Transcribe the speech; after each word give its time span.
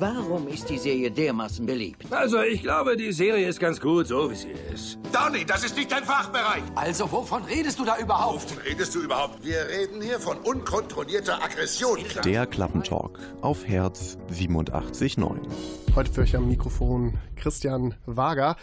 Warum 0.00 0.48
ist 0.48 0.68
die 0.68 0.78
Serie 0.78 1.08
dermaßen 1.08 1.64
beliebt? 1.64 2.12
Also, 2.12 2.42
ich 2.42 2.62
glaube, 2.62 2.96
die 2.96 3.12
Serie 3.12 3.46
ist 3.48 3.60
ganz 3.60 3.80
gut, 3.80 4.08
so 4.08 4.28
wie 4.28 4.34
sie 4.34 4.50
ist. 4.74 4.98
Donny, 5.12 5.44
das 5.44 5.62
ist 5.62 5.76
nicht 5.76 5.92
dein 5.92 6.02
Fachbereich. 6.02 6.64
Also, 6.74 7.10
wovon 7.12 7.44
redest 7.44 7.78
du 7.78 7.84
da 7.84 7.96
überhaupt? 7.98 8.50
Wovon 8.50 8.58
redest 8.64 8.92
du 8.96 9.02
überhaupt? 9.02 9.44
Wir 9.44 9.68
reden 9.68 10.02
hier 10.02 10.18
von 10.18 10.38
unkontrollierter 10.38 11.40
Aggression. 11.40 12.00
Der 12.24 12.44
Klappentalk 12.46 13.20
auf 13.40 13.64
Herz 13.68 14.18
87.9. 14.32 15.38
Heute 15.94 16.12
für 16.12 16.22
euch 16.22 16.34
am 16.34 16.48
Mikrofon 16.48 17.16
Christian 17.36 17.94
Wager. 18.04 18.56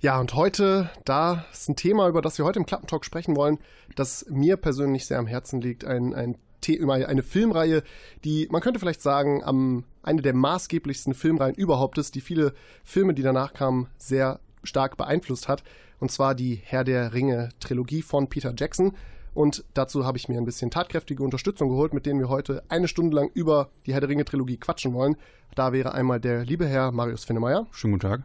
Ja, 0.00 0.20
und 0.20 0.34
heute, 0.34 0.90
da 1.06 1.46
ist 1.50 1.66
ein 1.66 1.76
Thema, 1.76 2.08
über 2.08 2.20
das 2.20 2.36
wir 2.36 2.44
heute 2.44 2.58
im 2.58 2.66
Klappentalk 2.66 3.06
sprechen 3.06 3.36
wollen, 3.36 3.58
das 3.96 4.26
mir 4.28 4.58
persönlich 4.58 5.06
sehr 5.06 5.18
am 5.18 5.26
Herzen 5.26 5.62
liegt. 5.62 5.86
Ein, 5.86 6.12
ein 6.12 6.36
eine 6.68 7.22
Filmreihe, 7.22 7.82
die 8.24 8.48
man 8.50 8.60
könnte 8.60 8.80
vielleicht 8.80 9.02
sagen, 9.02 9.42
am, 9.44 9.84
eine 10.02 10.22
der 10.22 10.34
maßgeblichsten 10.34 11.14
Filmreihen 11.14 11.54
überhaupt 11.54 11.98
ist, 11.98 12.14
die 12.14 12.20
viele 12.20 12.54
Filme, 12.84 13.14
die 13.14 13.22
danach 13.22 13.54
kamen, 13.54 13.88
sehr 13.96 14.40
stark 14.62 14.96
beeinflusst 14.96 15.48
hat. 15.48 15.62
Und 16.00 16.10
zwar 16.10 16.34
die 16.34 16.60
Herr 16.62 16.84
der 16.84 17.14
Ringe 17.14 17.50
Trilogie 17.60 18.02
von 18.02 18.28
Peter 18.28 18.52
Jackson. 18.56 18.92
Und 19.32 19.64
dazu 19.74 20.04
habe 20.04 20.16
ich 20.16 20.28
mir 20.28 20.38
ein 20.38 20.44
bisschen 20.44 20.70
tatkräftige 20.70 21.22
Unterstützung 21.22 21.68
geholt, 21.68 21.92
mit 21.92 22.06
denen 22.06 22.20
wir 22.20 22.28
heute 22.28 22.62
eine 22.68 22.88
Stunde 22.88 23.16
lang 23.16 23.30
über 23.34 23.70
die 23.86 23.92
Herr 23.92 24.00
der 24.00 24.08
Ringe 24.08 24.24
Trilogie 24.24 24.58
quatschen 24.58 24.94
wollen. 24.94 25.16
Da 25.54 25.72
wäre 25.72 25.92
einmal 25.92 26.20
der 26.20 26.44
liebe 26.44 26.66
Herr 26.66 26.92
Marius 26.92 27.24
Finnemeyer. 27.24 27.66
Schönen 27.70 27.94
guten 27.94 28.08
Tag. 28.08 28.22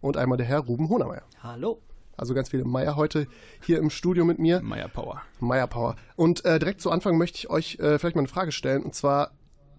Und 0.00 0.16
einmal 0.16 0.38
der 0.38 0.46
Herr 0.46 0.60
Ruben 0.60 0.88
Hohnermeier. 0.88 1.22
Hallo. 1.42 1.80
Also 2.20 2.34
ganz 2.34 2.50
viele 2.50 2.66
Meier 2.66 2.96
heute 2.96 3.26
hier 3.64 3.78
im 3.78 3.88
Studio 3.88 4.26
mit 4.26 4.38
mir. 4.38 4.60
Meier 4.60 4.88
Power. 4.88 5.22
Meier 5.38 5.66
Power. 5.66 5.96
Und 6.16 6.44
äh, 6.44 6.58
direkt 6.58 6.82
zu 6.82 6.90
Anfang 6.90 7.16
möchte 7.16 7.38
ich 7.38 7.48
euch 7.48 7.78
äh, 7.78 7.98
vielleicht 7.98 8.14
mal 8.14 8.20
eine 8.20 8.28
Frage 8.28 8.52
stellen. 8.52 8.82
Und 8.82 8.94
zwar, 8.94 9.30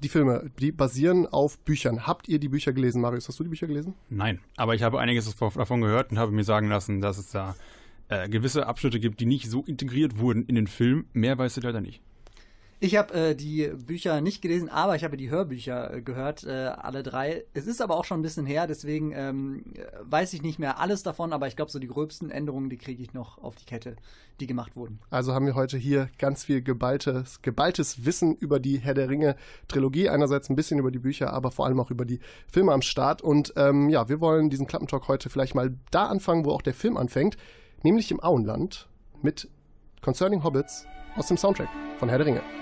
die 0.02 0.10
Filme, 0.10 0.50
die 0.60 0.72
basieren 0.72 1.28
auf 1.28 1.60
Büchern. 1.60 2.08
Habt 2.08 2.28
ihr 2.28 2.40
die 2.40 2.50
Bücher 2.50 2.74
gelesen, 2.74 3.00
Marius? 3.00 3.28
Hast 3.28 3.40
du 3.40 3.44
die 3.44 3.52
Bücher 3.52 3.68
gelesen? 3.68 3.94
Nein, 4.10 4.40
aber 4.58 4.74
ich 4.74 4.82
habe 4.82 5.00
einiges 5.00 5.36
davon 5.36 5.82
gehört 5.82 6.10
und 6.10 6.18
habe 6.18 6.32
mir 6.32 6.44
sagen 6.44 6.68
lassen, 6.68 7.00
dass 7.00 7.20
es 7.20 7.30
da 7.30 7.56
äh, 8.10 8.28
gewisse 8.28 8.66
Abschnitte 8.66 9.00
gibt, 9.00 9.20
die 9.20 9.28
nicht 9.28 9.48
so 9.48 9.64
integriert 9.64 10.18
wurden 10.18 10.44
in 10.46 10.56
den 10.56 10.66
Film. 10.66 11.06
Mehr 11.14 11.38
weiß 11.38 11.58
ich 11.58 11.64
leider 11.64 11.80
nicht. 11.80 12.02
Ich 12.84 12.96
habe 12.96 13.14
äh, 13.14 13.36
die 13.36 13.68
Bücher 13.68 14.22
nicht 14.22 14.42
gelesen, 14.42 14.68
aber 14.68 14.96
ich 14.96 15.04
habe 15.04 15.16
die 15.16 15.30
Hörbücher 15.30 15.94
äh, 15.94 16.02
gehört, 16.02 16.44
äh, 16.46 16.50
alle 16.50 17.04
drei. 17.04 17.46
Es 17.54 17.68
ist 17.68 17.80
aber 17.80 17.96
auch 17.96 18.06
schon 18.06 18.20
ein 18.20 18.24
bisschen 18.24 18.48
her, 18.48 18.66
deswegen 18.66 19.12
ähm, 19.12 19.66
weiß 20.02 20.34
ich 20.34 20.42
nicht 20.42 20.58
mehr 20.58 20.80
alles 20.80 21.04
davon, 21.04 21.32
aber 21.32 21.48
ich 21.48 21.56
glaube, 21.56 21.70
so 21.70 21.78
die 21.78 21.88
gröbsten 21.88 22.32
Änderungen, 22.32 22.72
die 22.72 22.78
kriege 22.78 23.04
ich 23.04 23.14
noch 23.14 23.38
auf 23.38 23.54
die 23.54 23.66
Kette, 23.66 23.98
die 24.40 24.48
gemacht 24.48 24.76
wurden. 24.76 24.98
Also 25.12 25.32
haben 25.36 25.46
wir 25.46 25.54
heute 25.54 25.78
hier 25.78 26.10
ganz 26.18 26.46
viel 26.46 26.64
geballtes, 26.64 27.44
geballtes 27.44 28.04
Wissen 28.04 28.34
über 28.36 28.60
die 28.60 28.80
Herr 28.80 28.96
der 28.96 29.10
Ringe 29.10 29.36
Trilogie. 29.68 30.10
Einerseits 30.10 30.50
ein 30.50 30.56
bisschen 30.56 30.80
über 30.80 30.90
die 30.90 30.98
Bücher, 30.98 31.34
aber 31.34 31.52
vor 31.52 31.68
allem 31.68 31.80
auch 31.80 31.92
über 31.92 32.06
die 32.06 32.20
Filme 32.52 32.72
am 32.72 32.82
Start. 32.82 33.22
Und 33.22 33.54
ähm, 33.58 33.90
ja, 33.90 34.10
wir 34.10 34.20
wollen 34.22 34.50
diesen 34.50 34.66
Klappentalk 34.66 35.08
heute 35.08 35.30
vielleicht 35.30 35.54
mal 35.54 35.78
da 35.92 36.08
anfangen, 36.08 36.46
wo 36.46 36.52
auch 36.52 36.64
der 36.64 36.74
Film 36.74 36.98
anfängt, 36.98 37.38
nämlich 37.84 38.10
im 38.10 38.24
Auenland 38.24 38.90
mit 39.22 39.50
Concerning 40.02 40.44
Hobbits 40.44 40.88
aus 41.16 41.28
dem 41.28 41.38
Soundtrack 41.38 41.70
von 42.00 42.10
Herr 42.10 42.18
der 42.18 42.26
Ringe. 42.26 42.61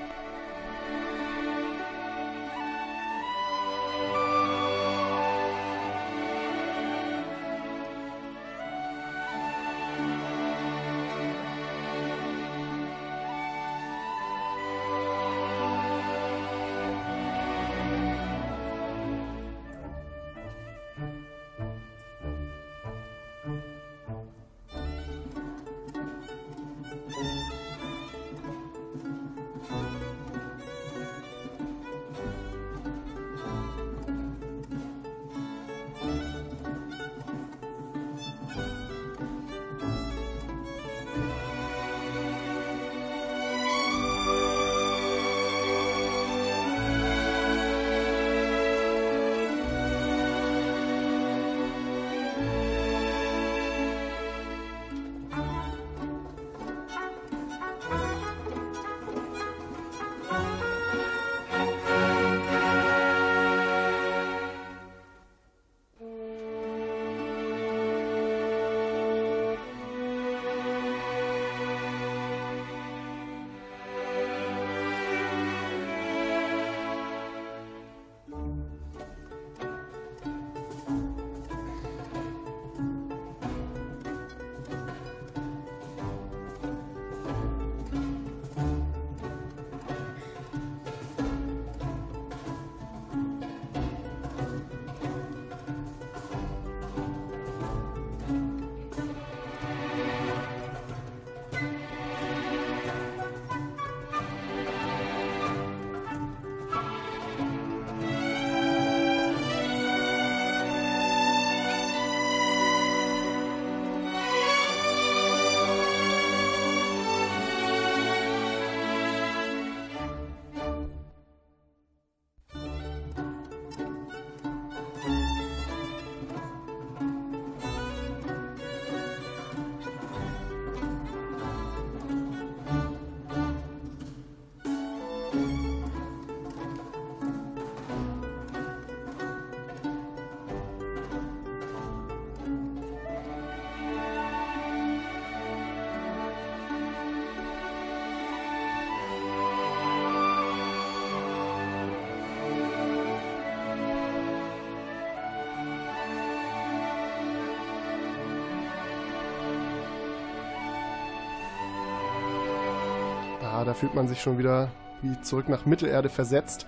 Fühlt 163.80 163.96
man 163.96 164.10
sich 164.10 164.22
schon 164.22 164.38
wieder 164.38 164.70
wie 165.02 165.22
zurück 165.22 165.48
nach 165.48 165.66
Mittelerde 165.66 166.10
versetzt. 166.10 166.68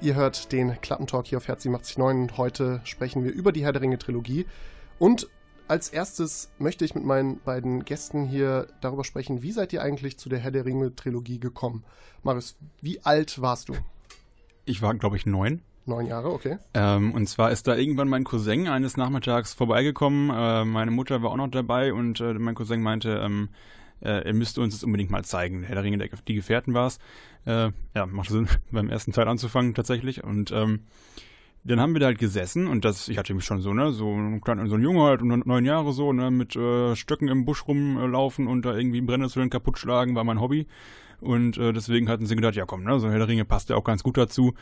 Ihr 0.00 0.14
hört 0.14 0.50
den 0.50 0.80
Klappentalk 0.80 1.26
hier 1.26 1.36
auf 1.36 1.46
Herz 1.46 1.66
89 1.66 1.98
und 1.98 2.38
heute 2.38 2.80
sprechen 2.84 3.22
wir 3.22 3.32
über 3.32 3.52
die 3.52 3.64
Herr 3.64 3.72
der 3.72 3.82
Ringe 3.82 3.98
Trilogie. 3.98 4.46
Und 4.98 5.28
als 5.66 5.90
erstes 5.90 6.50
möchte 6.58 6.86
ich 6.86 6.94
mit 6.94 7.04
meinen 7.04 7.38
beiden 7.40 7.84
Gästen 7.84 8.24
hier 8.24 8.68
darüber 8.80 9.04
sprechen, 9.04 9.42
wie 9.42 9.52
seid 9.52 9.74
ihr 9.74 9.82
eigentlich 9.82 10.18
zu 10.18 10.30
der 10.30 10.38
Herr 10.38 10.50
der 10.50 10.64
Ringe 10.64 10.96
Trilogie 10.96 11.38
gekommen? 11.38 11.84
Marius, 12.22 12.56
wie 12.80 13.04
alt 13.04 13.42
warst 13.42 13.68
du? 13.68 13.74
Ich 14.64 14.80
war, 14.80 14.94
glaube 14.94 15.16
ich, 15.16 15.26
neun. 15.26 15.60
Neun 15.84 16.06
Jahre, 16.06 16.32
okay. 16.32 16.56
Ähm, 16.72 17.12
und 17.12 17.28
zwar 17.28 17.50
ist 17.50 17.66
da 17.66 17.76
irgendwann 17.76 18.08
mein 18.08 18.24
Cousin 18.24 18.68
eines 18.68 18.96
Nachmittags 18.96 19.52
vorbeigekommen. 19.52 20.30
Äh, 20.30 20.64
meine 20.64 20.92
Mutter 20.92 21.22
war 21.22 21.30
auch 21.30 21.36
noch 21.36 21.50
dabei 21.50 21.92
und 21.92 22.20
äh, 22.20 22.32
mein 22.34 22.54
Cousin 22.54 22.80
meinte, 22.80 23.20
ähm, 23.22 23.50
äh, 24.00 24.24
er 24.24 24.34
müsste 24.34 24.60
uns 24.60 24.74
das 24.74 24.84
unbedingt 24.84 25.10
mal 25.10 25.24
zeigen. 25.24 25.62
Herr 25.62 25.74
der 25.74 25.84
Ringe, 25.84 25.98
der, 25.98 26.08
die 26.26 26.34
Gefährten 26.34 26.74
war 26.74 26.86
es. 26.86 26.98
Äh, 27.46 27.70
ja, 27.94 28.06
macht 28.06 28.30
Sinn, 28.30 28.48
beim 28.70 28.88
ersten 28.88 29.12
Teil 29.12 29.28
anzufangen 29.28 29.74
tatsächlich. 29.74 30.24
Und 30.24 30.50
ähm, 30.52 30.80
dann 31.64 31.80
haben 31.80 31.94
wir 31.94 32.00
da 32.00 32.06
halt 32.06 32.18
gesessen 32.18 32.66
und 32.66 32.84
das, 32.84 33.08
ich 33.08 33.18
hatte 33.18 33.34
mich 33.34 33.44
schon 33.44 33.60
so, 33.60 33.74
ne, 33.74 33.92
so 33.92 34.14
ein 34.14 34.40
kleiner, 34.40 34.66
so 34.68 34.76
ein 34.76 34.82
Junge 34.82 35.02
halt, 35.02 35.22
neun 35.22 35.64
Jahre 35.64 35.92
so, 35.92 36.12
ne, 36.12 36.30
mit 36.30 36.56
äh, 36.56 36.94
Stöcken 36.96 37.28
im 37.28 37.44
Busch 37.44 37.66
rumlaufen 37.66 38.46
und 38.46 38.64
da 38.64 38.76
irgendwie 38.76 39.00
Brennnesseln 39.00 39.50
kaputt 39.50 39.78
schlagen, 39.78 40.14
war 40.14 40.24
mein 40.24 40.40
Hobby. 40.40 40.66
Und 41.20 41.58
äh, 41.58 41.72
deswegen 41.72 42.08
hatten 42.08 42.26
sie 42.26 42.36
gedacht, 42.36 42.54
ja 42.54 42.64
komm, 42.64 42.84
ne, 42.84 42.98
so 43.00 43.10
Herr 43.10 43.18
der 43.18 43.28
Ringe 43.28 43.44
passt 43.44 43.70
ja 43.70 43.76
auch 43.76 43.84
ganz 43.84 44.02
gut 44.02 44.16
dazu 44.16 44.54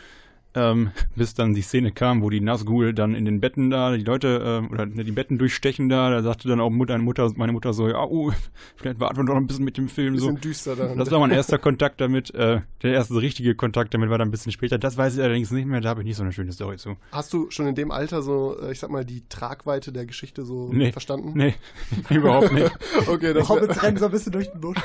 ähm, 0.57 0.91
bis 1.15 1.35
dann 1.35 1.55
die 1.55 1.63
Szene 1.63 1.93
kam, 1.93 2.23
wo 2.23 2.31
die 2.31 2.41
Nazgul 2.41 2.93
dann 2.93 3.15
in 3.15 3.25
den 3.25 3.41
Betten 3.41 3.71
da, 3.71 3.97
die 3.97 4.03
Leute, 4.03 4.63
äh, 4.67 4.73
oder 4.73 4.87
ne, 4.87 5.05
die 5.05 5.13
Betten 5.13 5.39
durchstechen 5.39 5.89
da, 5.89 6.11
da 6.11 6.23
sagte 6.23 6.49
dann 6.49 6.61
auch 6.61 6.71
Mutter, 6.71 6.99
Mutter 6.99 7.31
meine 7.37 7.53
Mutter 7.53 7.73
so, 7.73 7.89
ja, 7.89 8.03
oh, 8.03 8.33
vielleicht 8.77 8.99
warten 8.99 9.19
wir 9.19 9.25
noch 9.25 9.37
ein 9.37 9.47
bisschen 9.47 9.65
mit 9.65 9.77
dem 9.77 9.89
Film. 9.89 10.15
Bisschen 10.15 10.37
so. 10.37 10.41
düster 10.41 10.77
dann. 10.77 10.99
Das 10.99 11.11
war 11.11 11.21
mein 11.21 11.31
erster 11.31 11.59
Kontakt 11.59 12.01
damit, 12.01 12.35
äh, 12.35 12.61
der 12.83 12.93
erste 12.93 13.15
richtige 13.15 13.55
Kontakt 13.55 13.95
damit 13.95 14.11
war 14.11 14.19
dann 14.19 14.29
ein 14.29 14.31
bisschen 14.33 14.53
später. 14.53 14.79
Das 14.79 14.97
weiß 14.97 15.17
ich 15.17 15.23
allerdings 15.23 15.51
nicht 15.51 15.67
mehr, 15.67 15.81
da 15.81 15.91
habe 15.91 16.01
ich 16.01 16.07
nicht 16.07 16.17
so 16.17 16.23
eine 16.23 16.33
schöne 16.33 16.53
Story 16.53 16.79
zu. 16.79 16.97
Hast 17.13 17.33
du 17.33 17.51
schon 17.51 17.67
in 17.67 17.75
dem 17.75 17.91
Alter 17.91 18.23
so, 18.23 18.59
äh, 18.61 18.73
ich 18.73 18.81
sag 18.81 18.91
mal, 18.91 19.05
die 19.05 19.23
Tragweite 19.29 19.93
der 19.93 20.07
Geschichte 20.07 20.45
so 20.45 20.71
nee. 20.73 20.93
verstanden? 20.93 21.33
Nee, 21.35 21.55
überhaupt 22.11 22.53
nicht. 22.53 22.73
okay, 23.07 23.35
das 23.35 23.49
Hobbits 23.49 23.83
rennen 23.83 23.99
so 23.99 24.07
ein 24.07 24.11
bisschen 24.11 24.33
durch 24.33 24.51
den 24.51 24.61
Busch. 24.61 24.79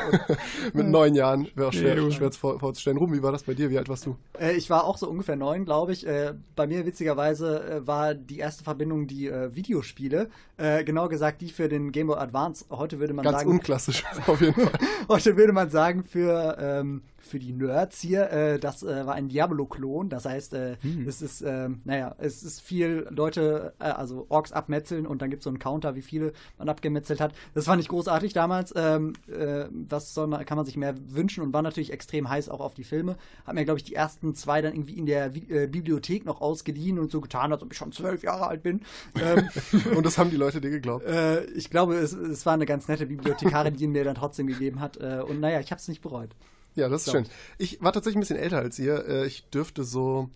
mit 0.74 0.88
neun 0.88 1.16
Jahren 1.16 1.48
wäre 1.56 1.70
auch 1.70 1.74
schwer, 1.74 1.96
nee, 1.96 2.12
schwer 2.12 2.32
vorzustellen. 2.32 2.98
Ruben, 2.98 3.14
wie 3.14 3.24
war 3.24 3.32
das 3.32 3.44
bei 3.44 3.54
dir? 3.54 3.70
Wie 3.70 3.78
alt 3.78 3.90
warst 3.90 4.06
du? 4.06 4.18
Äh, 4.40 4.54
ich 4.54 4.70
war 4.70 4.84
auch 4.84 4.98
so 4.98 5.10
ungefähr 5.10 5.36
neun, 5.36 5.61
glaube 5.66 5.94
ich. 5.94 6.06
Äh, 6.06 6.34
bei 6.56 6.68
mir 6.68 6.86
witzigerweise 6.86 7.64
äh, 7.64 7.88
war 7.88 8.14
die 8.14 8.40
erste 8.40 8.64
Verbindung 8.64 9.08
die 9.08 9.28
äh, 9.28 9.56
Videospiele. 9.56 10.30
Äh, 10.58 10.84
genau 10.84 11.08
gesagt 11.08 11.42
die 11.42 11.50
für 11.50 11.70
den 11.70 11.92
Game 11.92 12.08
Boy 12.08 12.18
Advance. 12.18 12.66
Heute 12.70 13.00
würde 13.00 13.14
man 13.14 13.24
Ganz 13.24 13.40
sagen. 13.40 13.50
Ganz 13.50 13.60
unklassisch, 13.60 14.04
auf 14.28 14.42
jeden 14.42 14.54
Fall. 14.54 14.80
heute 15.10 15.38
würde 15.38 15.54
man 15.54 15.70
sagen 15.70 16.04
für 16.04 16.58
ähm, 16.60 17.04
für 17.22 17.40
die 17.40 17.54
Nerds 17.54 18.02
hier, 18.02 18.30
äh, 18.32 18.60
das 18.60 18.84
äh, 18.84 19.06
war 19.06 19.14
ein 19.14 19.30
Diablo-Klon. 19.30 20.10
Das 20.10 20.26
heißt, 20.26 20.54
äh, 20.54 20.78
hm. 20.82 21.08
es 21.08 21.22
ist, 21.22 21.42
äh, 21.42 21.70
naja, 21.84 22.16
es 22.18 22.44
ist 22.44 22.62
viel 22.62 23.08
Leute, 23.10 23.74
äh, 23.80 23.86
also 23.86 24.26
Orks 24.30 24.52
abmetzeln 24.52 25.08
und 25.08 25.22
dann 25.22 25.30
gibt 25.30 25.42
es 25.42 25.44
so 25.46 25.50
einen 25.50 25.60
Counter, 25.60 25.96
wie 25.96 26.02
viele 26.02 26.34
man 26.58 26.70
abgemetzelt 26.70 27.22
hat. 27.22 27.34
Das 27.54 27.66
fand 27.66 27.82
ich 27.82 27.88
großartig 27.88 28.34
damals. 28.34 28.74
Ähm, 28.76 29.14
äh, 29.28 29.66
das 29.72 30.14
soll 30.14 30.28
man, 30.28 30.46
kann 30.46 30.58
man 30.58 30.66
sich 30.66 30.78
mehr 30.78 30.96
wünschen 31.10 31.44
und 31.44 31.54
war 31.54 31.62
natürlich 31.62 31.94
extrem 31.94 32.30
heiß 32.30 32.50
auch 32.50 32.60
auf 32.60 32.74
die 32.74 32.84
Filme. 32.84 33.18
Hab 33.46 33.56
mir, 33.56 33.66
glaube 33.66 33.80
ich, 33.80 33.84
die 33.84 33.96
ersten 33.96 34.36
zwei 34.36 34.62
dann 34.62 34.74
irgendwie 34.74 34.98
in 34.98 35.06
der 35.06 35.36
äh, 35.36 35.68
Bibliothek 35.68 36.26
noch 36.26 36.42
ausgeliehen 36.42 37.00
und 37.00 37.12
so 37.12 37.22
getan, 37.22 37.52
als 37.52 37.62
ob 37.62 37.72
ich 37.72 37.78
schon 37.78 37.92
zwölf 37.92 38.24
Jahre 38.24 38.48
alt 38.48 38.64
bin. 38.64 38.82
Ähm, 39.20 39.50
und 39.96 40.06
das 40.06 40.18
haben 40.18 40.30
die 40.30 40.38
Leute 40.38 40.62
dir 40.62 40.70
geglaubt? 40.70 41.06
Äh, 41.06 41.46
ich 41.52 41.70
glaube, 41.70 41.96
es, 41.96 42.14
es 42.14 42.46
war 42.46 42.54
eine 42.54 42.66
ganz 42.66 42.88
nette 42.88 43.06
Bibliothekarin, 43.06 43.76
die 43.76 43.84
ihn 43.86 43.92
mir 43.92 44.04
dann 44.04 44.16
trotzdem 44.16 44.48
gegeben 44.48 44.80
hat. 44.80 44.98
Äh, 44.98 45.24
und 45.28 45.40
naja, 45.40 45.60
ich 45.60 45.72
habe 45.72 45.80
es 45.80 45.88
nicht 45.88 46.02
bereut. 46.02 46.36
Ja, 46.76 46.90
das 46.90 47.06
ist 47.06 47.12
schön. 47.12 47.26
Ich 47.58 47.82
war 47.82 47.92
tatsächlich 47.92 48.18
ein 48.18 48.22
bisschen 48.22 48.38
älter 48.38 48.60
als 48.60 48.80
ihr. 48.80 49.06
Äh, 49.08 49.26
ich 49.26 49.50
dürfte 49.50 49.84
so 49.84 50.30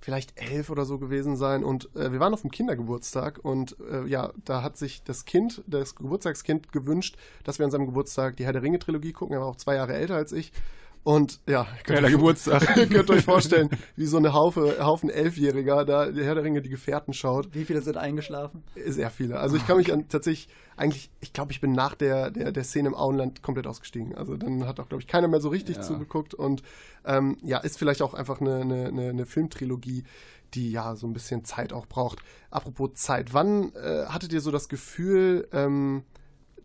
vielleicht 0.00 0.40
elf 0.40 0.70
oder 0.70 0.84
so 0.84 0.98
gewesen 0.98 1.36
sein 1.36 1.62
und 1.62 1.94
äh, 1.94 2.10
wir 2.10 2.20
waren 2.20 2.32
auf 2.32 2.40
dem 2.40 2.50
Kindergeburtstag 2.50 3.38
und 3.42 3.76
äh, 3.90 4.06
ja, 4.06 4.32
da 4.44 4.62
hat 4.62 4.78
sich 4.78 5.02
das 5.04 5.26
Kind, 5.26 5.62
das 5.66 5.94
Geburtstagskind 5.94 6.72
gewünscht, 6.72 7.16
dass 7.44 7.58
wir 7.58 7.66
an 7.66 7.70
seinem 7.70 7.86
Geburtstag 7.86 8.36
die 8.36 8.44
Herr 8.44 8.54
der 8.54 8.62
Ringe 8.62 8.78
Trilogie 8.78 9.12
gucken. 9.12 9.34
Er 9.34 9.40
war 9.40 9.48
auch 9.48 9.56
zwei 9.56 9.74
Jahre 9.74 9.94
älter 9.94 10.16
als 10.16 10.32
ich 10.32 10.52
und 11.02 11.40
ja, 11.48 11.66
könnt, 11.84 12.04
euch, 12.04 12.12
Geburtstag. 12.12 12.66
könnt 12.90 13.10
euch 13.10 13.24
vorstellen, 13.24 13.70
wie 13.96 14.04
so 14.04 14.18
eine 14.18 14.34
Haufe, 14.34 14.84
Haufen 14.84 15.08
Elfjähriger 15.08 15.84
da 15.84 16.10
der 16.10 16.24
Herr 16.24 16.34
der 16.34 16.44
Ringe 16.44 16.60
die 16.60 16.68
Gefährten 16.68 17.14
schaut. 17.14 17.54
Wie 17.54 17.64
viele 17.64 17.80
sind 17.80 17.96
eingeschlafen? 17.96 18.62
Sehr 18.86 19.10
viele. 19.10 19.38
Also 19.38 19.56
ich 19.56 19.66
kann 19.66 19.78
mich 19.78 19.92
an 19.92 20.08
tatsächlich, 20.08 20.48
eigentlich, 20.76 21.10
ich 21.20 21.32
glaube, 21.32 21.52
ich 21.52 21.60
bin 21.60 21.72
nach 21.72 21.94
der, 21.94 22.30
der, 22.30 22.52
der 22.52 22.64
Szene 22.64 22.88
im 22.88 22.94
Auenland 22.94 23.42
komplett 23.42 23.66
ausgestiegen. 23.66 24.14
Also 24.14 24.36
dann 24.36 24.66
hat 24.66 24.78
auch, 24.78 24.88
glaube 24.88 25.00
ich, 25.02 25.08
keiner 25.08 25.28
mehr 25.28 25.40
so 25.40 25.48
richtig 25.48 25.76
ja. 25.76 25.82
zugeguckt. 25.82 26.34
Und 26.34 26.62
ähm, 27.06 27.38
ja, 27.42 27.58
ist 27.58 27.78
vielleicht 27.78 28.02
auch 28.02 28.12
einfach 28.12 28.40
eine, 28.42 28.60
eine, 28.60 29.08
eine 29.08 29.26
Filmtrilogie, 29.26 30.04
die 30.52 30.70
ja 30.70 30.96
so 30.96 31.06
ein 31.06 31.14
bisschen 31.14 31.44
Zeit 31.44 31.72
auch 31.72 31.86
braucht. 31.86 32.18
Apropos 32.50 32.94
Zeit, 32.94 33.32
wann 33.32 33.72
äh, 33.74 34.06
hattet 34.06 34.32
ihr 34.32 34.40
so 34.40 34.50
das 34.50 34.68
Gefühl, 34.68 35.48
ähm, 35.52 36.02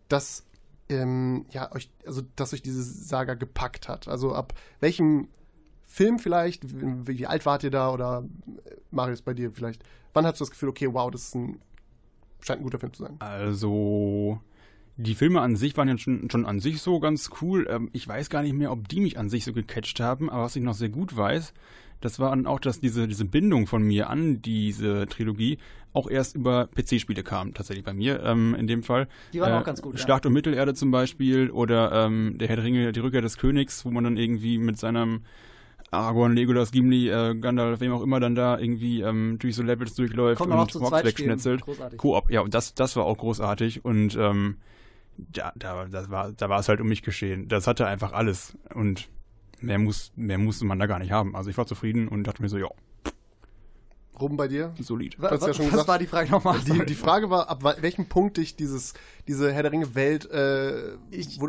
dass 0.08 0.45
ähm, 0.88 1.46
ja, 1.50 1.72
euch, 1.74 1.90
also 2.06 2.22
dass 2.36 2.52
euch 2.54 2.62
diese 2.62 2.82
Saga 2.82 3.34
gepackt 3.34 3.88
hat? 3.88 4.08
Also 4.08 4.34
ab 4.34 4.54
welchem 4.80 5.28
Film 5.84 6.18
vielleicht? 6.18 6.64
Wie, 6.80 7.18
wie 7.18 7.26
alt 7.26 7.46
wart 7.46 7.64
ihr 7.64 7.70
da? 7.70 7.90
Oder 7.90 8.24
äh, 8.64 8.76
Marius 8.90 9.22
bei 9.22 9.34
dir 9.34 9.52
vielleicht? 9.52 9.82
Wann 10.12 10.26
hast 10.26 10.40
du 10.40 10.44
das 10.44 10.50
Gefühl, 10.50 10.68
okay, 10.68 10.92
wow, 10.92 11.10
das 11.10 11.22
ist 11.28 11.34
ein, 11.34 11.60
scheint 12.40 12.60
ein 12.60 12.64
guter 12.64 12.78
Film 12.78 12.92
zu 12.92 13.02
sein? 13.02 13.16
Also, 13.18 14.40
die 14.96 15.14
Filme 15.14 15.40
an 15.40 15.56
sich 15.56 15.76
waren 15.76 15.88
ja 15.88 15.98
schon, 15.98 16.30
schon 16.30 16.46
an 16.46 16.60
sich 16.60 16.80
so 16.80 17.00
ganz 17.00 17.30
cool. 17.40 17.66
Ähm, 17.70 17.90
ich 17.92 18.06
weiß 18.08 18.30
gar 18.30 18.42
nicht 18.42 18.54
mehr, 18.54 18.72
ob 18.72 18.88
die 18.88 19.00
mich 19.00 19.18
an 19.18 19.28
sich 19.28 19.44
so 19.44 19.52
gecatcht 19.52 20.00
haben, 20.00 20.30
aber 20.30 20.44
was 20.44 20.56
ich 20.56 20.62
noch 20.62 20.74
sehr 20.74 20.88
gut 20.88 21.16
weiß, 21.16 21.52
das 22.00 22.18
war 22.18 22.30
dann 22.30 22.46
auch, 22.46 22.60
dass 22.60 22.80
diese, 22.80 23.08
diese 23.08 23.24
Bindung 23.24 23.66
von 23.66 23.82
mir 23.82 24.10
an 24.10 24.42
diese 24.42 25.06
Trilogie 25.06 25.58
auch 25.92 26.10
erst 26.10 26.36
über 26.36 26.66
PC-Spiele 26.66 27.22
kam, 27.22 27.54
tatsächlich 27.54 27.84
bei 27.84 27.94
mir 27.94 28.22
ähm, 28.22 28.54
in 28.54 28.66
dem 28.66 28.82
Fall. 28.82 29.08
Die 29.32 29.40
waren 29.40 29.52
äh, 29.52 29.56
auch 29.56 29.64
ganz 29.64 29.80
gut. 29.80 29.98
Schlacht 29.98 30.24
ja. 30.24 30.28
um 30.28 30.34
Mittelerde 30.34 30.74
zum 30.74 30.90
Beispiel 30.90 31.50
oder 31.50 31.92
ähm, 31.92 32.36
der 32.38 32.48
Herr 32.48 32.56
der 32.56 32.64
Ringe, 32.64 32.92
die 32.92 33.00
Rückkehr 33.00 33.22
des 33.22 33.38
Königs, 33.38 33.84
wo 33.84 33.90
man 33.90 34.04
dann 34.04 34.16
irgendwie 34.18 34.58
mit 34.58 34.78
seinem 34.78 35.22
Aragorn, 35.90 36.34
Legolas, 36.34 36.70
Gimli, 36.70 37.08
äh, 37.08 37.34
Gandalf, 37.34 37.80
wem 37.80 37.92
auch 37.92 38.02
immer 38.02 38.20
dann 38.20 38.34
da 38.34 38.58
irgendwie 38.58 39.00
ähm, 39.00 39.38
durch 39.38 39.54
so 39.54 39.62
Levels 39.62 39.94
durchläuft 39.94 40.38
Kommt 40.38 40.52
und 40.52 40.82
Rocks 40.82 41.04
wegschnetzelt. 41.04 41.62
Koop, 41.96 42.30
ja, 42.30 42.40
und 42.40 42.52
das, 42.52 42.74
das 42.74 42.96
war 42.96 43.04
auch 43.04 43.16
großartig 43.16 43.84
und 43.84 44.16
ähm, 44.16 44.56
ja, 45.34 45.52
da, 45.56 45.86
das 45.86 46.10
war, 46.10 46.32
da 46.32 46.48
war 46.48 46.60
es 46.60 46.68
halt 46.68 46.80
um 46.80 46.88
mich 46.88 47.02
geschehen. 47.02 47.48
Das 47.48 47.66
hatte 47.66 47.86
einfach 47.86 48.12
alles 48.12 48.56
und 48.74 49.08
mehr, 49.60 49.78
muss, 49.78 50.12
mehr 50.16 50.38
musste 50.38 50.64
man 50.64 50.78
da 50.78 50.86
gar 50.86 50.98
nicht 50.98 51.12
haben. 51.12 51.36
Also 51.36 51.50
ich 51.50 51.58
war 51.58 51.66
zufrieden 51.66 52.08
und 52.08 52.24
dachte 52.24 52.42
mir 52.42 52.48
so, 52.48 52.58
ja. 52.58 52.68
Ruben 54.20 54.36
bei 54.36 54.48
dir? 54.48 54.72
Solid. 54.80 55.20
Was, 55.20 55.46
ja 55.46 55.54
schon 55.54 55.72
was 55.72 55.86
war 55.86 55.98
die 55.98 56.06
Frage 56.06 56.30
nochmal? 56.30 56.58
Die, 56.60 56.86
die 56.86 56.94
Frage 56.94 57.30
war, 57.30 57.48
ab 57.48 57.62
welchem 57.80 58.06
Punkt 58.06 58.36
dich 58.36 58.56
dieses, 58.56 58.94
diese 59.28 59.52
Herr 59.52 59.62
der 59.62 59.72
Ringe-Welt 59.72 60.30
äh, 60.30 60.94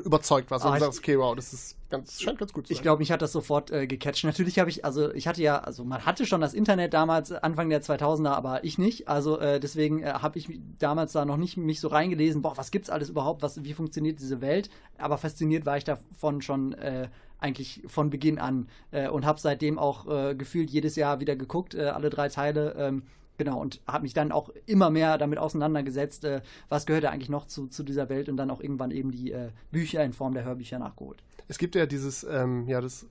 überzeugt 0.03 0.51
warst. 0.51 0.65
Ah, 0.65 0.69
und 0.69 0.75
du 0.75 0.85
sagst, 0.85 0.99
okay, 0.99 1.17
wow, 1.17 1.35
das 1.35 1.53
ist 1.53 1.77
ganz, 1.89 2.21
scheint 2.21 2.37
ganz 2.37 2.53
gut 2.53 2.67
zu 2.67 2.73
sein. 2.73 2.77
Ich 2.77 2.81
glaube, 2.81 2.99
mich 2.99 3.11
hat 3.11 3.21
das 3.21 3.31
sofort 3.31 3.71
äh, 3.71 3.87
gecatcht. 3.87 4.23
Natürlich 4.25 4.59
habe 4.59 4.69
ich, 4.69 4.83
also 4.83 5.13
ich 5.13 5.27
hatte 5.27 5.41
ja, 5.41 5.59
also 5.59 5.83
man 5.83 6.05
hatte 6.05 6.25
schon 6.25 6.41
das 6.41 6.53
Internet 6.53 6.93
damals, 6.93 7.31
Anfang 7.31 7.69
der 7.69 7.81
2000er, 7.81 8.29
aber 8.29 8.63
ich 8.63 8.77
nicht. 8.77 9.07
Also 9.07 9.39
äh, 9.39 9.59
deswegen 9.59 10.03
äh, 10.03 10.13
habe 10.13 10.37
ich 10.37 10.59
damals 10.79 11.13
da 11.13 11.25
noch 11.25 11.37
nicht 11.37 11.57
mich 11.57 11.79
so 11.79 11.87
reingelesen, 11.87 12.41
boah, 12.41 12.57
was 12.57 12.71
gibt's 12.71 12.89
alles 12.89 13.09
überhaupt, 13.09 13.41
was, 13.41 13.63
wie 13.63 13.73
funktioniert 13.73 14.19
diese 14.19 14.41
Welt? 14.41 14.69
Aber 14.97 15.17
fasziniert 15.17 15.65
war 15.65 15.77
ich 15.77 15.83
davon 15.83 16.41
schon 16.41 16.73
äh, 16.73 17.09
eigentlich 17.39 17.83
von 17.87 18.09
Beginn 18.09 18.39
an 18.39 18.67
äh, 18.91 19.09
und 19.09 19.25
habe 19.25 19.39
seitdem 19.39 19.77
auch 19.79 20.07
äh, 20.07 20.35
gefühlt 20.35 20.69
jedes 20.69 20.95
Jahr 20.95 21.19
wieder 21.19 21.35
geguckt, 21.35 21.75
äh, 21.75 21.85
alle 21.85 22.09
drei 22.09 22.29
Teile. 22.29 22.75
Ähm, 22.77 23.03
genau, 23.37 23.59
und 23.59 23.81
habe 23.87 24.03
mich 24.03 24.13
dann 24.13 24.31
auch 24.31 24.49
immer 24.65 24.89
mehr 24.89 25.17
damit 25.17 25.39
auseinandergesetzt, 25.39 26.25
äh, 26.25 26.41
was 26.69 26.85
gehört 26.85 27.03
da 27.03 27.09
eigentlich 27.09 27.29
noch 27.29 27.45
zu, 27.45 27.67
zu 27.67 27.83
dieser 27.83 28.09
Welt 28.09 28.29
und 28.29 28.37
dann 28.37 28.51
auch 28.51 28.61
irgendwann 28.61 28.91
eben 28.91 29.11
die 29.11 29.31
äh, 29.31 29.49
Bücher 29.71 30.03
in 30.03 30.13
Form 30.13 30.33
der 30.33 30.43
Hörbücher 30.43 30.79
nachgeholt. 30.79 31.23
Es 31.47 31.57
gibt 31.57 31.75
ja 31.75 31.85
dieses, 31.85 32.25
ähm, 32.25 32.67
ja, 32.67 32.81
das, 32.81 33.05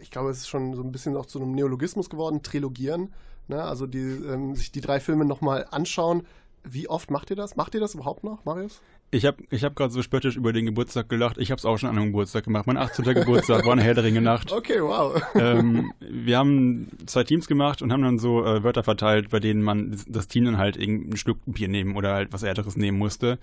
ich 0.00 0.10
glaube, 0.10 0.30
es 0.30 0.38
ist 0.38 0.48
schon 0.48 0.74
so 0.74 0.82
ein 0.82 0.92
bisschen 0.92 1.16
auch 1.16 1.26
zu 1.26 1.40
einem 1.40 1.52
Neologismus 1.52 2.08
geworden, 2.08 2.42
Trilogieren. 2.42 3.12
Ne? 3.48 3.62
Also 3.62 3.86
die, 3.86 3.98
ähm, 3.98 4.54
sich 4.54 4.70
die 4.70 4.80
drei 4.80 5.00
Filme 5.00 5.24
nochmal 5.24 5.66
anschauen. 5.70 6.22
Wie 6.62 6.88
oft 6.88 7.10
macht 7.10 7.30
ihr 7.30 7.36
das? 7.36 7.56
Macht 7.56 7.74
ihr 7.74 7.80
das 7.80 7.94
überhaupt 7.94 8.22
noch, 8.22 8.44
Marius? 8.44 8.80
Ich 9.12 9.26
habe 9.26 9.42
ich 9.50 9.64
hab 9.64 9.74
gerade 9.74 9.92
so 9.92 10.02
spöttisch 10.02 10.36
über 10.36 10.52
den 10.52 10.66
Geburtstag 10.66 11.08
gelacht. 11.08 11.36
Ich 11.38 11.50
habe 11.50 11.58
es 11.58 11.64
auch 11.64 11.76
schon 11.78 11.90
an 11.90 11.96
einem 11.96 12.08
Geburtstag 12.08 12.44
gemacht. 12.44 12.66
Mein 12.68 12.76
18. 12.76 13.04
Geburtstag 13.14 13.64
war 13.64 13.72
eine 13.72 13.82
Herr 13.82 13.94
der 13.94 14.04
Ringe 14.04 14.20
Nacht. 14.20 14.52
Okay, 14.52 14.80
wow. 14.80 15.20
Ähm, 15.34 15.92
wir 15.98 16.38
haben 16.38 16.88
zwei 17.06 17.24
Teams 17.24 17.48
gemacht 17.48 17.82
und 17.82 17.92
haben 17.92 18.02
dann 18.02 18.20
so 18.20 18.44
äh, 18.44 18.62
Wörter 18.62 18.84
verteilt, 18.84 19.30
bei 19.30 19.40
denen 19.40 19.62
man 19.62 19.96
das 20.06 20.28
Team 20.28 20.44
dann 20.44 20.58
halt 20.58 20.76
irgendein 20.76 21.16
Stück 21.16 21.38
Bier 21.46 21.68
nehmen 21.68 21.96
oder 21.96 22.14
halt 22.14 22.32
was 22.32 22.44
Älteres 22.44 22.76
nehmen 22.76 22.98
musste. 22.98 23.38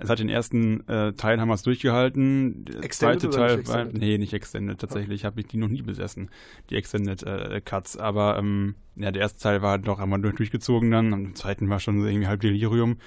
Es 0.00 0.08
hat 0.08 0.20
den 0.20 0.28
ersten 0.28 0.88
äh, 0.88 1.12
Teil 1.14 1.40
haben 1.40 1.48
wir 1.48 1.54
es 1.54 1.62
durchgehalten. 1.62 2.64
Der 2.64 2.84
extended 2.84 3.32
zweite 3.32 3.36
Teil 3.36 3.68
war 3.68 3.84
nee 3.84 4.16
nicht 4.16 4.32
Extended. 4.32 4.78
Tatsächlich 4.78 5.24
habe 5.24 5.40
ich 5.40 5.48
die 5.48 5.56
noch 5.56 5.68
nie 5.68 5.82
besessen, 5.82 6.30
die 6.70 6.76
Extended 6.76 7.24
äh, 7.24 7.60
Cuts. 7.64 7.96
Aber 7.96 8.38
ähm, 8.38 8.76
ja, 8.96 9.10
der 9.10 9.22
erste 9.22 9.42
Teil 9.42 9.60
war 9.60 9.76
noch 9.78 9.98
einmal 9.98 10.20
durchgezogen 10.20 10.90
dann. 10.90 11.12
Und 11.12 11.24
im 11.24 11.34
zweiten 11.34 11.68
war 11.68 11.80
schon 11.80 12.06
irgendwie 12.06 12.28
halb 12.28 12.40
Delirium. 12.40 12.98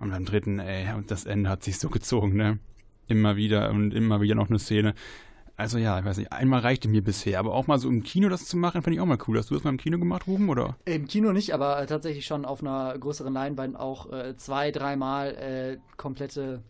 Und 0.00 0.10
beim 0.10 0.24
dritten, 0.24 0.58
ey, 0.58 0.94
und 0.94 1.10
das 1.10 1.24
Ende 1.24 1.50
hat 1.50 1.62
sich 1.62 1.78
so 1.78 1.88
gezogen, 1.88 2.36
ne? 2.36 2.58
Immer 3.08 3.36
wieder 3.36 3.70
und 3.70 3.92
immer 3.92 4.20
wieder 4.20 4.34
noch 4.34 4.48
eine 4.48 4.58
Szene. 4.58 4.94
Also 5.56 5.76
ja, 5.76 5.98
ich 5.98 6.04
weiß 6.04 6.18
nicht, 6.18 6.32
einmal 6.32 6.60
reichte 6.60 6.86
mir 6.86 7.02
bisher, 7.02 7.40
aber 7.40 7.52
auch 7.52 7.66
mal 7.66 7.80
so 7.80 7.88
im 7.88 8.04
Kino 8.04 8.28
das 8.28 8.44
zu 8.44 8.56
machen, 8.56 8.82
fand 8.82 8.94
ich 8.94 9.00
auch 9.00 9.06
mal 9.06 9.18
cool. 9.26 9.38
Hast 9.38 9.50
du 9.50 9.54
das 9.54 9.64
mal 9.64 9.70
im 9.70 9.76
Kino 9.76 9.98
gemacht, 9.98 10.28
Ruben, 10.28 10.48
oder? 10.50 10.76
Im 10.84 11.08
Kino 11.08 11.32
nicht, 11.32 11.52
aber 11.52 11.82
äh, 11.82 11.86
tatsächlich 11.86 12.26
schon 12.26 12.44
auf 12.44 12.60
einer 12.60 12.96
größeren 12.96 13.32
Leinwand 13.32 13.74
auch 13.74 14.12
äh, 14.12 14.36
zwei, 14.36 14.70
dreimal 14.70 15.34
äh, 15.34 15.78
komplette 15.96 16.62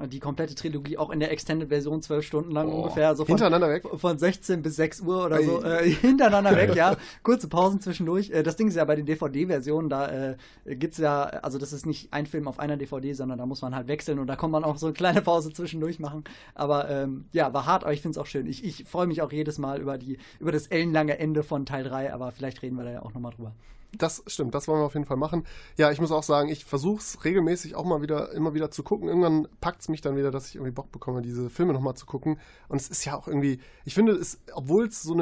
die 0.00 0.18
komplette 0.18 0.54
Trilogie 0.54 0.98
auch 0.98 1.10
in 1.10 1.20
der 1.20 1.30
Extended-Version 1.30 2.02
zwölf 2.02 2.26
Stunden 2.26 2.50
lang 2.50 2.68
oh. 2.68 2.78
ungefähr. 2.78 3.14
So 3.14 3.24
von, 3.24 3.34
hintereinander 3.34 3.68
weg? 3.68 3.84
Von 3.96 4.18
16 4.18 4.62
bis 4.62 4.76
6 4.76 5.00
Uhr 5.02 5.24
oder 5.24 5.42
so. 5.42 5.62
Äh, 5.62 5.90
hintereinander 6.00 6.56
weg, 6.56 6.74
ja. 6.74 6.96
Kurze 7.22 7.48
Pausen 7.48 7.80
zwischendurch. 7.80 8.30
Äh, 8.30 8.42
das 8.42 8.56
Ding 8.56 8.68
ist 8.68 8.76
ja 8.76 8.84
bei 8.84 8.96
den 8.96 9.06
DVD-Versionen, 9.06 9.88
da 9.88 10.08
äh, 10.08 10.36
es 10.64 10.98
ja, 10.98 11.22
also 11.22 11.58
das 11.58 11.72
ist 11.72 11.86
nicht 11.86 12.12
ein 12.12 12.26
Film 12.26 12.48
auf 12.48 12.58
einer 12.58 12.76
DVD, 12.76 13.12
sondern 13.12 13.38
da 13.38 13.46
muss 13.46 13.62
man 13.62 13.74
halt 13.74 13.88
wechseln 13.88 14.18
und 14.18 14.26
da 14.26 14.36
kann 14.36 14.50
man 14.50 14.64
auch 14.64 14.76
so 14.76 14.86
eine 14.86 14.94
kleine 14.94 15.22
Pause 15.22 15.52
zwischendurch 15.52 16.00
machen. 16.00 16.24
Aber 16.54 16.90
ähm, 16.90 17.26
ja, 17.32 17.52
war 17.54 17.66
hart, 17.66 17.84
aber 17.84 17.92
ich 17.92 18.02
finde 18.02 18.18
es 18.18 18.22
auch 18.22 18.26
schön. 18.26 18.46
Ich, 18.46 18.64
ich 18.64 18.84
freue 18.84 19.06
mich 19.06 19.22
auch 19.22 19.32
jedes 19.32 19.58
Mal 19.58 19.80
über, 19.80 19.96
die, 19.96 20.18
über 20.40 20.50
das 20.50 20.66
ellenlange 20.66 21.18
Ende 21.18 21.42
von 21.42 21.66
Teil 21.66 21.84
3, 21.84 22.12
aber 22.12 22.32
vielleicht 22.32 22.62
reden 22.62 22.76
wir 22.76 22.84
da 22.84 22.90
ja 22.90 23.02
auch 23.02 23.14
nochmal 23.14 23.32
drüber. 23.32 23.52
Das 23.98 24.22
stimmt, 24.26 24.54
das 24.54 24.68
wollen 24.68 24.80
wir 24.80 24.86
auf 24.86 24.94
jeden 24.94 25.06
Fall 25.06 25.16
machen. 25.16 25.44
Ja, 25.76 25.90
ich 25.90 26.00
muss 26.00 26.10
auch 26.10 26.22
sagen, 26.22 26.48
ich 26.48 26.64
versuche 26.64 27.00
es 27.00 27.24
regelmäßig 27.24 27.74
auch 27.74 27.84
mal 27.84 28.02
wieder, 28.02 28.32
immer 28.32 28.54
wieder 28.54 28.70
zu 28.70 28.82
gucken. 28.82 29.08
Irgendwann 29.08 29.48
packt 29.60 29.82
es 29.82 29.88
mich 29.88 30.00
dann 30.00 30.16
wieder, 30.16 30.30
dass 30.30 30.48
ich 30.48 30.56
irgendwie 30.56 30.72
Bock 30.72 30.90
bekomme, 30.92 31.22
diese 31.22 31.50
Filme 31.50 31.72
nochmal 31.72 31.94
zu 31.94 32.06
gucken. 32.06 32.38
Und 32.68 32.80
es 32.80 32.88
ist 32.88 33.04
ja 33.04 33.16
auch 33.16 33.28
irgendwie, 33.28 33.60
ich 33.84 33.94
finde, 33.94 34.12
es, 34.12 34.40
obwohl 34.52 34.86
es 34.86 35.02
so, 35.02 35.16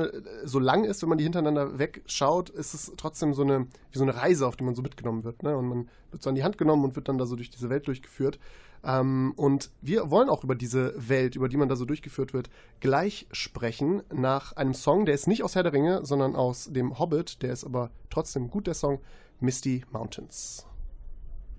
so 0.44 0.58
lang 0.58 0.84
ist, 0.84 1.02
wenn 1.02 1.08
man 1.08 1.18
die 1.18 1.24
hintereinander 1.24 1.78
wegschaut, 1.78 2.50
ist 2.50 2.74
es 2.74 2.92
trotzdem 2.96 3.34
so 3.34 3.42
eine, 3.42 3.66
wie 3.90 3.98
so 3.98 4.04
eine 4.04 4.16
Reise, 4.16 4.46
auf 4.46 4.56
die 4.56 4.64
man 4.64 4.74
so 4.74 4.82
mitgenommen 4.82 5.24
wird. 5.24 5.42
Ne? 5.42 5.56
Und 5.56 5.68
man 5.68 5.88
wird 6.10 6.22
so 6.22 6.30
an 6.30 6.36
die 6.36 6.44
Hand 6.44 6.58
genommen 6.58 6.84
und 6.84 6.96
wird 6.96 7.08
dann 7.08 7.18
da 7.18 7.26
so 7.26 7.36
durch 7.36 7.50
diese 7.50 7.70
Welt 7.70 7.86
durchgeführt. 7.86 8.38
Ähm, 8.84 9.32
und 9.36 9.70
wir 9.80 10.10
wollen 10.10 10.28
auch 10.28 10.44
über 10.44 10.54
diese 10.54 10.94
Welt, 10.96 11.36
über 11.36 11.48
die 11.48 11.56
man 11.56 11.68
da 11.68 11.76
so 11.76 11.84
durchgeführt 11.84 12.32
wird, 12.32 12.50
gleich 12.80 13.26
sprechen 13.32 14.02
nach 14.12 14.52
einem 14.52 14.74
Song, 14.74 15.06
der 15.06 15.14
ist 15.14 15.28
nicht 15.28 15.42
aus 15.42 15.54
Herr 15.54 15.62
der 15.62 15.72
Ringe, 15.72 16.04
sondern 16.04 16.34
aus 16.34 16.72
dem 16.72 16.98
Hobbit, 16.98 17.42
der 17.42 17.52
ist 17.52 17.64
aber 17.64 17.90
trotzdem 18.10 18.48
gut, 18.50 18.66
der 18.66 18.74
Song 18.74 19.00
Misty 19.40 19.84
Mountains. 19.92 20.66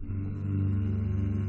Far 0.01 1.42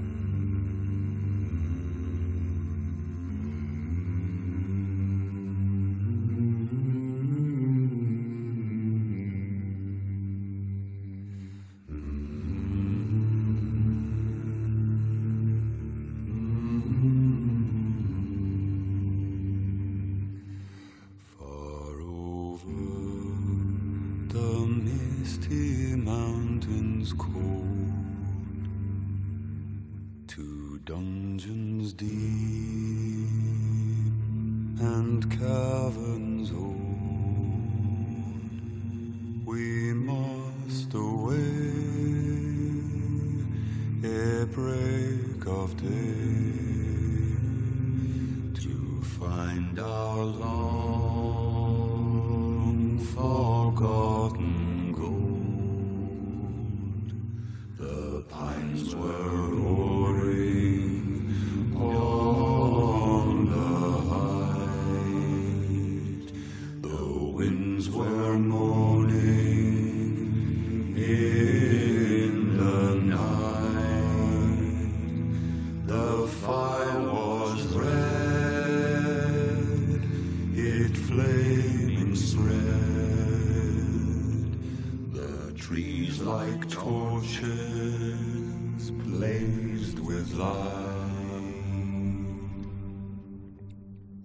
to 30.27 30.81
dungeons 30.85 31.93
deep 31.93 32.09
and 34.81 35.31
caverns 35.31 36.51
old, 36.53 36.77
we 39.47 39.93
must 39.93 40.95
away 40.95 41.35
ere 44.03 44.47
break 44.47 45.47
of 45.47 45.77
day 45.77 46.44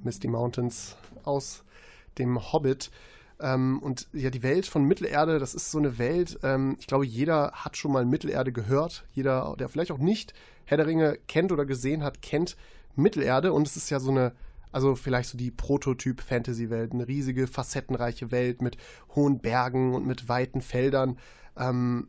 Misty 0.09 0.27
Mountains 0.27 0.95
aus 1.23 1.63
dem 2.17 2.51
Hobbit. 2.51 2.89
Ähm, 3.39 3.77
und 3.77 4.07
ja, 4.11 4.31
die 4.31 4.41
Welt 4.41 4.65
von 4.65 4.83
Mittelerde, 4.83 5.37
das 5.37 5.53
ist 5.53 5.69
so 5.69 5.77
eine 5.77 5.99
Welt, 5.99 6.39
ähm, 6.41 6.77
ich 6.79 6.87
glaube, 6.87 7.05
jeder 7.05 7.51
hat 7.51 7.77
schon 7.77 7.91
mal 7.91 8.05
Mittelerde 8.05 8.51
gehört. 8.51 9.05
Jeder, 9.13 9.55
der 9.59 9.69
vielleicht 9.69 9.91
auch 9.91 9.99
nicht 9.99 10.33
Herr 10.65 10.77
der 10.77 10.87
Ringe 10.87 11.19
kennt 11.27 11.51
oder 11.51 11.67
gesehen 11.67 12.03
hat, 12.03 12.23
kennt 12.23 12.57
Mittelerde. 12.95 13.53
Und 13.53 13.67
es 13.67 13.77
ist 13.77 13.91
ja 13.91 13.99
so 13.99 14.09
eine, 14.09 14.33
also 14.71 14.95
vielleicht 14.95 15.29
so 15.29 15.37
die 15.37 15.51
Prototyp-Fantasy-Welt, 15.51 16.91
eine 16.91 17.07
riesige, 17.07 17.45
facettenreiche 17.45 18.31
Welt 18.31 18.63
mit 18.63 18.77
hohen 19.13 19.39
Bergen 19.39 19.93
und 19.93 20.07
mit 20.07 20.27
weiten 20.27 20.61
Feldern. 20.61 21.19
Ähm, 21.55 22.07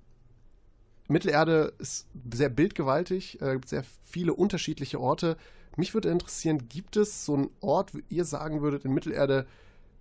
Mittelerde 1.07 1.75
ist 1.79 2.09
sehr 2.33 2.49
bildgewaltig, 2.49 3.43
äh, 3.43 3.53
gibt 3.53 3.69
sehr 3.69 3.85
viele 4.03 4.33
unterschiedliche 4.33 4.99
Orte. 4.99 5.37
Mich 5.81 5.95
würde 5.95 6.11
interessieren, 6.11 6.69
gibt 6.69 6.99
es 6.99 7.25
so 7.25 7.35
einen 7.35 7.49
Ort, 7.61 7.95
wo 7.95 8.01
ihr 8.11 8.27
sagen 8.27 8.61
würdet, 8.61 8.85
in 8.85 8.93
Mittelerde, 8.93 9.47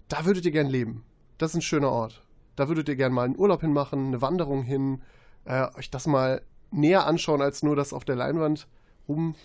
da 0.10 0.26
würdet 0.26 0.44
ihr 0.44 0.52
gern 0.52 0.68
leben? 0.68 1.06
Das 1.38 1.52
ist 1.52 1.56
ein 1.56 1.62
schöner 1.62 1.90
Ort. 1.90 2.22
Da 2.58 2.68
würdet 2.68 2.90
ihr 2.90 2.98
gern 2.98 3.14
mal 3.14 3.24
einen 3.24 3.40
Urlaub 3.40 3.62
hinmachen, 3.62 4.08
eine 4.08 4.22
Wanderung 4.22 4.62
hin, 4.64 5.02
äh, 5.46 5.68
euch 5.78 5.90
das 5.90 6.06
mal 6.06 6.42
näher 6.70 7.08
anschauen, 7.08 7.42
als 7.42 7.64
nur 7.64 7.78
das 7.78 7.94
auf 7.94 8.04
der 8.04 8.18
Leinwand 8.18 8.68
rum. 9.08 9.36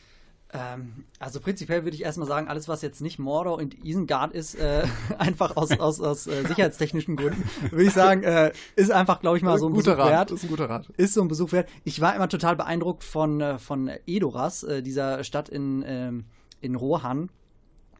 Ähm, 0.54 1.04
also 1.18 1.40
prinzipiell 1.40 1.82
würde 1.82 1.96
ich 1.96 2.04
erstmal 2.04 2.28
sagen, 2.28 2.46
alles, 2.46 2.68
was 2.68 2.80
jetzt 2.80 3.00
nicht 3.00 3.18
Mordor 3.18 3.58
und 3.58 3.84
Isengard 3.84 4.32
ist, 4.32 4.54
äh, 4.54 4.84
einfach 5.18 5.56
aus, 5.56 5.72
aus, 5.72 6.00
aus 6.00 6.28
äh, 6.28 6.46
sicherheitstechnischen 6.46 7.16
Gründen, 7.16 7.42
würde 7.70 7.84
ich 7.84 7.92
sagen, 7.92 8.22
äh, 8.22 8.52
ist 8.76 8.92
einfach, 8.92 9.20
glaube 9.20 9.36
ich, 9.36 9.42
mal 9.42 9.58
so 9.58 9.66
ein 9.66 9.72
guter 9.72 9.96
Besuch 9.96 10.04
Rat. 10.04 10.12
wert. 10.12 10.30
Ist 10.30 10.44
ein 10.44 10.50
guter 10.50 10.70
Rat. 10.70 10.88
Ist 10.96 11.14
so 11.14 11.22
ein 11.22 11.28
Besuch 11.28 11.50
wert. 11.50 11.68
Ich 11.82 12.00
war 12.00 12.14
immer 12.14 12.28
total 12.28 12.54
beeindruckt 12.54 13.02
von, 13.02 13.40
äh, 13.40 13.58
von 13.58 13.90
Edoras, 14.06 14.62
äh, 14.62 14.82
dieser 14.82 15.24
Stadt 15.24 15.48
in, 15.48 15.84
ähm, 15.86 16.24
in 16.60 16.76
Rohan. 16.76 17.30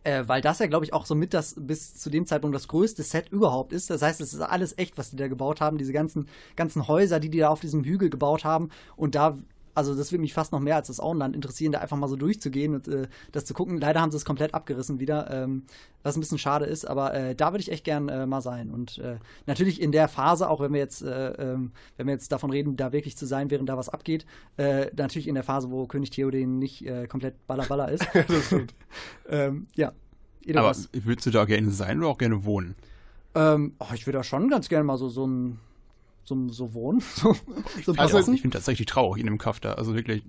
Äh, 0.05 0.29
weil 0.29 0.43
das 0.43 0.59
ja, 0.59 0.67
glaube 0.67 0.85
ich, 0.85 0.93
auch 0.93 1.07
so 1.07 1.15
mit 1.15 1.33
das 1.33 1.57
bis 1.59 1.95
zu 1.95 2.11
dem 2.11 2.27
Zeitpunkt 2.27 2.55
das 2.55 2.69
größte 2.69 3.03
Set 3.03 3.31
überhaupt 3.31 3.73
ist. 3.73 3.89
Das 3.89 4.03
heißt, 4.03 4.21
es 4.21 4.35
ist 4.35 4.41
alles 4.41 4.77
echt, 4.77 4.99
was 4.99 5.11
die 5.11 5.17
da 5.17 5.29
gebaut 5.29 5.63
haben. 5.63 5.79
Diese 5.79 5.95
ganzen, 5.95 6.29
ganzen 6.57 6.87
Häuser, 6.87 7.21
die 7.21 7.31
die 7.31 7.39
da 7.39 7.49
auf 7.49 7.61
diesem 7.61 7.85
Hügel 7.85 8.11
gebaut 8.11 8.45
haben. 8.45 8.69
Und 8.97 9.15
da, 9.15 9.39
also 9.75 9.95
das 9.95 10.13
würde 10.13 10.23
mich 10.23 10.35
fast 10.35 10.53
noch 10.53 10.61
mehr 10.61 10.77
als 10.77 10.87
das 10.89 11.01
Auenland 11.01 11.35
interessieren, 11.35 11.73
da 11.73 11.81
einfach 11.81 11.97
mal 11.97 12.09
so 12.09 12.17
durchzugehen 12.17 12.75
und 12.75 12.89
äh, 12.89 13.09
das 13.33 13.45
zu 13.45 13.55
gucken. 13.55 13.79
Leider 13.79 14.01
haben 14.01 14.11
sie 14.11 14.17
es 14.17 14.25
komplett 14.25 14.55
abgerissen 14.55 15.01
wieder, 15.01 15.31
ähm, 15.31 15.65
was 16.03 16.17
ein 16.17 16.21
bisschen 16.21 16.39
schade 16.39 16.65
ist. 16.65 16.87
Aber 16.87 17.15
äh, 17.15 17.35
da 17.35 17.53
würde 17.53 17.61
ich 17.61 17.73
echt 17.73 17.85
gern 17.85 18.09
äh, 18.09 18.27
mal 18.27 18.41
sein. 18.41 18.71
Und 18.71 18.99
äh, 18.99 19.17
natürlich 19.47 19.81
in 19.81 19.93
der 19.93 20.09
Phase, 20.09 20.49
auch 20.49 20.61
wenn 20.61 20.73
wir 20.73 20.81
jetzt, 20.81 21.03
äh, 21.03 21.33
ähm, 21.33 21.73
wenn 21.97 22.07
wir 22.07 22.15
jetzt 22.15 22.31
davon 22.31 22.51
reden, 22.51 22.77
da 22.77 22.93
wirklich 22.93 23.17
zu 23.17 23.27
sein, 23.27 23.51
während 23.51 23.69
da 23.69 23.77
was 23.77 23.89
abgeht, 23.89 24.27
äh, 24.57 24.87
natürlich 24.97 25.29
in 25.29 25.35
der 25.35 25.45
Phase, 25.45 25.71
wo 25.71 25.87
König 25.87 26.11
Theoden 26.11 26.59
nicht 26.59 26.85
komplett 27.09 27.47
ballerballer 27.47 27.91
ist. 27.91 28.07
das 28.29 28.47
stimmt. 28.47 28.75
ähm, 29.29 29.67
ja. 29.75 29.89
Aber 29.89 29.97
Edoras. 30.47 30.89
willst 30.93 31.27
du 31.27 31.31
da 31.31 31.45
gerne 31.45 31.71
sein 31.71 31.99
oder 31.99 32.09
auch 32.09 32.19
gerne 32.19 32.45
wohnen? 32.45 32.75
Ähm, 33.35 33.75
oh, 33.79 33.87
ich 33.95 34.07
würde 34.07 34.19
da 34.19 34.25
schon 34.25 34.49
ganz 34.49 34.69
gerne 34.69 34.85
mal 34.85 34.99
so, 34.99 35.09
so 35.09 35.27
ein 35.27 35.59
so, 36.25 36.49
so 36.49 36.75
wohnen. 36.75 37.01
So, 37.15 37.35
so 37.85 37.93
ein 37.93 37.97
paar 37.97 38.05
Also, 38.15 38.33
ich 38.33 38.41
finde 38.43 38.59
das 38.59 38.69
richtig 38.69 38.87
traurig 38.87 39.21
in 39.21 39.27
dem 39.27 39.39
Kaff 39.39 39.61
da. 39.61 39.75
Also 39.75 39.95
wirklich 39.95 40.23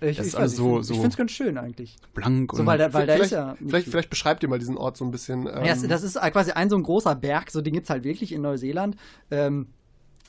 ich, 0.00 0.16
das 0.18 0.26
ich 0.26 0.32
ist 0.32 0.34
alles 0.34 0.56
so- 0.56 0.80
ich 0.80 0.86
so- 0.86 0.94
finde 0.94 1.08
es 1.08 1.16
ganz 1.16 1.30
schön 1.30 1.56
eigentlich. 1.56 1.96
blank 2.12 2.52
So, 2.52 2.60
und 2.60 2.66
weil 2.66 2.76
da, 2.78 2.92
weil 2.92 3.06
da 3.06 3.14
ist 3.14 3.18
vielleicht, 3.28 3.32
ja. 3.32 3.50
nicht 3.52 3.58
vielleicht, 3.68 3.84
viel. 3.84 3.90
vielleicht 3.92 4.10
beschreibt 4.10 4.42
ihr 4.42 4.48
mal 4.48 4.58
diesen 4.58 4.76
Ort 4.76 4.96
so 4.96 5.04
ein 5.04 5.10
bisschen. 5.10 5.46
Ähm, 5.46 5.64
Ja, 5.64 5.74
das, 5.74 5.82
das 5.86 6.02
ist 6.02 6.20
quasi 6.20 6.50
ein 6.50 6.68
so 6.68 6.76
ein 6.76 6.82
großer 6.82 7.14
Berg, 7.14 7.50
so 7.50 7.60
den 7.62 7.72
gibt 7.72 7.84
es 7.84 7.90
halt 7.90 8.04
wirklich 8.04 8.32
in 8.32 8.42
Neuseeland. 8.42 8.96
Ähm, 9.30 9.68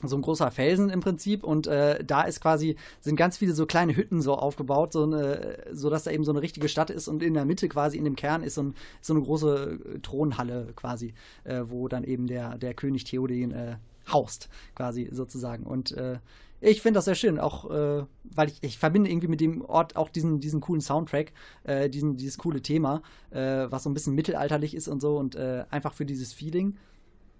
so 0.03 0.15
ein 0.15 0.21
großer 0.21 0.51
Felsen 0.51 0.91
im 0.91 0.99
Prinzip 0.99 1.43
und 1.43 1.65
äh, 1.65 2.03
da 2.05 2.21
ist 2.21 2.39
quasi 2.39 2.75
sind 3.01 3.15
ganz 3.15 3.35
viele 3.35 3.53
so 3.53 3.65
kleine 3.65 3.95
Hütten 3.97 4.21
so 4.21 4.35
aufgebaut, 4.35 4.93
so 4.93 5.03
eine, 5.03 5.57
so 5.71 5.89
dass 5.89 6.03
da 6.03 6.11
eben 6.11 6.23
so 6.23 6.31
eine 6.31 6.43
richtige 6.43 6.69
Stadt 6.69 6.91
ist 6.91 7.07
und 7.07 7.23
in 7.23 7.33
der 7.33 7.45
Mitte 7.45 7.67
quasi 7.67 7.97
in 7.97 8.03
dem 8.05 8.15
Kern 8.15 8.43
ist 8.43 8.53
so, 8.53 8.61
ein, 8.61 8.75
so 9.01 9.15
eine 9.15 9.23
große 9.23 9.79
äh, 9.95 9.99
Thronhalle 10.01 10.67
quasi, 10.75 11.15
äh, 11.45 11.63
wo 11.65 11.87
dann 11.87 12.03
eben 12.03 12.27
der 12.27 12.59
der 12.59 12.75
König 12.75 13.05
Theoden 13.05 13.51
äh, 13.51 13.77
haust 14.11 14.49
quasi 14.75 15.09
sozusagen 15.11 15.65
und 15.65 15.91
äh, 15.91 16.19
ich 16.59 16.81
finde 16.81 16.97
das 16.97 17.05
sehr 17.05 17.15
schön, 17.15 17.39
auch 17.39 17.69
äh, 17.69 18.05
weil 18.23 18.49
ich, 18.49 18.57
ich 18.61 18.79
verbinde 18.79 19.11
irgendwie 19.11 19.27
mit 19.27 19.41
dem 19.41 19.61
Ort 19.61 19.95
auch 19.95 20.09
diesen, 20.09 20.39
diesen 20.39 20.59
coolen 20.59 20.81
Soundtrack, 20.81 21.31
äh, 21.63 21.87
diesen, 21.87 22.15
dieses 22.15 22.39
coole 22.39 22.61
Thema, 22.61 23.03
äh, 23.29 23.67
was 23.69 23.83
so 23.83 23.89
ein 23.89 23.93
bisschen 23.93 24.15
mittelalterlich 24.15 24.73
ist 24.73 24.87
und 24.87 24.99
so 24.99 25.17
und 25.17 25.35
äh, 25.35 25.65
einfach 25.69 25.93
für 25.93 26.05
dieses 26.05 26.33
Feeling 26.33 26.75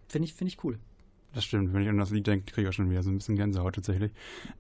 finde 0.08 0.28
ich, 0.28 0.34
finde 0.34 0.54
ich 0.54 0.64
cool. 0.64 0.78
Das 1.34 1.44
stimmt, 1.44 1.74
wenn 1.74 1.84
ich 1.84 1.90
an 1.90 1.98
das 1.98 2.10
Lied 2.10 2.26
denke, 2.26 2.52
kriege 2.52 2.64
ich 2.64 2.70
auch 2.70 2.74
schon 2.74 2.90
wieder 2.90 3.04
so 3.04 3.12
ein 3.12 3.18
bisschen 3.20 3.36
Gänsehaut 3.36 3.76
tatsächlich. 3.76 4.12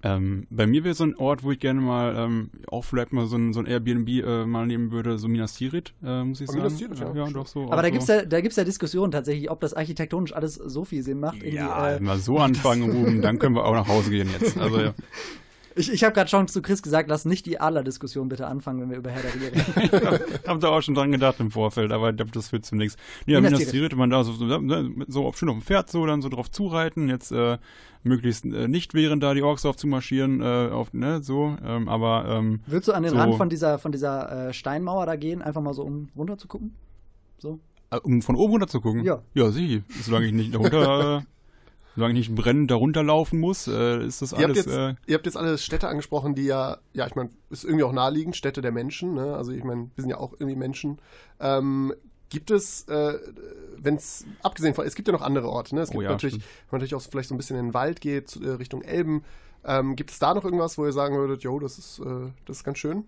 Ähm, 0.03 0.45
bei 0.49 0.67
mir 0.67 0.83
wäre 0.83 0.93
so 0.93 1.05
ein 1.05 1.15
Ort, 1.15 1.43
wo 1.43 1.51
ich 1.51 1.59
gerne 1.59 1.81
mal 1.81 2.15
ähm, 2.15 2.51
auch 2.67 2.83
vielleicht 2.83 3.13
mal 3.13 3.25
so 3.25 3.35
ein, 3.35 3.51
so 3.53 3.59
ein 3.61 3.65
Airbnb 3.65 4.07
äh, 4.09 4.45
mal 4.45 4.67
nehmen 4.67 4.91
würde, 4.91 5.17
so 5.17 5.27
Minas 5.27 5.55
Tirith, 5.55 5.93
äh, 6.03 6.23
muss 6.23 6.41
ich 6.41 6.49
Oh, 6.49 6.51
sagen. 6.51 6.65
Minas 6.65 6.77
Tirith, 6.77 6.99
ja. 6.99 7.13
ja, 7.15 7.29
doch 7.31 7.47
so. 7.47 7.71
Aber 7.71 7.81
da 7.81 7.87
so. 7.87 7.91
gibt 7.91 8.03
es 8.03 8.09
ja, 8.09 8.25
da 8.25 8.41
gibt's 8.41 8.57
ja 8.57 8.63
Diskussionen 8.63 9.11
tatsächlich, 9.11 9.49
ob 9.49 9.59
das 9.61 9.73
architektonisch 9.73 10.33
alles 10.33 10.55
so 10.55 10.85
viel 10.85 11.01
Sinn 11.01 11.19
macht. 11.19 11.41
Ja, 11.41 11.95
äh, 11.95 11.99
mal 11.99 12.19
so 12.19 12.37
anfangen, 12.37 12.91
Ruben, 12.91 13.21
dann 13.21 13.39
können 13.39 13.55
wir 13.55 13.65
auch 13.65 13.73
nach 13.73 13.87
Hause 13.87 14.11
gehen 14.11 14.29
jetzt. 14.39 14.57
Also 14.57 14.79
ja. 14.79 14.93
Ich, 15.77 15.91
ich 15.91 16.03
habe 16.03 16.13
gerade 16.13 16.29
schon 16.29 16.47
zu 16.47 16.61
Chris 16.61 16.81
gesagt, 16.81 17.09
lass 17.09 17.25
nicht 17.25 17.45
die 17.45 17.59
Adler-Diskussion 17.59 18.29
bitte 18.29 18.47
anfangen, 18.47 18.81
wenn 18.81 18.89
wir 18.89 18.97
über 18.97 19.11
Herr 19.11 19.21
der 19.21 19.33
Ringe 19.33 19.51
reden. 19.51 20.19
Hab 20.47 20.59
da 20.59 20.69
auch 20.69 20.81
schon 20.81 20.95
dran 20.95 21.11
gedacht 21.11 21.39
im 21.39 21.51
Vorfeld, 21.51 21.91
aber 21.91 22.09
ich 22.09 22.15
glaube, 22.15 22.31
das 22.31 22.49
führt 22.49 22.65
zu 22.65 22.75
nichts. 22.75 22.97
Ja, 23.25 23.39
Minas 23.39 23.65
Tirith, 23.67 23.95
man 23.95 24.09
da 24.09 24.23
so, 24.23 24.33
so, 25.07 25.25
auf, 25.25 25.37
schön 25.37 25.49
auf 25.49 25.55
dem 25.55 25.61
Pferd 25.61 25.89
so, 25.89 26.05
dann 26.05 26.21
so 26.21 26.29
drauf 26.29 26.49
zureiten, 26.51 27.09
jetzt 27.09 27.31
äh, 27.31 27.57
möglichst 28.03 28.45
äh, 28.45 28.67
nicht 28.67 28.93
während 28.93 29.23
da 29.23 29.33
die 29.33 29.43
Orks 29.43 29.61
drauf 29.61 29.77
zu 29.77 29.87
marschieren, 29.87 30.41
äh, 30.41 30.69
auf, 30.71 30.93
ne, 30.93 31.21
so, 31.21 31.55
ähm, 31.63 31.87
aber 31.87 32.25
ähm, 32.27 32.61
Würdest 32.65 32.87
du 32.87 32.93
an 32.93 33.03
den 33.03 33.11
so, 33.11 33.17
Rand 33.17 33.35
von 33.35 33.49
dieser, 33.49 33.79
von 33.79 33.91
dieser 33.91 34.49
äh, 34.49 34.53
Steinmauer 34.53 35.05
da 35.05 35.15
gehen, 35.15 35.41
einfach 35.41 35.61
mal 35.61 35.73
so 35.73 35.83
um 35.83 36.09
runter 36.15 36.37
zu 36.37 36.47
gucken? 36.47 36.75
So? 37.37 37.59
äh, 37.91 37.97
um 37.97 38.21
von 38.21 38.35
oben 38.35 38.53
runter 38.53 38.67
zu 38.67 38.81
gucken? 38.81 39.03
Ja. 39.03 39.21
Ja, 39.33 39.51
sieh, 39.51 39.83
solange 40.01 40.27
ich 40.27 40.33
nicht 40.33 40.53
darunter, 40.53 41.17
äh, 41.19 41.21
solange 41.97 42.13
ich 42.19 42.29
nicht 42.29 42.35
brennend 42.35 42.69
darunter 42.69 43.01
laufen 43.01 43.39
muss, 43.39 43.67
äh, 43.67 44.05
ist 44.05 44.21
das 44.21 44.31
Ihr 44.31 44.37
habt, 44.37 44.45
alles, 44.45 44.57
jetzt, 44.57 44.67
äh, 44.67 44.93
ihr 45.07 45.15
habt 45.15 45.25
jetzt 45.25 45.35
alle 45.35 45.57
Städte 45.57 45.87
angesprochen, 45.87 46.35
die 46.35 46.45
ja, 46.45 46.77
ja, 46.93 47.07
ich 47.07 47.15
meine, 47.15 47.31
ist 47.49 47.63
irgendwie 47.63 47.83
auch 47.83 47.91
naheliegend, 47.91 48.35
Städte 48.35 48.61
der 48.61 48.71
Menschen, 48.71 49.15
ne? 49.15 49.35
Also 49.35 49.51
ich 49.51 49.63
meine, 49.63 49.89
wir 49.95 50.01
sind 50.03 50.11
ja 50.11 50.17
auch 50.17 50.33
irgendwie 50.33 50.55
Menschen. 50.55 50.99
Ähm, 51.39 51.93
gibt 52.29 52.51
es, 52.51 52.87
äh, 52.87 53.17
wenn 53.79 53.95
es, 53.95 54.25
abgesehen 54.43 54.75
von, 54.75 54.85
es 54.85 54.93
gibt 54.93 55.07
ja 55.07 55.11
noch 55.11 55.23
andere 55.23 55.49
Orte, 55.49 55.73
ne? 55.73 55.81
Es 55.81 55.89
Oh 55.89 55.93
gibt 55.93 56.03
ja, 56.03 56.11
natürlich, 56.11 56.35
stimmt. 56.35 56.45
wenn 56.45 56.77
man 56.77 56.81
natürlich 56.81 56.95
auch 56.95 57.09
vielleicht 57.09 57.29
so 57.29 57.35
ein 57.35 57.37
bisschen 57.37 57.57
in 57.57 57.65
den 57.67 57.73
Wald 57.73 57.99
geht, 57.99 58.29
zu, 58.29 58.43
äh, 58.43 58.51
Richtung 58.51 58.83
Elben. 58.83 59.23
Ähm, 59.65 59.95
gibt 59.95 60.11
es 60.11 60.19
da 60.19 60.35
noch 60.35 60.45
irgendwas, 60.45 60.77
wo 60.77 60.85
ihr 60.85 60.93
sagen 60.93 61.17
würdet, 61.17 61.41
jo, 61.41 61.57
das 61.59 61.79
ist, 61.79 61.99
äh, 61.99 62.29
das 62.45 62.57
ist 62.57 62.63
ganz 62.63 62.77
schön? 62.77 63.05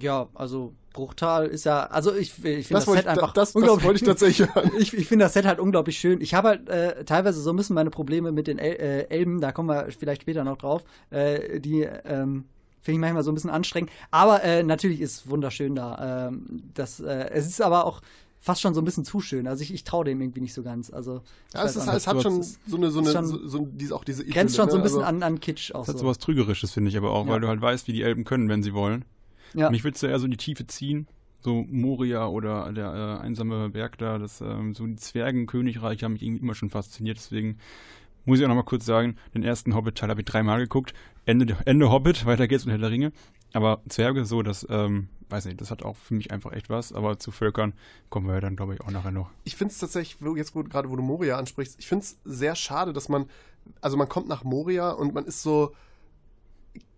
Ja, 0.00 0.28
also 0.34 0.72
Bruchtal 0.92 1.46
ist 1.46 1.64
ja, 1.64 1.84
also 1.84 2.12
ich, 2.14 2.30
ich 2.30 2.34
finde 2.34 2.62
Das 2.62 2.68
das, 2.68 2.86
wollte 2.88 3.02
Set 3.02 3.06
ich- 3.06 3.10
einfach 3.12 3.32
das- 3.32 3.48
das 3.50 3.54
unglaublich- 3.56 3.84
wollte 3.86 4.00
ich 4.00 4.06
tatsächlich 4.08 4.48
hören. 4.54 4.70
ich 4.78 4.92
ich 4.94 5.06
finde 5.06 5.24
das 5.26 5.34
Set 5.34 5.46
halt 5.46 5.60
unglaublich 5.60 5.98
schön. 5.98 6.20
Ich 6.20 6.34
habe 6.34 6.48
halt 6.48 6.68
äh, 6.68 7.04
teilweise 7.04 7.40
so 7.40 7.50
ein 7.50 7.56
bisschen 7.56 7.74
meine 7.74 7.90
Probleme 7.90 8.32
mit 8.32 8.46
den 8.48 8.58
El 8.58 8.72
äh, 8.72 9.02
Elben, 9.08 9.40
da 9.40 9.52
kommen 9.52 9.68
wir 9.68 9.86
vielleicht 9.98 10.22
später 10.22 10.42
noch 10.44 10.58
drauf, 10.58 10.82
äh, 11.10 11.60
die 11.60 11.82
ähm, 11.82 12.44
finde 12.82 12.96
ich 12.96 13.00
manchmal 13.00 13.22
so 13.22 13.30
ein 13.30 13.34
bisschen 13.34 13.50
anstrengend. 13.50 13.90
Aber 14.10 14.42
äh, 14.42 14.62
natürlich 14.64 15.00
ist 15.00 15.12
es 15.14 15.30
wunderschön 15.30 15.74
da. 15.76 16.28
Ähm, 16.28 16.62
das, 16.74 16.98
äh, 16.98 17.28
es 17.30 17.46
ist 17.46 17.60
aber 17.62 17.84
auch 17.84 18.00
fast 18.42 18.62
schon 18.62 18.72
so 18.72 18.80
ein 18.80 18.84
bisschen 18.86 19.04
zu 19.04 19.20
schön. 19.20 19.46
Also 19.46 19.62
ich, 19.62 19.72
ich 19.72 19.84
traue 19.84 20.04
dem 20.06 20.20
irgendwie 20.20 20.40
nicht 20.40 20.54
so 20.54 20.62
ganz. 20.62 20.90
Also 20.90 21.20
Ja, 21.54 21.64
es, 21.66 21.76
ist, 21.76 21.86
auch 21.88 21.92
es 21.94 22.06
hat 22.06 22.22
schon 22.22 22.40
Es 22.40 22.58
so 22.66 22.78
eine, 22.78 22.90
so 22.90 23.00
eine, 23.00 23.12
schon- 23.12 23.26
so, 23.26 23.46
so 23.46 23.68
diese, 23.70 23.94
auch 23.94 24.02
diese 24.02 24.24
grenzt 24.24 24.56
schon 24.56 24.70
so 24.70 24.76
ein 24.76 24.78
ne? 24.78 24.82
bisschen 24.84 25.02
Also- 25.02 25.08
an, 25.08 25.22
an 25.22 25.40
Kitsch 25.40 25.72
auch 25.74 25.80
das 25.80 25.88
hat 25.88 25.98
so. 25.98 26.04
sowas 26.06 26.18
Trügerisches, 26.18 26.72
finde 26.72 26.88
ich 26.90 26.96
aber 26.96 27.10
auch, 27.12 27.26
Ja. 27.26 27.32
weil 27.32 27.40
du 27.40 27.48
halt 27.48 27.60
weißt, 27.60 27.86
wie 27.86 27.92
die 27.92 28.02
Elben 28.02 28.24
können, 28.24 28.48
wenn 28.48 28.62
sie 28.62 28.72
wollen. 28.72 29.04
Ja. 29.54 29.70
Mich 29.70 29.84
willst 29.84 30.02
du 30.02 30.06
eher 30.06 30.18
so 30.18 30.24
in 30.26 30.30
die 30.30 30.36
Tiefe 30.36 30.66
ziehen. 30.66 31.06
So 31.42 31.64
Moria 31.70 32.26
oder 32.26 32.70
der 32.72 33.18
äh, 33.20 33.24
einsame 33.24 33.70
Berg 33.70 33.96
da, 33.98 34.18
das, 34.18 34.40
ähm, 34.42 34.74
so 34.74 34.86
die 34.86 34.96
Zwergenkönigreiche 34.96 36.04
haben 36.04 36.12
mich 36.12 36.22
irgendwie 36.22 36.42
immer 36.42 36.54
schon 36.54 36.70
fasziniert. 36.70 37.16
Deswegen 37.18 37.56
muss 38.26 38.38
ich 38.38 38.44
auch 38.44 38.48
noch 38.48 38.54
mal 38.56 38.62
kurz 38.62 38.84
sagen, 38.84 39.16
den 39.34 39.42
ersten 39.42 39.74
Hobbit-Teil 39.74 40.10
habe 40.10 40.20
ich 40.20 40.26
dreimal 40.26 40.58
geguckt. 40.58 40.92
Ende, 41.24 41.56
Ende 41.64 41.90
Hobbit, 41.90 42.26
weiter 42.26 42.46
geht's 42.48 42.66
mit 42.66 42.72
Herr 42.72 42.78
der 42.78 42.90
Ringe. 42.90 43.12
Aber 43.52 43.80
Zwerge 43.88 44.26
so, 44.26 44.42
das, 44.42 44.66
ähm, 44.70 45.08
weiß 45.30 45.46
nicht, 45.46 45.60
das 45.60 45.70
hat 45.70 45.82
auch 45.82 45.96
für 45.96 46.14
mich 46.14 46.30
einfach 46.30 46.52
echt 46.52 46.68
was. 46.68 46.92
Aber 46.92 47.18
zu 47.18 47.30
Völkern 47.30 47.72
kommen 48.10 48.26
wir 48.26 48.34
ja 48.34 48.40
dann, 48.40 48.54
glaube 48.56 48.74
ich, 48.74 48.80
auch 48.82 48.90
nachher 48.90 49.10
noch. 49.10 49.30
ich 49.44 49.56
finde 49.56 49.72
es 49.72 49.78
tatsächlich, 49.78 50.20
wo- 50.22 50.36
jetzt 50.36 50.52
gerade 50.52 50.90
wo 50.90 50.96
du 50.96 51.02
Moria 51.02 51.38
ansprichst, 51.38 51.76
ich 51.80 51.86
finde 51.88 52.04
es 52.04 52.18
sehr 52.24 52.54
schade, 52.54 52.92
dass 52.92 53.08
man, 53.08 53.26
also 53.80 53.96
man 53.96 54.08
kommt 54.08 54.28
nach 54.28 54.44
Moria 54.44 54.90
und 54.90 55.14
man 55.14 55.24
ist 55.24 55.42
so, 55.42 55.74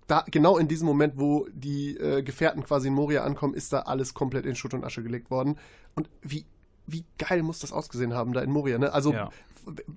da, 0.07 0.25
genau 0.31 0.59
in 0.59 0.69
diesem 0.69 0.87
Moment, 0.87 1.15
wo 1.17 1.47
die 1.53 1.97
äh, 1.97 2.23
Gefährten 2.23 2.65
quasi 2.65 2.89
in 2.89 2.95
Moria 2.95 3.25
ankommen, 3.25 3.55
ist 3.55 3.73
da 3.73 3.81
alles 3.81 4.15
komplett 4.15 4.47
in 4.47 4.55
Schutt 4.57 4.75
und 4.75 4.85
Asche 4.85 5.03
gelegt 5.03 5.31
worden. 5.31 5.57
Und 5.95 6.09
wie, 6.23 6.45
wie 6.87 7.05
geil 7.19 7.43
muss 7.43 7.61
das 7.61 7.73
ausgesehen 7.73 8.15
haben 8.15 8.33
da 8.33 8.41
in 8.43 8.51
Moria, 8.51 8.79
ne? 8.79 8.93
Also 8.93 9.13
Ja. 9.13 9.31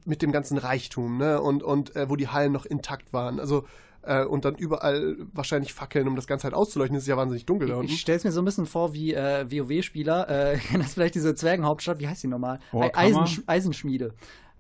mit 0.06 0.22
dem 0.22 0.32
ganzen 0.32 0.58
Reichtum, 0.58 1.18
ne? 1.18 1.42
Und, 1.42 1.64
und 1.64 1.96
äh, 1.96 2.10
wo 2.10 2.16
die 2.16 2.28
Hallen 2.28 2.52
noch 2.52 2.66
intakt 2.66 3.14
waren. 3.14 3.40
Also 3.40 3.66
äh, 4.04 4.24
und 4.24 4.46
dann 4.46 4.56
überall 4.56 5.18
wahrscheinlich 5.34 5.74
Fackeln, 5.74 6.08
um 6.08 6.16
das 6.16 6.28
Ganze 6.28 6.44
halt 6.46 6.54
auszuleuchten. 6.54 6.96
Es 6.96 7.04
ist 7.04 7.08
ja 7.10 7.18
wahnsinnig 7.18 7.46
dunkel 7.46 7.70
da 7.70 7.76
unten. 7.78 7.92
Ich 7.92 8.00
stelle 8.00 8.18
es 8.18 8.24
mir 8.24 8.32
so 8.32 8.42
ein 8.42 8.46
bisschen 8.46 8.68
vor 8.68 8.94
wie 8.94 9.14
äh, 9.14 9.50
WoW-Spieler. 9.50 10.30
Äh, 10.30 10.58
kennen 10.58 10.84
das 10.84 10.94
vielleicht 10.94 11.16
diese 11.16 11.34
Zwergenhauptstadt? 11.34 12.00
Wie 12.00 12.08
heißt 12.08 12.24
die 12.24 12.28
nochmal? 12.28 12.60
Eisensch 12.94 13.42
Eisenschmiede. 13.48 14.14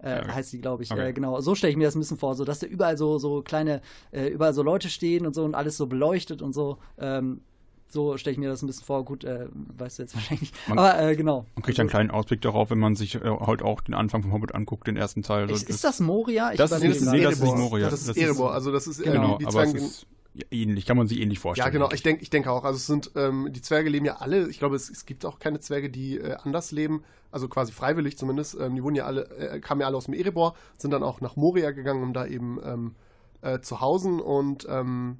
Äh, 0.05 0.19
okay. 0.21 0.31
heißt 0.33 0.53
die, 0.53 0.61
glaube 0.61 0.83
ich. 0.83 0.91
Okay. 0.91 1.09
Äh, 1.09 1.13
genau. 1.13 1.41
So 1.41 1.55
stelle 1.55 1.71
ich 1.71 1.77
mir 1.77 1.85
das 1.85 1.95
ein 1.95 1.99
bisschen 1.99 2.17
vor, 2.17 2.35
so 2.35 2.45
dass 2.45 2.59
da 2.59 2.67
überall 2.67 2.97
so, 2.97 3.17
so 3.17 3.41
kleine, 3.41 3.81
äh, 4.11 4.27
überall 4.27 4.53
so 4.53 4.61
Leute 4.63 4.87
stehen 4.89 5.25
und 5.25 5.33
so 5.33 5.43
und 5.43 5.55
alles 5.55 5.77
so 5.77 5.87
beleuchtet 5.87 6.41
und 6.41 6.53
so. 6.53 6.77
Ähm, 6.99 7.41
so 7.87 8.17
stelle 8.17 8.33
ich 8.33 8.37
mir 8.39 8.49
das 8.49 8.61
ein 8.61 8.67
bisschen 8.67 8.83
vor. 8.85 9.05
Gut, 9.05 9.23
äh, 9.23 9.47
weißt 9.77 9.99
du 9.99 10.03
jetzt 10.03 10.15
wahrscheinlich. 10.15 10.51
Man- 10.67 10.79
Aber 10.79 10.99
äh, 11.01 11.15
genau. 11.15 11.45
Man 11.55 11.63
kriegt 11.63 11.79
einen 11.79 11.89
kleinen 11.89 12.11
Ausblick 12.11 12.41
darauf, 12.41 12.69
wenn 12.69 12.79
man 12.79 12.95
sich 12.95 13.15
äh, 13.15 13.19
halt 13.23 13.61
auch 13.61 13.81
den 13.81 13.93
Anfang 13.93 14.21
vom 14.21 14.33
Hobbit 14.33 14.53
anguckt, 14.53 14.87
den 14.87 14.97
ersten 14.97 15.23
Teil. 15.23 15.49
Ist, 15.49 15.69
ist 15.69 15.83
das 15.83 15.99
Moria? 15.99 16.51
Ich 16.51 16.57
Das 16.57 16.71
ist- 16.71 16.81
Nee, 16.81 16.87
das 16.89 16.97
ist 16.97 17.11
Nee, 17.11 17.21
das 17.23 17.33
ist 17.35 17.41
nicht. 17.43 17.55
Moria. 17.57 17.89
Das 17.89 17.99
ist 18.01 18.09
Das 18.09 18.17
ist- 18.17 18.23
Erebor. 18.23 18.53
Also 18.53 18.71
das 18.71 18.87
ist 18.87 19.01
Genau, 19.03 19.37
die, 19.37 19.45
die 19.45 19.47
aber 19.47 19.63
es 19.63 19.71
Zwerge. 19.71 19.85
ist 19.87 20.07
ähnlich, 20.51 20.85
kann 20.85 20.97
man 20.97 21.07
sich 21.07 21.19
ähnlich 21.19 21.39
vorstellen. 21.39 21.67
Ja, 21.67 21.71
genau. 21.71 21.91
Ich 21.91 22.03
denke 22.03 22.21
ich 22.21 22.29
denke 22.29 22.51
auch. 22.51 22.63
Also 22.63 22.77
es 22.77 22.87
sind, 22.87 23.11
ähm, 23.15 23.49
die 23.51 23.61
Zwerge 23.61 23.89
leben 23.89 24.05
ja 24.05 24.17
alle, 24.17 24.49
ich 24.49 24.59
glaube, 24.59 24.75
es, 24.75 24.89
es 24.89 25.05
gibt 25.05 25.25
auch 25.25 25.39
keine 25.39 25.59
Zwerge, 25.59 25.89
die 25.89 26.17
äh, 26.17 26.35
anders 26.43 26.71
leben, 26.71 27.03
also 27.31 27.47
quasi 27.47 27.71
freiwillig 27.71 28.17
zumindest. 28.17 28.57
Ähm, 28.59 28.75
die 28.75 28.83
wurden 28.83 28.95
ja 28.95 29.05
alle, 29.05 29.29
äh, 29.37 29.59
kamen 29.59 29.81
ja 29.81 29.87
alle 29.87 29.97
aus 29.97 30.05
dem 30.05 30.13
Erebor, 30.13 30.55
sind 30.77 30.91
dann 30.91 31.03
auch 31.03 31.21
nach 31.21 31.35
Moria 31.35 31.71
gegangen, 31.71 32.03
um 32.03 32.13
da 32.13 32.25
eben 32.25 32.59
ähm, 32.63 32.95
äh, 33.41 33.59
zu 33.59 33.81
hausen 33.81 34.19
und 34.19 34.67
ähm, 34.69 35.19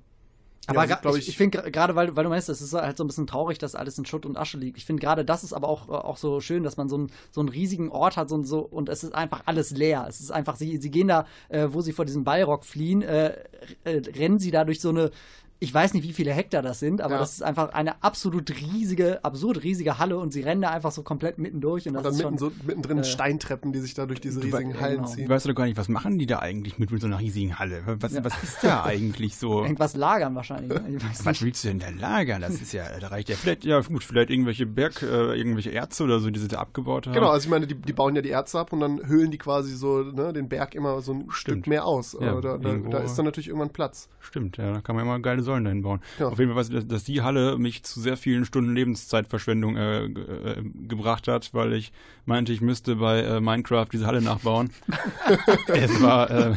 Aber 0.68 0.86
ja, 0.86 0.96
glaub 0.96 1.16
ich, 1.16 1.28
ich 1.28 1.38
finde 1.38 1.72
gerade, 1.72 1.96
weil, 1.96 2.16
weil 2.16 2.24
du 2.24 2.30
meinst, 2.30 2.50
es 2.50 2.62
ist 2.62 2.74
halt 2.74 2.98
so 2.98 3.04
ein 3.04 3.08
bisschen 3.08 3.28
traurig, 3.28 3.58
dass 3.58 3.76
alles 3.76 3.98
in 3.98 4.06
Schutt 4.06 4.26
und 4.26 4.38
Asche 4.38 4.58
liegt. 4.58 4.78
Ich 4.78 4.86
finde 4.86 5.02
gerade 5.02 5.24
das 5.24 5.44
ist 5.44 5.54
aber 5.54 5.68
auch, 5.68 5.90
äh, 5.90 5.92
auch 5.92 6.18
so 6.18 6.42
schön, 6.42 6.64
dass 6.64 6.78
man 6.78 6.90
so, 6.90 6.96
einen 6.96 7.12
so 7.32 7.42
einen 7.42 7.50
riesigen 7.50 7.90
Ort 7.90 8.18
hat 8.18 8.30
so, 8.30 8.36
und 8.36 8.46
so, 8.46 8.60
und 8.60 8.90
es 8.90 9.04
ist 9.04 9.14
einfach 9.14 9.44
alles 9.46 9.72
leer. 9.72 10.06
Es 10.08 10.20
ist 10.20 10.32
einfach, 10.32 10.56
sie, 10.56 10.78
sie 10.78 10.92
gehen 10.92 11.08
da, 11.08 11.26
äh, 11.50 11.68
wo 11.72 11.82
sie 11.82 11.94
vor 11.94 12.06
diesem 12.06 12.24
Ballrock 12.24 12.66
fliehen, 12.66 13.02
äh, 13.02 13.36
äh, 13.84 14.02
rennen 14.16 14.40
sie 14.40 14.52
da 14.52 14.64
durch 14.64 14.82
so 14.82 14.90
eine, 14.90 15.12
ich 15.60 15.74
weiß 15.74 15.94
nicht, 15.94 16.04
wie 16.08 16.12
viele 16.14 16.32
Hektar 16.34 16.62
das 16.62 16.80
sind, 16.80 17.02
aber 17.02 17.14
Ja. 17.16 17.20
das 17.20 17.34
ist 17.34 17.42
einfach 17.42 17.70
eine 17.74 18.04
absolut 18.04 18.50
riesige, 18.50 19.24
absurd 19.24 19.64
riesige 19.64 19.98
Halle 20.00 20.18
und 20.18 20.34
sie 20.34 20.42
rennen 20.42 20.62
da 20.62 20.70
einfach 20.72 20.92
so 20.92 21.02
komplett 21.02 21.38
mitten 21.38 21.62
durch. 21.62 21.88
Und 21.88 21.94
das 21.94 22.04
dann 22.04 22.12
ist 22.14 22.18
mitten 22.20 22.38
schon, 22.40 22.52
so, 22.52 22.52
mittendrin 22.66 22.98
äh, 23.00 23.04
Steintreppen, 23.06 23.72
die 23.72 23.80
sich 23.80 23.94
da 23.94 24.06
durch 24.06 24.20
diese 24.20 24.42
Du 24.42 24.48
riesigen 24.48 24.74
we- 24.74 24.80
Hallen 24.82 24.96
genau. 24.98 25.08
ziehen. 25.08 25.26
Du 25.28 25.34
weißt 25.34 25.48
doch 25.48 25.56
gar 25.56 25.66
nicht, 25.66 25.78
was 25.78 25.88
machen 25.88 26.20
die 26.20 26.26
da 26.26 26.40
eigentlich 26.40 26.78
mit, 26.78 26.92
mit 26.92 27.00
so 27.02 27.08
einer 27.08 27.20
riesigen 27.20 27.58
Halle? 27.58 27.82
Was, 27.86 28.14
Ja. 28.14 28.24
was 28.24 28.44
ist 28.44 28.58
da 28.64 28.84
eigentlich 28.86 29.38
so? 29.38 29.64
irgendwas 29.64 29.96
lagern 29.96 30.36
wahrscheinlich. 30.36 30.70
Ne? 30.70 30.96
Ich 30.98 31.04
weiß 31.04 31.20
Was 31.20 31.26
nicht. 31.28 31.42
willst 31.44 31.64
du 31.64 31.70
denn 31.70 31.80
da 31.80 31.90
lagern? 31.90 32.42
Das 32.42 32.56
ist 32.62 32.74
ja, 32.74 32.84
da 33.00 33.08
reicht 33.08 33.30
ja 33.30 33.36
vielleicht, 33.36 33.64
ja 33.64 33.80
gut, 33.80 34.04
vielleicht 34.04 34.30
irgendwelche 34.30 34.66
Berg, 34.66 35.02
äh, 35.02 35.36
irgendwelche 35.38 35.72
Erze 35.72 36.04
oder 36.04 36.20
so, 36.20 36.30
die 36.30 36.40
sie 36.40 36.48
da 36.50 36.58
abgebaut 36.60 37.08
haben. 37.08 37.14
Genau, 37.14 37.30
also 37.30 37.46
ich 37.46 37.50
meine, 37.50 37.66
die, 37.66 37.76
die 37.76 37.94
bauen 37.94 38.16
ja 38.16 38.22
die 38.22 38.30
Erze 38.32 38.60
ab 38.60 38.74
und 38.74 38.82
dann 38.82 39.08
höhlen 39.08 39.32
die 39.32 39.38
quasi 39.38 39.74
so 39.76 40.04
ne, 40.04 40.34
den 40.34 40.50
Berg 40.50 40.76
immer 40.76 41.02
so 41.02 41.14
ein 41.14 41.26
Stück 41.30 41.66
mehr 41.68 41.86
aus. 41.86 42.16
Ja, 42.20 42.42
da, 42.42 42.58
da, 42.58 42.74
da 42.76 42.98
ist 43.00 43.16
dann 43.16 43.26
natürlich 43.26 43.48
irgendwann 43.48 43.70
Platz. 43.70 44.10
Stimmt, 44.20 44.58
ja, 44.58 44.74
da 44.74 44.82
kann 44.82 44.96
man 44.96 45.06
immer 45.06 45.20
geile 45.20 45.42
Säulen 45.46 45.64
dahin 45.64 45.82
bauen. 45.84 46.02
Ja. 46.20 46.28
Auf 46.28 46.40
jeden 46.40 46.52
Fall 46.52 46.60
weiß 46.60 46.68
ich, 46.70 46.76
dass, 46.76 46.88
dass 46.88 47.04
die 47.06 47.22
Halle 47.22 47.58
mich 47.58 47.84
zu 47.84 48.02
sehr 48.02 48.18
vielen 48.18 48.44
Stunden 48.44 48.76
Lebenszeitverschwendung 48.76 49.78
äh, 49.78 50.04
äh, 50.06 50.64
gebracht 50.88 51.28
hat, 51.30 51.54
weil 51.54 51.74
ich 51.74 51.94
meinte, 52.26 52.52
ich 52.52 52.60
müsste 52.62 52.98
bei 52.98 53.22
äh, 53.22 53.40
Minecraft 53.40 53.88
diese 53.94 54.06
Halle 54.08 54.22
nachbauen. 54.22 54.72
es 55.68 56.02
war, 56.02 56.30
äh, 56.30 56.56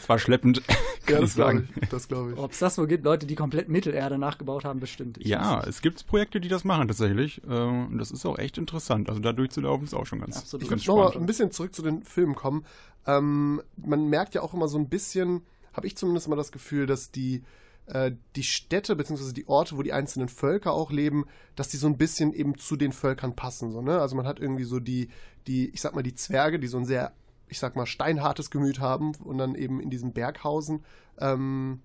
es 0.00 0.08
war 0.08 0.18
schleppend, 0.18 0.62
kann 0.66 0.76
Ja, 1.06 1.14
ich 1.16 1.20
das 1.20 1.34
glaube 1.34 1.64
ich. 1.82 1.88
Das 1.88 2.08
glaube 2.08 2.32
ich. 2.32 2.38
Ob 2.38 2.52
es 2.52 2.58
das 2.58 2.78
wohl 2.78 2.86
gibt, 2.86 3.04
Leute, 3.04 3.26
die 3.26 3.34
komplett 3.34 3.68
Mittelerde 3.68 4.18
nachgebaut 4.18 4.64
haben, 4.64 4.80
bestimmt. 4.80 5.18
Ich 5.18 5.26
Ja, 5.26 5.62
es 5.66 5.82
gibt 5.82 6.06
Projekte, 6.06 6.40
die 6.40 6.48
das 6.48 6.64
machen 6.64 6.88
tatsächlich. 6.88 7.42
Äh, 7.48 7.52
und 7.52 7.98
das 7.98 8.10
ist 8.10 8.24
auch 8.26 8.38
echt 8.38 8.58
interessant. 8.58 9.08
Also 9.08 9.20
da 9.20 9.32
durchzulaufen 9.32 9.84
ist 9.84 9.94
auch 9.94 10.06
schon 10.06 10.20
ganz, 10.20 10.38
Absolut. 10.38 10.64
Ich 10.64 10.70
ganz 10.70 10.82
würde 10.82 10.88
nochmal 10.92 11.08
spannend. 11.12 11.24
ein 11.24 11.26
bisschen 11.26 11.50
zurück 11.52 11.74
zu 11.74 11.82
den 11.82 12.02
Filmen 12.02 12.34
kommen. 12.34 12.64
Ähm, 13.06 13.62
man 13.76 14.08
merkt 14.08 14.34
ja 14.34 14.42
auch 14.42 14.54
immer 14.54 14.68
so 14.68 14.78
ein 14.78 14.88
bisschen, 14.88 15.42
habe 15.72 15.86
ich 15.86 15.96
zumindest 15.96 16.28
mal 16.28 16.36
das 16.36 16.52
Gefühl, 16.52 16.86
dass 16.86 17.10
die, 17.10 17.42
äh, 17.90 18.12
die 18.36 18.42
Städte 18.42 18.96
bzw. 18.96 19.32
die 19.32 19.48
Orte, 19.48 19.76
wo 19.76 19.82
die 19.82 19.92
einzelnen 19.92 20.28
Völker 20.28 20.72
auch 20.72 20.90
leben, 20.90 21.26
dass 21.56 21.68
die 21.68 21.76
so 21.76 21.86
ein 21.86 21.98
bisschen 21.98 22.32
eben 22.32 22.56
zu 22.56 22.76
den 22.76 22.92
Völkern 22.92 23.34
passen. 23.34 23.72
So, 23.72 23.82
ne? 23.82 24.00
Also 24.00 24.16
man 24.16 24.26
hat 24.26 24.38
irgendwie 24.38 24.64
so 24.64 24.80
die, 24.80 25.08
die, 25.46 25.70
ich 25.70 25.80
sag 25.80 25.94
mal, 25.94 26.02
die 26.02 26.14
Zwerge, 26.14 26.58
die 26.58 26.68
so 26.68 26.78
ein 26.78 26.84
sehr, 26.84 27.12
ich 27.48 27.58
sag 27.58 27.76
mal, 27.76 27.86
steinhartes 27.86 28.50
Gemüt 28.50 28.80
haben 28.80 29.14
und 29.16 29.38
dann 29.38 29.54
eben 29.54 29.80
in 29.80 29.90
diesem 29.90 30.12
Berghausen. 30.12 30.84
Ähm, 31.18 31.80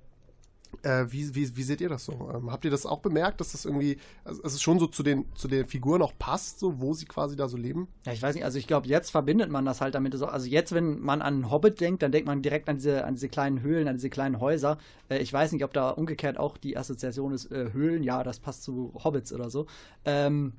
äh, 0.84 1.06
wie, 1.10 1.34
wie, 1.36 1.56
wie 1.58 1.64
seht 1.64 1.82
ihr 1.82 1.90
das 1.90 2.06
so? 2.06 2.32
Ähm, 2.34 2.52
habt 2.52 2.66
ihr 2.66 2.72
das 2.72 2.86
auch 2.86 3.00
bemerkt, 3.00 3.40
dass 3.42 3.52
das 3.54 3.66
irgendwie, 3.66 3.98
also, 4.24 4.42
dass 4.42 4.54
es 4.54 4.62
schon 4.62 4.80
so 4.80 4.88
zu 4.88 5.04
den, 5.04 5.26
zu 5.36 5.48
den 5.48 5.66
Figuren 5.66 6.02
auch 6.02 6.14
passt, 6.18 6.60
so 6.60 6.80
wo 6.82 6.94
sie 6.94 7.06
quasi 7.06 7.36
da 7.36 7.48
so 7.48 7.58
leben? 7.58 7.88
Ja, 8.06 8.14
ich 8.14 8.22
weiß 8.22 8.36
nicht, 8.36 8.44
also 8.44 8.58
ich 8.58 8.68
glaube, 8.68 8.88
jetzt 8.88 9.10
verbindet 9.12 9.50
man 9.50 9.66
das 9.66 9.82
halt 9.82 9.96
damit. 9.96 10.14
so- 10.16 10.26
Also 10.28 10.48
jetzt, 10.48 10.74
wenn 10.74 11.00
man 11.00 11.22
an 11.22 11.50
Hobbit 11.52 11.80
denkt, 11.82 12.04
dann 12.04 12.12
denkt 12.12 12.28
man 12.28 12.42
direkt 12.42 12.70
an 12.70 12.78
diese, 12.78 13.06
an 13.06 13.16
diese 13.16 13.30
kleinen 13.30 13.62
Höhlen, 13.62 13.88
an 13.88 13.96
diese 13.96 14.10
kleinen 14.10 14.40
Häuser. 14.40 14.78
Äh, 15.10 15.20
ich 15.20 15.32
weiß 15.32 15.52
nicht, 15.52 15.64
ob 15.64 15.74
da 15.74 15.90
umgekehrt 15.90 16.38
auch 16.38 16.58
die 16.58 16.78
Assoziation 16.78 17.34
ist, 17.34 17.52
äh, 17.52 17.72
Höhlen, 17.74 18.04
ja, 18.04 18.24
das 18.24 18.40
passt 18.40 18.64
zu 18.64 18.94
Hobbits 19.04 19.34
oder 19.34 19.50
so. 19.50 19.66
Ähm, 20.06 20.54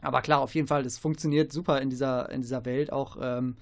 aber 0.00 0.20
klar, 0.20 0.40
auf 0.40 0.54
jeden 0.54 0.66
Fall, 0.66 0.82
das 0.82 0.98
funktioniert 0.98 1.52
super 1.52 1.80
in 1.80 1.88
dieser, 1.90 2.28
in 2.30 2.40
dieser 2.40 2.64
Welt 2.64 2.92
auch. 2.92 3.16
Ähm, 3.20 3.56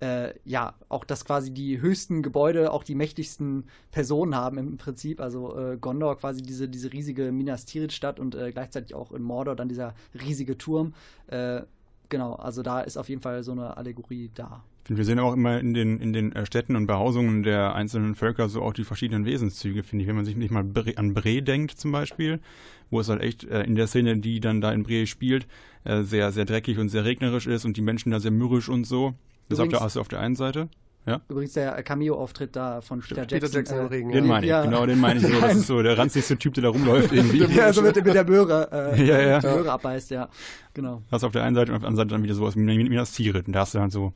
äh, 0.00 0.34
ja, 0.44 0.74
auch 0.88 1.04
dass 1.04 1.24
quasi 1.24 1.52
die 1.52 1.80
höchsten 1.80 2.22
Gebäude 2.22 2.72
auch 2.72 2.84
die 2.84 2.94
mächtigsten 2.94 3.64
Personen 3.90 4.34
haben 4.34 4.58
im 4.58 4.76
Prinzip. 4.76 5.20
Also 5.20 5.58
äh, 5.58 5.76
Gondor 5.76 6.18
quasi 6.18 6.42
diese, 6.42 6.68
diese 6.68 6.92
riesige 6.92 7.32
Minas 7.32 7.64
Tirith-Stadt 7.64 8.20
und 8.20 8.34
äh, 8.34 8.52
gleichzeitig 8.52 8.94
auch 8.94 9.12
in 9.12 9.22
Mordor 9.22 9.56
dann 9.56 9.68
dieser 9.68 9.94
riesige 10.14 10.56
Turm. 10.56 10.94
Äh, 11.26 11.62
genau, 12.08 12.34
also 12.34 12.62
da 12.62 12.80
ist 12.80 12.96
auf 12.96 13.08
jeden 13.08 13.20
Fall 13.20 13.42
so 13.42 13.52
eine 13.52 13.76
Allegorie 13.76 14.30
da. 14.34 14.62
Wir 14.90 15.04
sehen 15.04 15.18
auch 15.18 15.34
immer 15.34 15.58
in 15.60 15.74
den, 15.74 16.00
in 16.00 16.14
den 16.14 16.32
äh, 16.32 16.46
Städten 16.46 16.76
und 16.76 16.86
Behausungen 16.86 17.42
der 17.42 17.74
einzelnen 17.74 18.14
Völker 18.14 18.48
so 18.48 18.62
auch 18.62 18.72
die 18.72 18.84
verschiedenen 18.84 19.26
Wesenszüge, 19.26 19.82
finde 19.82 20.04
ich. 20.04 20.08
Wenn 20.08 20.16
man 20.16 20.24
sich 20.24 20.36
nicht 20.36 20.50
mal 20.50 20.64
an 20.96 21.12
Bre 21.12 21.42
denkt 21.42 21.72
zum 21.72 21.92
Beispiel, 21.92 22.40
wo 22.88 23.00
es 23.00 23.08
halt 23.08 23.20
echt 23.20 23.44
äh, 23.44 23.64
in 23.64 23.74
der 23.74 23.86
Szene, 23.88 24.16
die 24.16 24.40
dann 24.40 24.60
da 24.60 24.72
in 24.72 24.84
Bre 24.84 25.06
spielt, 25.06 25.46
sehr, 25.84 26.32
sehr 26.32 26.44
dreckig 26.44 26.78
und 26.78 26.90
sehr 26.90 27.06
regnerisch 27.06 27.46
ist 27.46 27.64
und 27.64 27.78
die 27.78 27.82
Menschen 27.82 28.10
da 28.10 28.20
sehr 28.20 28.32
mürrisch 28.32 28.68
und 28.68 28.84
so. 28.84 29.14
Das 29.48 29.58
Übrigens- 29.58 29.80
hast 29.80 29.96
du 29.96 30.00
auf 30.00 30.08
der 30.08 30.20
einen 30.20 30.36
Seite. 30.36 30.68
Ja? 31.06 31.22
Übrigens 31.28 31.54
der 31.54 31.82
Cameo-Auftritt 31.82 32.54
da 32.54 32.82
von 32.82 33.00
Peter 33.00 33.22
Jackson. 33.22 33.40
Peter 33.40 33.52
Jackson 33.54 33.78
im 33.78 33.84
äh, 33.86 33.88
Regen. 33.88 34.12
Den 34.12 34.24
ja. 34.24 34.28
meine 34.30 34.44
ich, 34.46 34.50
Ja. 34.50 34.62
genau, 34.62 34.84
den 34.84 35.00
meine 35.00 35.20
ich 35.20 35.26
so. 35.26 35.40
Das 35.40 35.54
ist 35.56 35.66
so 35.66 35.82
der 35.82 35.96
ranzigste 35.98 36.36
Typ, 36.36 36.52
der 36.52 36.64
da 36.64 36.68
rumläuft 36.68 37.12
irgendwie. 37.12 37.44
Ja, 37.54 37.72
so 37.72 37.80
mit, 37.80 37.96
mit 37.96 38.14
der 38.14 38.24
Möhre, 38.24 38.68
äh, 38.94 39.02
Ja, 39.06 39.18
ja. 39.18 39.38
die 39.40 39.46
Möhre 39.46 39.72
abbeißt, 39.72 40.10
ja. 40.10 40.28
Genau. 40.74 41.00
Hast 41.10 41.24
auf 41.24 41.32
der 41.32 41.44
einen 41.44 41.56
Seite 41.56 41.70
und 41.72 41.76
auf 41.76 41.80
der 41.82 41.88
anderen 41.88 41.96
Seite 42.08 42.14
dann 42.14 42.22
wieder 42.24 42.34
sowas 42.34 42.56
wie 42.56 42.60
Minas 42.60 43.12
Tirith. 43.12 43.46
Und 43.46 43.54
da 43.54 43.60
hast 43.60 43.72
du 43.74 43.78
dann 43.78 43.88
so 43.90 44.12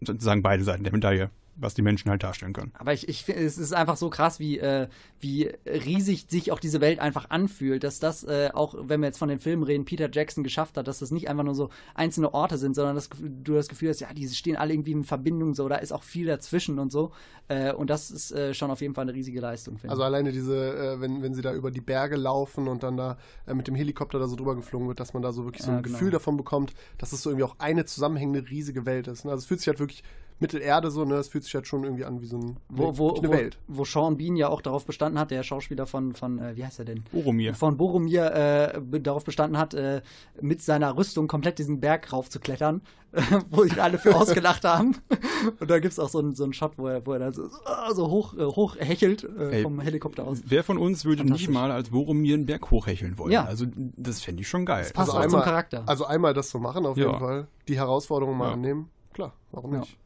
sozusagen 0.00 0.42
beide 0.42 0.64
Seiten 0.64 0.84
der 0.84 0.92
Medaille, 0.94 1.28
was 1.54 1.74
die 1.74 1.82
Menschen 1.82 2.10
halt 2.10 2.22
darstellen 2.22 2.52
können. 2.52 2.72
Aber 2.78 2.92
ich, 2.92 3.08
ich 3.08 3.24
finde, 3.24 3.42
es 3.42 3.58
ist 3.58 3.72
einfach 3.74 3.96
so 3.96 4.08
krass, 4.10 4.40
wie, 4.40 4.58
äh, 4.58 4.88
wie 5.20 5.50
riesig 5.66 6.26
sich 6.28 6.50
auch 6.50 6.58
diese 6.58 6.80
Welt 6.80 6.98
einfach 6.98 7.30
anfühlt, 7.30 7.84
dass 7.84 8.00
das, 8.00 8.24
äh, 8.24 8.50
auch 8.54 8.74
wenn 8.78 9.00
wir 9.00 9.08
jetzt 9.08 9.18
von 9.18 9.28
den 9.28 9.38
Filmen 9.38 9.62
reden, 9.62 9.84
Peter 9.84 10.08
Jackson 10.10 10.44
geschafft 10.44 10.76
hat, 10.76 10.88
dass 10.88 11.00
das 11.00 11.10
nicht 11.10 11.28
einfach 11.28 11.44
nur 11.44 11.54
so 11.54 11.68
einzelne 11.94 12.32
Orte 12.32 12.56
sind, 12.58 12.74
sondern 12.74 12.94
dass 12.94 13.10
du 13.20 13.54
das 13.54 13.68
Gefühl 13.68 13.90
hast, 13.90 14.00
ja, 14.00 14.12
die 14.14 14.28
stehen 14.28 14.56
alle 14.56 14.72
irgendwie 14.72 14.92
in 14.92 15.04
Verbindung, 15.04 15.54
so, 15.54 15.68
da 15.68 15.76
ist 15.76 15.92
auch 15.92 16.02
viel 16.02 16.26
dazwischen 16.26 16.78
und 16.78 16.90
so. 16.90 17.12
Äh, 17.48 17.72
und 17.72 17.90
das 17.90 18.10
ist 18.10 18.32
äh, 18.32 18.54
schon 18.54 18.70
auf 18.70 18.80
jeden 18.80 18.94
Fall 18.94 19.02
eine 19.02 19.14
riesige 19.14 19.40
Leistung, 19.40 19.76
finde 19.78 19.90
Also 19.92 20.02
ich. 20.02 20.06
alleine 20.06 20.32
diese, 20.32 20.56
äh, 20.96 21.00
wenn, 21.00 21.22
wenn 21.22 21.34
sie 21.34 21.42
da 21.42 21.52
über 21.52 21.70
die 21.70 21.80
Berge 21.82 22.16
laufen 22.16 22.66
und 22.68 22.82
dann 22.82 22.96
da 22.96 23.18
äh, 23.46 23.54
mit 23.54 23.68
dem 23.68 23.74
Helikopter 23.74 24.18
da 24.18 24.26
so 24.26 24.36
drüber 24.36 24.54
geflogen 24.56 24.88
wird, 24.88 25.00
dass 25.00 25.12
man 25.12 25.22
da 25.22 25.32
so 25.32 25.44
wirklich 25.44 25.62
so 25.62 25.70
Ja, 25.70 25.76
ein 25.76 25.82
genau. 25.82 25.98
Gefühl 25.98 26.10
davon 26.10 26.36
bekommt, 26.36 26.72
dass 26.98 27.12
es 27.12 27.22
so 27.22 27.30
irgendwie 27.30 27.44
auch 27.44 27.56
eine 27.58 27.84
zusammenhängende 27.84 28.48
riesige 28.50 28.86
Welt 28.86 29.06
ist. 29.06 29.24
Ne? 29.24 29.30
Also 29.32 29.42
es 29.42 29.46
fühlt 29.46 29.60
sich 29.60 29.68
halt 29.68 29.78
wirklich 29.80 30.02
Mittelerde 30.42 30.90
so, 30.90 31.04
ne? 31.06 31.14
Es 31.14 31.28
fühlt 31.28 31.44
sich 31.44 31.54
halt 31.54 31.66
schon 31.66 31.84
irgendwie 31.84 32.04
an 32.04 32.20
wie 32.20 32.26
so 32.26 32.36
ein, 32.36 32.56
Wo, 32.68 32.98
wo, 32.98 33.14
eine 33.14 33.28
wo, 33.28 33.32
Welt. 33.32 33.58
wo 33.68 33.84
Sean 33.86 34.18
Bean 34.18 34.36
ja 34.36 34.48
auch 34.48 34.60
darauf 34.60 34.84
bestanden 34.84 35.18
hat, 35.18 35.30
der 35.30 35.42
Schauspieler 35.42 35.86
von, 35.86 36.14
von 36.14 36.38
äh, 36.38 36.54
wie 36.56 36.64
heißt 36.66 36.78
er 36.80 36.84
denn? 36.84 37.04
Boromir. 37.12 37.54
Von 37.54 37.76
Boromir 37.78 38.34
äh, 38.74 38.80
be- 38.80 39.00
darauf 39.00 39.24
bestanden 39.24 39.56
hat, 39.58 39.72
äh, 39.72 40.02
mit 40.40 40.60
seiner 40.60 40.96
Rüstung 40.98 41.28
komplett 41.28 41.58
diesen 41.58 41.80
Berg 41.80 42.12
raufzuklettern, 42.12 42.82
wo 43.50 43.62
sich 43.64 43.80
alle 43.82 43.98
für 43.98 44.14
ausgelacht 44.16 44.64
haben. 44.64 44.96
Und 45.60 45.70
da 45.70 45.78
gibt 45.78 45.92
es 45.92 45.98
auch 45.98 46.08
so 46.08 46.18
einen, 46.18 46.34
so 46.34 46.44
einen 46.44 46.52
Shot, 46.52 46.78
wo 46.78 46.86
er, 46.88 47.06
wo 47.06 47.12
er 47.14 47.18
dann 47.18 47.32
so, 47.32 47.48
so 47.94 48.10
hoch, 48.10 48.34
äh, 48.36 48.44
hoch 48.44 48.76
hechelt 48.78 49.24
äh, 49.24 49.56
Ey. 49.58 49.62
vom 49.62 49.80
Helikopter 49.80 50.26
aus. 50.26 50.40
Wer 50.46 50.64
von 50.64 50.78
uns 50.78 51.04
würde 51.04 51.24
nicht 51.24 51.48
mal 51.48 51.70
als 51.70 51.90
Boromir 51.90 52.34
einen 52.34 52.46
Berg 52.46 52.70
hochhecheln 52.70 53.18
wollen? 53.18 53.32
Ja. 53.32 53.44
Also 53.44 53.66
das 53.96 54.20
fände 54.20 54.42
ich 54.42 54.48
schon 54.48 54.66
geil. 54.66 54.86
passt 54.94 55.10
auch 55.10 55.26
zum 55.26 55.40
Charakter. 55.40 55.82
Also 55.86 56.04
einmal 56.06 56.34
das 56.34 56.50
so 56.50 56.58
machen, 56.58 56.86
auf 56.86 56.96
Ja. 56.96 57.06
jeden 57.06 57.18
Fall. 57.18 57.46
Die 57.68 57.76
Herausforderung 57.76 58.36
mal 58.36 58.48
Ja. 58.48 58.52
annehmen. 58.54 58.88
Klar, 59.12 59.34
warum 59.50 59.74
Ja. 59.74 59.80
nicht? 59.80 59.98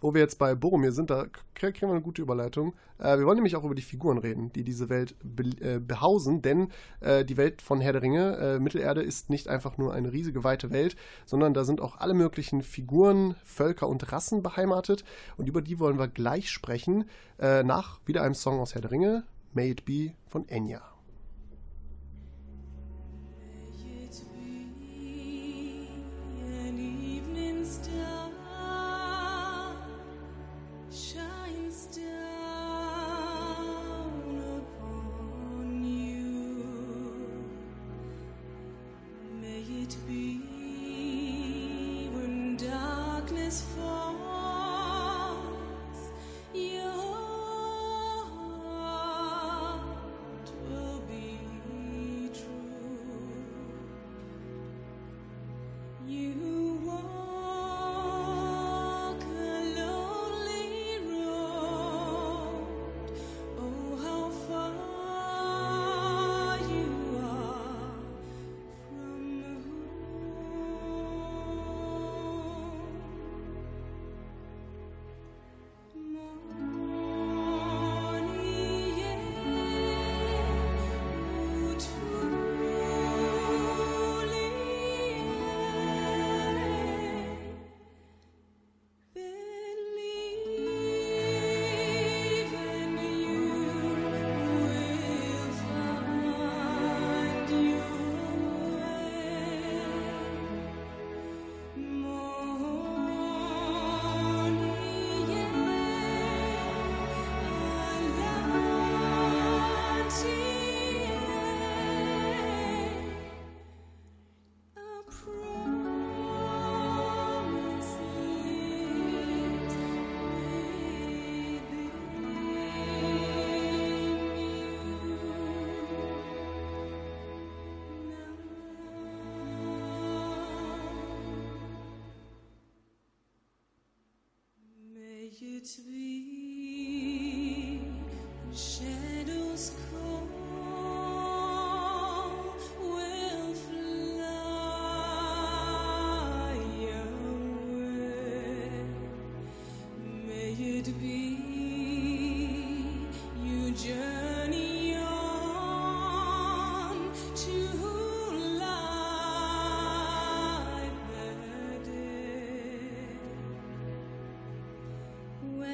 Wo 0.00 0.14
wir 0.14 0.20
jetzt 0.20 0.38
bei 0.38 0.54
Boromir 0.54 0.92
sind, 0.92 1.10
da 1.10 1.26
kriegen 1.54 1.80
wir 1.80 1.90
eine 1.90 2.00
gute 2.00 2.22
Überleitung. 2.22 2.74
Äh, 2.98 3.18
wir 3.18 3.26
wollen 3.26 3.36
nämlich 3.36 3.56
auch 3.56 3.64
über 3.64 3.74
die 3.74 3.82
Figuren 3.82 4.18
reden, 4.18 4.52
die 4.52 4.64
diese 4.64 4.88
Welt 4.88 5.16
be 5.22 5.44
äh, 5.60 5.80
behausen, 5.80 6.42
denn 6.42 6.68
äh, 7.00 7.24
die 7.24 7.36
Welt 7.36 7.62
von 7.62 7.80
Herr 7.80 7.92
der 7.92 8.02
Ringe, 8.02 8.36
äh, 8.36 8.58
Mittelerde, 8.58 9.02
ist 9.02 9.30
nicht 9.30 9.48
einfach 9.48 9.78
nur 9.78 9.92
eine 9.92 10.12
riesige, 10.12 10.44
weite 10.44 10.70
Welt, 10.70 10.96
sondern 11.26 11.54
da 11.54 11.64
sind 11.64 11.80
auch 11.80 11.98
alle 11.98 12.14
möglichen 12.14 12.62
Figuren, 12.62 13.34
Völker 13.44 13.88
und 13.88 14.12
Rassen 14.12 14.42
beheimatet 14.42 15.04
und 15.36 15.48
über 15.48 15.62
die 15.62 15.78
wollen 15.78 15.98
wir 15.98 16.08
gleich 16.08 16.50
sprechen, 16.50 17.04
äh, 17.38 17.62
nach 17.62 18.00
wieder 18.06 18.22
einem 18.22 18.34
Song 18.34 18.60
aus 18.60 18.74
Herr 18.74 18.82
der 18.82 18.90
Ringe, 18.90 19.24
May 19.52 19.70
It 19.70 19.84
Be 19.84 20.12
von 20.28 20.48
Enya. 20.48 20.97
You 56.08 56.47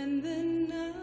When 0.04 0.20
the 0.20 0.32
uh, 0.32 0.76
night 0.76 0.93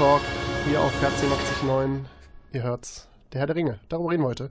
Klappentalk 0.00 0.22
hier 0.66 0.80
auf 0.80 1.02
Herz 1.02 1.22
89.9. 1.22 1.98
Ihr 2.54 2.62
hört's, 2.62 3.06
der 3.34 3.40
Herr 3.40 3.46
der 3.46 3.56
Ringe. 3.56 3.80
Darüber 3.90 4.12
reden 4.12 4.22
wir 4.22 4.28
heute. 4.28 4.50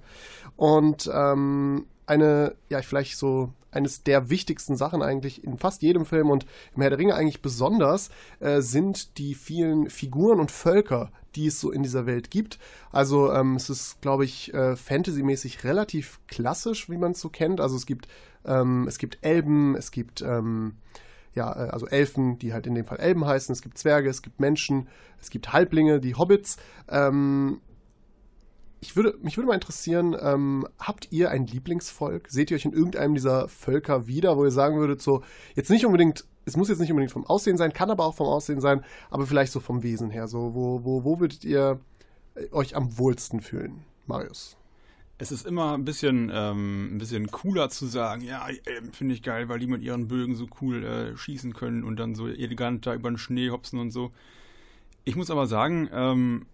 Und 0.55 1.09
ähm, 1.11 1.87
eine, 2.05 2.55
ja, 2.69 2.83
vielleicht 2.83 3.17
so 3.17 3.51
eines 3.71 4.03
der 4.03 4.29
wichtigsten 4.29 4.75
Sachen 4.75 5.01
eigentlich 5.01 5.43
in 5.43 5.57
fast 5.57 5.81
jedem 5.81 6.05
Film 6.05 6.29
und 6.29 6.45
im 6.75 6.83
Herr 6.83 6.91
der 6.91 6.99
Ringe 6.99 7.15
eigentlich 7.15 7.41
besonders 7.41 8.11
äh, 8.39 8.61
sind 8.61 9.17
die 9.17 9.33
vielen 9.33 9.89
Figuren 9.89 10.39
und 10.39 10.51
Völker, 10.51 11.11
die 11.33 11.47
es 11.47 11.59
so 11.59 11.71
in 11.71 11.81
dieser 11.81 12.05
Welt 12.05 12.29
gibt. 12.29 12.59
Also 12.91 13.33
ähm, 13.33 13.55
es 13.55 13.71
ist, 13.71 14.01
glaube 14.01 14.25
ich, 14.25 14.53
äh, 14.53 14.75
fantasymäßig 14.75 15.63
relativ 15.63 16.19
klassisch, 16.27 16.91
wie 16.91 16.97
man 16.97 17.13
es 17.13 17.21
so 17.21 17.29
kennt. 17.29 17.59
Also 17.59 17.75
es 17.75 17.87
gibt 17.87 18.07
ähm, 18.45 18.85
es 18.87 18.99
gibt 18.99 19.17
Elben, 19.21 19.75
es 19.75 19.89
gibt 19.89 20.21
ähm, 20.21 20.75
ja, 21.33 21.51
äh, 21.51 21.69
also 21.69 21.87
Elfen, 21.87 22.39
die 22.39 22.53
halt 22.53 22.67
in 22.67 22.75
dem 22.75 22.85
Fall 22.85 22.99
Elben 22.99 23.25
heißen, 23.25 23.53
es 23.53 23.61
gibt 23.61 23.77
Zwerge, 23.77 24.09
es 24.09 24.21
gibt 24.21 24.39
Menschen, 24.39 24.87
es 25.21 25.29
gibt 25.29 25.53
Halblinge, 25.53 25.99
die 25.99 26.15
Hobbits. 26.15 26.57
Ähm, 26.89 27.61
ich 28.81 28.95
würde, 28.95 29.17
mich 29.21 29.37
würde 29.37 29.47
mal 29.47 29.55
interessieren, 29.55 30.15
ähm, 30.19 30.67
habt 30.79 31.11
ihr 31.11 31.29
ein 31.29 31.45
Lieblingsvolk? 31.45 32.29
Seht 32.29 32.49
ihr 32.51 32.55
euch 32.55 32.65
in 32.65 32.73
irgendeinem 32.73 33.13
dieser 33.13 33.49
Völker 33.49 34.07
wieder, 34.07 34.37
wo 34.37 34.45
ihr 34.45 34.51
sagen 34.51 34.77
würdet, 34.77 35.01
so, 35.01 35.21
jetzt 35.55 35.69
nicht 35.69 35.85
unbedingt, 35.85 36.25
es 36.45 36.55
muss 36.55 36.69
jetzt 36.69 36.79
nicht 36.79 36.91
unbedingt 36.91 37.11
vom 37.11 37.25
Aussehen 37.25 37.57
sein, 37.57 37.73
kann 37.73 37.91
aber 37.91 38.05
auch 38.05 38.15
vom 38.15 38.27
Aussehen 38.27 38.61
sein, 38.61 38.83
aber 39.09 39.25
vielleicht 39.25 39.51
so 39.51 39.59
vom 39.59 39.83
Wesen 39.83 40.09
her, 40.09 40.27
so, 40.27 40.55
wo, 40.55 40.83
wo, 40.83 41.03
wo 41.03 41.19
würdet 41.19 41.43
ihr 41.43 41.79
äh, 42.35 42.51
euch 42.51 42.75
am 42.75 42.97
wohlsten 42.97 43.41
fühlen? 43.41 43.83
Marius. 44.07 44.58
Es 45.21 45.33
ist 45.33 45.45
immer 45.45 45.73
ein 45.73 45.83
bisschen, 45.83 46.31
ähm, 46.33 46.95
ein 46.95 46.97
bisschen 46.97 47.27
cooler 47.29 47.69
zu 47.69 47.87
sagen, 47.87 48.21
ja, 48.21 48.47
Elben 48.63 48.93
finde 48.93 49.13
ich 49.13 49.21
geil, 49.21 49.49
weil 49.49 49.59
die 49.59 49.67
mit 49.67 49.81
ihren 49.81 50.07
Bögen 50.07 50.33
so 50.33 50.47
cool 50.61 50.83
äh, 50.85 51.17
schießen 51.17 51.53
können 51.53 51.83
und 51.83 51.97
dann 51.97 52.15
so 52.15 52.29
elegant 52.29 52.87
da 52.87 52.95
über 52.95 53.11
den 53.11 53.17
Schnee 53.17 53.49
hopsen 53.49 53.79
und 53.79 53.91
so. 53.91 54.11
Ich 55.03 55.17
muss 55.17 55.29
aber 55.29 55.45
sagen, 55.45 55.89
ähm, 55.91 56.45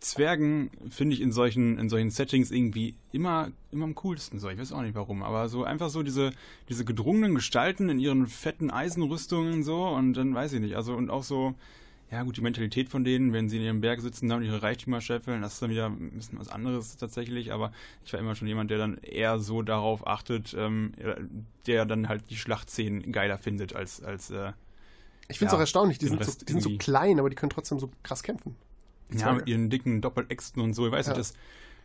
Zwergen 0.00 0.70
finde 0.88 1.14
ich 1.14 1.20
in 1.20 1.30
solchen, 1.30 1.76
in 1.78 1.90
solchen 1.90 2.10
Settings 2.10 2.50
irgendwie 2.50 2.94
immer, 3.12 3.50
immer 3.70 3.84
am 3.84 3.94
coolsten. 3.94 4.38
So, 4.38 4.48
ich 4.48 4.58
weiß 4.58 4.72
auch 4.72 4.80
nicht 4.80 4.94
warum, 4.94 5.22
aber 5.22 5.50
so 5.50 5.64
einfach 5.64 5.90
so 5.90 6.02
diese, 6.02 6.30
diese 6.70 6.86
gedrungenen 6.86 7.34
Gestalten 7.34 7.90
in 7.90 7.98
ihren 7.98 8.26
fetten 8.26 8.70
Eisenrüstungen 8.70 9.62
so 9.62 9.88
und 9.88 10.14
dann 10.14 10.34
weiß 10.34 10.54
ich 10.54 10.60
nicht. 10.60 10.76
Also 10.76 10.94
und 10.94 11.10
auch 11.10 11.22
so, 11.22 11.54
ja 12.10 12.22
gut, 12.22 12.36
die 12.36 12.40
Mentalität 12.40 12.88
von 12.88 13.02
denen, 13.04 13.32
wenn 13.32 13.48
sie 13.48 13.56
in 13.56 13.62
ihrem 13.64 13.80
Berg 13.80 14.00
sitzen 14.00 14.30
und 14.30 14.42
ihre 14.44 14.62
Reichtümer 14.62 15.00
scheffeln, 15.00 15.42
das 15.42 15.54
ist 15.54 15.62
dann 15.62 15.70
wieder 15.70 15.86
ein 15.86 16.12
bisschen 16.12 16.38
was 16.38 16.48
anderes 16.48 16.96
tatsächlich, 16.96 17.52
aber 17.52 17.72
ich 18.04 18.12
war 18.12 18.20
immer 18.20 18.34
schon 18.36 18.46
jemand, 18.48 18.70
der 18.70 18.78
dann 18.78 18.96
eher 18.98 19.40
so 19.40 19.62
darauf 19.62 20.06
achtet, 20.06 20.54
ähm, 20.56 20.92
der 21.66 21.84
dann 21.84 22.08
halt 22.08 22.30
die 22.30 22.36
Schlachtszenen 22.36 23.10
geiler 23.12 23.38
findet 23.38 23.74
als, 23.74 24.02
als 24.02 24.30
äh, 24.30 24.52
Ich 25.28 25.38
finde 25.38 25.46
es 25.48 25.52
Ja, 25.52 25.56
auch 25.56 25.60
erstaunlich, 25.60 25.98
die 25.98 26.06
sind, 26.06 26.22
so, 26.24 26.32
die 26.32 26.52
sind 26.52 26.62
so 26.62 26.70
klein, 26.78 27.18
aber 27.18 27.28
die 27.28 27.36
können 27.36 27.50
trotzdem 27.50 27.80
so 27.80 27.90
krass 28.02 28.22
kämpfen. 28.22 28.54
Ja, 29.12 29.32
mit 29.32 29.46
ihren 29.48 29.70
dicken 29.70 30.00
Doppeläxten 30.00 30.62
und 30.62 30.74
so. 30.74 30.86
Ich 30.86 30.92
weiß 30.92 31.06
Ja. 31.06 31.12
nicht, 31.12 31.18
das, 31.20 31.34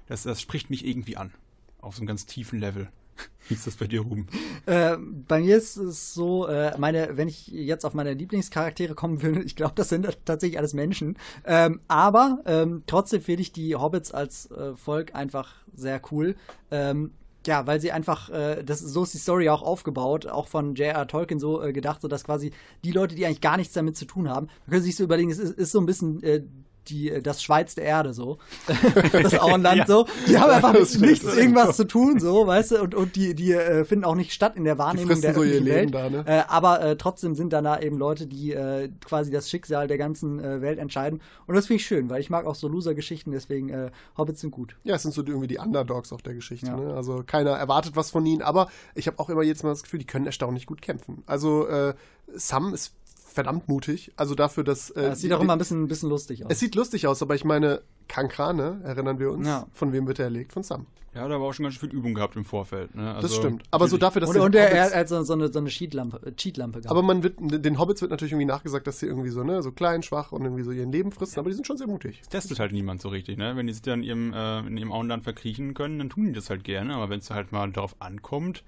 das, 0.07 0.23
das 0.23 0.41
spricht 0.41 0.69
mich 0.69 0.86
irgendwie 0.86 1.17
an. 1.17 1.31
Auf 1.79 1.95
so 1.95 2.01
einem 2.01 2.07
ganz 2.07 2.25
tiefen 2.25 2.60
Level. 2.60 2.89
Wie 3.47 3.55
ist 3.55 3.67
das 3.67 3.75
bei 3.75 3.88
dir, 3.88 4.01
Ruben? 4.01 4.27
Äh, 4.65 4.97
bei 4.97 5.39
mir 5.39 5.57
ist 5.57 5.75
es 5.77 6.13
so, 6.13 6.47
äh, 6.47 6.77
meine, 6.77 7.17
wenn 7.17 7.27
ich 7.27 7.47
jetzt 7.47 7.86
auf 7.86 7.93
meine 7.93 8.13
Lieblingscharaktere 8.13 8.95
kommen 8.95 9.21
will, 9.21 9.41
ich 9.45 9.55
glaube, 9.55 9.73
das 9.75 9.89
sind 9.89 10.07
tatsächlich 10.25 10.57
alles 10.57 10.73
Menschen. 10.73 11.17
Ähm, 11.45 11.81
aber 11.88 12.39
ähm, 12.45 12.84
trotzdem 12.88 13.21
finde 13.21 13.41
ich 13.41 13.51
die 13.51 13.75
Hobbits 13.75 14.12
als 14.12 14.49
äh, 14.51 14.75
Volk 14.75 15.15
einfach 15.15 15.53
sehr 15.73 16.01
cool. 16.12 16.36
Ähm, 16.69 17.12
ja, 17.47 17.65
weil 17.65 17.81
sie 17.81 17.91
einfach, 17.91 18.29
äh, 18.29 18.63
das, 18.63 18.79
so 18.79 19.03
ist 19.03 19.13
die 19.13 19.17
Story 19.17 19.49
auch 19.49 19.63
aufgebaut, 19.63 20.27
auch 20.27 20.47
von 20.47 20.75
J.R. 20.75 21.07
Tolkien 21.07 21.39
so 21.39 21.62
äh, 21.62 21.73
gedacht, 21.73 22.01
so 22.01 22.07
dass 22.07 22.23
quasi 22.23 22.51
die 22.84 22.91
Leute, 22.91 23.15
die 23.15 23.25
eigentlich 23.25 23.41
gar 23.41 23.57
nichts 23.57 23.73
damit 23.73 23.97
zu 23.97 24.05
tun 24.05 24.29
haben, 24.29 24.47
könnte 24.69 24.84
sich 24.84 24.95
so 24.95 25.03
überlegen, 25.03 25.31
es 25.31 25.39
ist, 25.39 25.57
ist 25.57 25.71
so 25.71 25.79
ein 25.79 25.88
bisschen 25.88 26.21
äh, 26.21 26.43
die, 26.87 27.09
äh, 27.11 27.21
das 27.21 27.41
Schweiz 27.43 27.75
der 27.75 27.85
Erde 27.85 28.13
so. 28.13 28.37
das 29.11 29.39
Auenland 29.39 29.77
Ja. 29.79 29.87
so. 29.87 30.05
Die 30.27 30.37
haben 30.37 30.51
einfach 30.51 30.75
stimmt. 30.85 31.05
nichts 31.05 31.35
irgendwas 31.35 31.75
zu 31.77 31.85
tun, 31.85 32.19
so, 32.19 32.47
weißt 32.47 32.71
du, 32.71 32.81
und, 32.81 32.95
und 32.95 33.15
die, 33.15 33.35
die 33.35 33.53
äh, 33.53 33.85
finden 33.85 34.05
auch 34.05 34.15
nicht 34.15 34.33
statt 34.33 34.55
in 34.55 34.63
der 34.63 34.77
Wahrnehmung 34.77 35.07
fressen 35.07 35.21
der 35.21 35.33
so 35.33 35.43
ihr 35.43 35.59
Leben 35.61 35.93
Welt. 35.93 35.93
da, 35.93 36.09
ne? 36.09 36.23
äh, 36.27 36.43
aber 36.47 36.81
äh, 36.81 36.95
trotzdem 36.97 37.35
sind 37.35 37.53
dann 37.53 37.63
da 37.63 37.79
eben 37.79 37.97
Leute, 37.97 38.27
die 38.27 38.51
äh, 38.53 38.89
quasi 39.05 39.31
das 39.31 39.49
Schicksal 39.49 39.87
der 39.87 39.97
ganzen 39.97 40.39
äh, 40.39 40.61
Welt 40.61 40.79
entscheiden. 40.79 41.21
Und 41.47 41.55
das 41.55 41.67
finde 41.67 41.77
ich 41.81 41.85
schön, 41.85 42.09
weil 42.09 42.21
ich 42.21 42.29
mag 42.29 42.45
auch 42.45 42.55
so 42.55 42.67
Loser-Geschichten, 42.67 43.31
deswegen 43.31 43.69
äh, 43.69 43.91
Hobbits 44.17 44.41
sind 44.41 44.51
gut. 44.51 44.75
Ja, 44.83 44.95
es 44.95 45.03
sind 45.03 45.13
so 45.13 45.23
irgendwie 45.25 45.47
die 45.47 45.57
Underdogs 45.57 46.11
auch 46.13 46.21
der 46.21 46.33
Geschichte. 46.33 46.67
Ja. 46.67 46.75
Ne? 46.77 46.93
Also 46.93 47.23
keiner 47.25 47.51
erwartet 47.51 47.95
was 47.95 48.11
von 48.11 48.25
ihnen, 48.25 48.41
aber 48.41 48.67
ich 48.95 49.07
habe 49.07 49.19
auch 49.19 49.29
immer 49.29 49.43
jetzt 49.43 49.63
mal 49.63 49.69
das 49.69 49.83
Gefühl, 49.83 49.99
die 49.99 50.05
können 50.05 50.25
erstaunlich 50.25 50.65
gut 50.65 50.81
kämpfen. 50.81 51.23
Also 51.25 51.67
äh, 51.67 51.93
Sam 52.33 52.73
ist 52.73 52.93
verdammt 53.33 53.67
mutig. 53.67 54.11
Also 54.15 54.35
dafür, 54.35 54.63
dass 54.63 54.89
äh, 54.91 55.01
Das 55.09 55.21
sieht 55.21 55.31
die- 55.31 55.35
auch 55.35 55.41
immer 55.41 55.53
ein 55.53 55.59
bisschen, 55.59 55.83
ein 55.83 55.87
bisschen 55.87 56.09
lustig 56.09 56.45
aus. 56.45 56.51
Es 56.51 56.59
sieht 56.59 56.75
lustig 56.75 57.07
aus, 57.07 57.21
aber 57.21 57.35
ich 57.35 57.43
meine, 57.45 57.81
Kankrane, 58.07 58.81
erinnern 58.83 59.19
wir 59.19 59.31
uns, 59.31 59.47
Ja. 59.47 59.67
von 59.73 59.93
wem 59.93 60.05
wird 60.07 60.19
er 60.19 60.25
erlegt? 60.25 60.51
Von 60.53 60.63
Sam. 60.63 60.85
Ja, 61.13 61.27
da 61.27 61.41
war 61.41 61.47
auch 61.49 61.53
schon 61.53 61.63
ganz 61.63 61.75
schön 61.75 61.89
viel 61.89 61.97
Übung 61.99 62.13
gehabt 62.13 62.37
im 62.37 62.45
Vorfeld. 62.45 62.95
Ne? 62.95 63.03
Das 63.15 63.23
Also, 63.25 63.35
stimmt. 63.41 63.63
Aber 63.71 63.89
so 63.89 63.97
dafür, 63.97 64.21
dass 64.21 64.29
und 64.29 64.39
und 64.39 64.55
er, 64.55 64.69
er 64.71 64.99
hat 65.01 65.09
so, 65.09 65.21
so 65.23 65.33
eine, 65.33 65.51
so 65.51 65.59
eine 65.59 65.67
Cheatlampe, 65.69 66.21
äh, 66.25 66.31
Cheatlampe 66.33 66.79
gehabt. 66.79 66.89
aber 66.91 67.01
man 67.01 67.21
wird, 67.21 67.35
den 67.39 67.79
Hobbits 67.79 67.99
wird 68.01 68.11
natürlich 68.11 68.31
irgendwie 68.31 68.45
nachgesagt, 68.45 68.87
dass 68.87 68.99
sie 68.99 69.07
irgendwie 69.07 69.29
so, 69.29 69.43
ne, 69.43 69.61
so 69.61 69.73
klein, 69.73 70.03
schwach 70.03 70.31
und 70.31 70.43
irgendwie 70.43 70.63
so 70.63 70.71
ihren 70.71 70.89
Leben 70.91 71.11
fristen, 71.11 71.39
aber 71.39 71.49
die 71.49 71.55
sind 71.55 71.67
schon 71.67 71.75
sehr 71.77 71.87
mutig. 71.87 72.19
Das 72.21 72.29
testet 72.29 72.59
halt 72.59 72.71
niemand 72.71 73.01
so 73.01 73.09
richtig, 73.09 73.37
ne? 73.37 73.57
Wenn 73.57 73.67
die 73.67 73.73
sich 73.73 73.81
dann 73.81 73.99
in 74.03 74.05
ihrem, 74.05 74.33
äh, 74.33 74.59
in 74.59 74.77
ihrem 74.77 74.91
Auenland 74.93 75.23
verkriechen 75.25 75.73
können, 75.73 75.99
dann 75.99 76.09
tun 76.09 76.27
die 76.27 76.31
das 76.31 76.49
halt 76.49 76.63
gerne. 76.63 76.95
Aber 76.95 77.09
wenn 77.09 77.19
es 77.19 77.29
halt 77.29 77.51
mal 77.51 77.69
darauf 77.71 77.93
ankommt, 77.99 78.63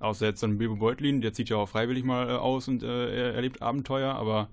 außer 0.00 0.26
jetzt 0.26 0.42
ein 0.44 0.58
Bilbo 0.58 0.76
Beutlin, 0.76 1.20
der 1.20 1.32
zieht 1.32 1.48
ja 1.48 1.56
auch 1.56 1.68
freiwillig 1.68 2.04
mal 2.04 2.28
äh, 2.28 2.32
aus 2.32 2.68
und 2.68 2.82
äh, 2.82 2.86
er 2.86 3.34
erlebt 3.34 3.62
Abenteuer, 3.62 4.14
aber 4.14 4.48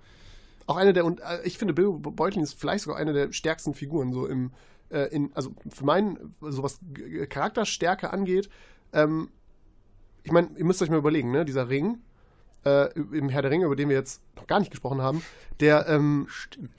Auch 0.68 0.78
eine 0.78 0.94
der, 0.94 1.06
und 1.06 1.20
äh, 1.20 1.42
ich 1.44 1.58
finde, 1.58 1.74
Bill 1.74 1.92
Beutlin 1.92 2.44
ist 2.44 2.60
vielleicht 2.60 2.84
sogar 2.84 3.00
eine 3.00 3.14
der 3.14 3.32
stärksten 3.32 3.74
Figuren, 3.74 4.14
so 4.14 4.26
im, 4.26 4.52
äh, 4.90 5.08
in, 5.14 5.32
also 5.36 5.54
für 5.70 5.86
meinen, 5.86 6.36
so 6.42 6.64
was 6.64 6.80
Charakterstärke 7.30 8.12
angeht, 8.12 8.50
ähm, 8.94 9.30
ich 10.24 10.32
meine, 10.32 10.50
ihr 10.58 10.66
müsst 10.66 10.82
euch 10.82 10.90
mal 10.90 10.98
überlegen, 10.98 11.32
ne, 11.32 11.46
dieser 11.46 11.70
Ring, 11.70 12.00
äh, 12.66 12.92
im 12.94 13.30
Herr 13.30 13.42
der 13.42 13.52
Ringe, 13.52 13.66
über 13.66 13.76
den 13.76 13.90
wir 13.90 13.96
jetzt 13.96 14.22
noch 14.36 14.48
gar 14.48 14.60
nicht 14.60 14.72
gesprochen 14.72 15.02
haben, 15.02 15.22
der, 15.60 15.88
ähm, 15.88 16.28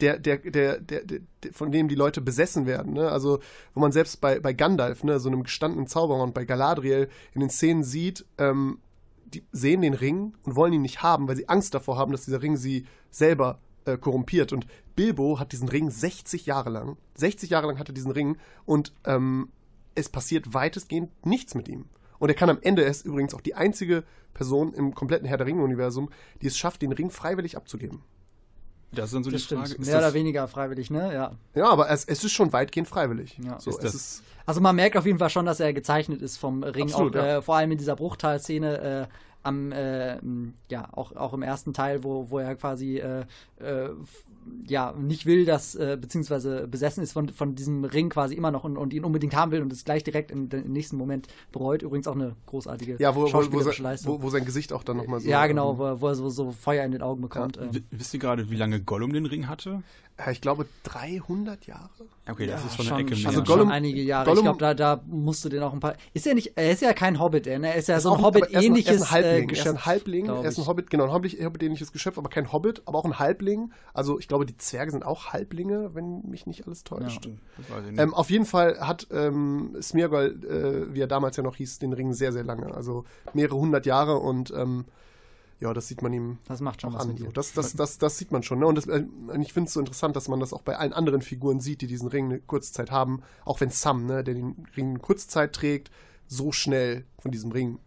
der, 0.01 0.18
der, 0.18 0.38
der, 0.38 0.81
der, 0.81 1.03
der, 1.05 1.20
der, 1.42 1.53
von 1.53 1.72
dem 1.72 1.88
die 1.88 1.94
Leute 1.94 2.20
besessen 2.20 2.66
werden, 2.66 2.92
ne? 2.92 3.11
Also, 3.11 3.40
wo 3.75 3.81
man 3.81 3.92
selbst 3.92 4.20
bei, 4.20 4.40
bei 4.40 4.53
Gandalf, 4.53 5.05
ne, 5.05 5.18
so 5.18 5.29
einem 5.29 5.44
gestandenen 5.44 5.87
Zauberer 5.87 6.22
und 6.22 6.35
bei 6.35 6.44
Galadriel 6.44 7.09
in 7.35 7.40
den 7.40 7.51
Szenen 7.51 7.85
sieht, 7.85 8.27
ähm, 8.38 8.79
die 9.27 9.44
sehen 9.53 9.83
den 9.83 9.94
Ring 9.94 10.35
und 10.44 10.57
wollen 10.57 10.72
ihn 10.72 10.83
nicht 10.83 11.03
haben, 11.03 11.29
weil 11.29 11.37
sie 11.37 11.49
Angst 11.49 11.75
davor 11.75 11.96
haben, 11.96 12.12
dass 12.12 12.25
dieser 12.25 12.42
Ring 12.42 12.57
sie 12.57 12.87
selber 13.11 13.59
äh, 13.85 13.96
korrumpiert. 13.96 14.53
Und 14.53 14.66
Bilbo 14.94 15.38
hat 15.38 15.53
diesen 15.53 15.68
Ring 15.68 15.90
60 15.90 16.46
Jahre 16.46 16.70
lang. 16.70 16.96
60 17.14 17.51
Jahre 17.51 17.66
lang 17.66 17.79
hat 17.79 17.88
er 17.88 17.94
diesen 17.94 18.12
Ring 18.12 18.37
und 18.64 18.92
ähm, 19.05 19.49
es 19.94 20.09
passiert 20.09 20.55
weitestgehend 20.55 21.11
nichts 21.25 21.55
mit 21.55 21.68
ihm. 21.68 21.87
Und 22.18 22.29
er 22.29 22.35
kann 22.35 22.50
am 22.50 22.59
Ende, 22.62 22.85
er 22.85 22.90
ist 22.90 23.05
übrigens 23.07 23.35
auch 23.35 23.40
die 23.40 23.55
einzige 23.55 24.05
Person 24.35 24.72
im 24.74 24.94
kompletten 24.94 25.26
Herr 25.26 25.37
der 25.38 25.46
Ringe-Universum, 25.46 26.11
die 26.42 26.46
es 26.46 26.57
schafft, 26.59 26.83
den 26.83 26.92
Ring 26.92 27.11
freiwillig 27.11 27.57
abzugeben. 27.57 28.02
das 28.92 29.07
ist 29.07 29.14
dann 29.14 29.24
so 29.24 29.31
das 29.31 29.40
die 29.40 29.44
stimmt. 29.46 29.61
Frage. 29.68 29.81
Ist 29.81 29.87
Mehr 29.87 29.96
das, 30.00 30.05
oder 30.05 30.14
weniger 30.14 30.48
freiwillig, 30.48 30.90
ne? 30.90 31.12
Ja. 31.12 31.33
Ja, 31.55 31.68
aber 31.68 31.90
es, 31.90 32.05
es 32.05 32.22
ist 32.24 32.33
schon 32.33 32.52
weitgehend 32.52 32.88
freiwillig. 32.88 33.38
Ja. 33.42 33.59
so, 33.61 33.70
Ist 33.70 33.76
es 33.79 33.83
das- 33.83 33.94
ist, 33.94 34.22
Also 34.46 34.61
man 34.61 34.76
merkt 34.76 34.96
auf 34.96 35.07
jeden 35.07 35.18
Fall 35.18 35.31
schon, 35.31 35.46
dass 35.46 35.61
er 35.61 35.72
gezeichnet 35.72 36.22
ist 36.22 36.37
vom 36.38 36.62
Ring, 36.62 36.85
Absolut, 36.88 37.16
auch, 37.16 37.20
ja. 37.22 37.37
äh, 37.38 37.42
vor 37.42 37.57
allem 37.57 37.72
in 37.72 37.79
dieser 37.79 37.96
Bruchtal-Szene 37.96 38.81
äh, 38.81 39.07
am, 39.46 39.72
äh, 39.72 40.18
ja, 40.70 40.88
auch, 40.92 41.14
auch 41.16 41.32
im 41.32 41.42
ersten 41.42 41.72
Teil, 41.72 42.04
wo, 42.04 42.30
wo 42.30 42.38
er 42.38 42.54
quasi 42.56 42.98
äh, 42.98 43.24
äh, 43.59 43.88
ja, 44.68 44.92
nicht 44.92 45.26
will, 45.26 45.44
dass, 45.44 45.74
äh, 45.74 45.96
beziehungsweise 46.00 46.68
besessen 46.68 47.02
ist 47.02 47.12
von, 47.12 47.28
von 47.30 47.54
diesem 47.54 47.85
Ring 47.85 48.11
quasi 48.11 48.35
immer 48.35 48.50
noch 48.50 48.64
und, 48.64 48.76
und 48.76 48.92
ihn 48.92 49.04
unbedingt 49.04 49.35
haben 49.35 49.50
will 49.50 49.61
und 49.62 49.72
es 49.72 49.85
gleich 49.85 50.04
direkt 50.04 50.30
im, 50.30 50.48
im 50.50 50.72
nächsten 50.72 50.96
Moment 50.96 51.26
bereut. 51.52 51.82
Übrigens 51.82 52.06
auch 52.06 52.14
eine 52.14 52.37
großartige 52.46 52.96
ja, 52.98 53.14
wo, 53.16 53.22
wo, 53.22 53.52
wo, 53.52 53.82
Leistung. 53.82 54.12
wo, 54.18 54.22
wo 54.22 54.30
sein 54.30 54.44
Gesicht 54.44 54.72
auch 54.72 54.85
dann 54.85 54.98
nochmal 54.98 55.20
so. 55.20 55.28
ja, 55.28 55.46
genau, 55.46 55.72
ähm, 55.72 55.78
wo, 55.78 56.00
wo 56.00 56.09
er 56.09 56.14
so, 56.14 56.28
so 56.28 56.52
Feuer 56.52 56.85
in 56.85 56.92
den 56.92 57.02
Augen 57.02 57.22
bekommt. 57.22 57.59
ähm. 57.59 57.74
W- 57.74 57.80
Wisst 57.90 58.14
ihr 58.14 58.20
gerade, 58.20 58.50
wie 58.50 58.56
lange 58.56 58.80
Gollum 58.80 59.12
den 59.12 59.26
Ring 59.26 59.48
hatte? 59.48 59.82
Ich 60.31 60.40
glaube 60.40 60.66
300 60.85 61.66
Jahre. 61.66 61.90
Okay, 62.29 62.46
das 62.46 62.61
Ja, 62.62 62.66
ist 62.66 62.76
schon, 62.76 62.85
schon, 62.87 62.94
eine 62.96 63.07
Ecke 63.07 63.14
schon, 63.16 63.22
mehr. 63.31 63.38
Also 63.38 63.44
schon 63.52 63.61
Gollum- 63.61 63.70
einige 63.70 64.02
Jahre. 64.02 64.24
Gollum- 64.31 64.38
ich 64.38 64.42
glaube, 64.44 64.59
da, 64.59 64.74
da 64.74 65.02
musst 65.07 65.44
du 65.44 65.48
den 65.48 65.62
auch 65.62 65.72
ein 65.72 65.81
paar. 65.81 65.94
Ist 66.14 66.26
er 66.26 66.35
nicht, 66.35 66.52
er 66.57 66.72
ist 66.72 66.81
ja 66.83 66.92
kein 66.94 67.20
Hobbit, 67.20 67.46
er, 67.46 67.59
ne? 67.59 67.68
er 67.68 67.74
ist 67.76 67.88
ja 67.88 67.98
ist 67.98 68.02
so 68.05 68.14
ein 68.14 68.22
Hobbit-ähnliches 68.22 68.88
er 68.88 68.94
ist 68.96 69.02
ein 69.02 69.11
Halbling. 69.11 69.31
äh, 69.31 69.37
er 69.37 69.42
ist 69.42 69.48
Geschöpf. 69.48 69.66
ein 69.76 69.87
Halbling, 69.87 70.26
er 70.26 70.44
ist 70.44 70.59
ein. 70.59 70.66
Hobbit, 70.66 70.90
genau, 70.90 71.05
ein 71.05 71.12
Hobbit- 71.12 71.44
Hobbit-ähnliches 71.44 71.92
Geschöpf, 71.92 72.16
aber 72.18 72.31
kein 72.31 72.50
Hobbit, 72.50 72.83
aber 72.87 72.98
auch 72.98 73.05
ein 73.05 73.18
Halbling. 73.18 73.72
Also 73.94 74.18
ich 74.18 74.26
glaube, 74.26 74.46
die 74.46 74.57
Zwerge 74.57 74.90
sind 74.90 75.05
auch 75.05 75.26
Halblinge, 75.35 75.94
wenn 75.94 76.22
mich 76.22 76.46
nicht 76.46 76.66
alles 76.66 76.83
täuscht. 76.83 77.26
Das 77.59 77.70
weiß 77.70 77.85
ich 77.85 77.90
nicht. 77.92 78.00
Ähm, 78.00 78.14
auf 78.14 78.31
jeden 78.31 78.46
Fall 78.46 78.79
hat 78.81 79.07
ähm, 79.11 79.76
Smeargol, 79.81 80.88
äh, 80.90 80.94
wie 80.94 81.00
er 81.02 81.07
damals 81.09 81.37
ja 81.37 81.42
noch 81.42 81.57
hieß, 81.57 81.79
den 81.79 81.92
Ring 81.92 82.12
sehr, 82.14 82.33
sehr 82.33 82.42
lange. 82.44 82.74
Also 82.74 83.05
mehrere 83.35 83.57
hundert 83.57 83.85
Jahre 83.87 84.16
und 84.16 84.50
ähm, 84.57 84.87
ja, 85.59 85.73
das 85.73 85.88
sieht 85.88 86.03
man 86.03 86.12
ihm 86.12 86.38
Das 86.47 86.61
macht 86.61 86.83
schon 86.83 86.90
auch 86.90 86.99
was 86.99 87.09
an. 87.09 87.16
So. 87.16 87.31
Das, 87.31 87.53
das, 87.53 87.73
das, 87.73 87.99
das 87.99 88.19
sieht 88.19 88.31
man 88.31 88.42
schon. 88.42 88.59
Ne? 88.59 88.66
Und 88.66 88.75
das, 88.77 88.87
äh, 88.87 89.05
ich 89.40 89.53
finde 89.53 89.69
es 89.69 89.75
so 89.75 89.81
interessant, 89.81 90.14
dass 90.14 90.29
man 90.29 90.40
das 90.40 90.53
auch 90.53 90.62
bei 90.62 90.77
allen 90.77 90.92
anderen 90.92 91.23
Figuren 91.23 91.61
sieht, 91.61 91.81
die 91.81 91.87
diesen 91.87 92.09
Ring 92.09 92.27
eine 92.27 92.40
kurze 92.40 92.73
Zeit 92.73 92.90
haben. 92.90 93.23
Auch 93.45 93.61
wenn 93.61 93.71
Sam, 93.71 94.07
ne, 94.07 94.23
der 94.23 94.35
den 94.35 94.66
Ring 94.77 94.90
eine 94.90 94.99
kurze 94.99 95.29
Zeit 95.29 95.55
trägt, 95.55 95.90
so 96.27 96.53
schnell 96.53 97.05
von 97.19 97.31
diesem 97.31 97.53
Ring 97.53 97.79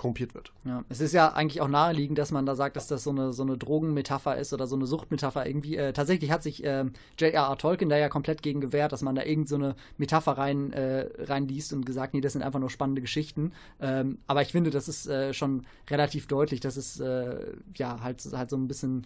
korrumpiert 0.00 0.34
wird. 0.34 0.50
Ja, 0.64 0.82
es 0.88 1.02
ist 1.02 1.12
ja 1.12 1.34
eigentlich 1.34 1.60
auch 1.60 1.68
naheliegend, 1.68 2.16
dass 2.16 2.30
man 2.30 2.46
da 2.46 2.54
sagt, 2.54 2.76
dass 2.76 2.86
das 2.86 3.04
so 3.04 3.10
eine, 3.10 3.34
so 3.34 3.42
eine 3.42 3.58
Drogenmetapher 3.58 4.38
ist 4.38 4.54
oder 4.54 4.66
so 4.66 4.74
eine 4.74 4.86
Suchtmetapher 4.86 5.46
irgendwie. 5.46 5.76
Äh, 5.76 5.92
tatsächlich 5.92 6.30
hat 6.30 6.42
sich 6.42 6.64
ähm, 6.64 6.94
J.R.R. 7.18 7.58
Tolkien 7.58 7.90
da 7.90 7.98
ja 7.98 8.08
komplett 8.08 8.42
gegen 8.42 8.62
gewehrt, 8.62 8.92
dass 8.92 9.02
man 9.02 9.14
da 9.14 9.24
irgend 9.24 9.50
so 9.50 9.56
eine 9.56 9.76
Metapher 9.98 10.38
rein, 10.38 10.72
äh, 10.72 11.06
reinliest 11.18 11.74
und 11.74 11.84
gesagt, 11.84 12.14
nee, 12.14 12.22
das 12.22 12.32
sind 12.32 12.40
einfach 12.40 12.60
nur 12.60 12.70
spannende 12.70 13.02
Geschichten. 13.02 13.52
Ähm, 13.78 14.16
aber 14.26 14.40
ich 14.40 14.52
finde, 14.52 14.70
das 14.70 14.88
ist 14.88 15.06
äh, 15.06 15.34
schon 15.34 15.66
relativ 15.90 16.26
deutlich, 16.26 16.60
dass 16.60 16.78
es 16.78 16.98
äh, 16.98 17.52
ja 17.76 18.00
halt, 18.00 18.26
halt 18.32 18.48
so 18.48 18.56
ein 18.56 18.68
bisschen 18.68 19.04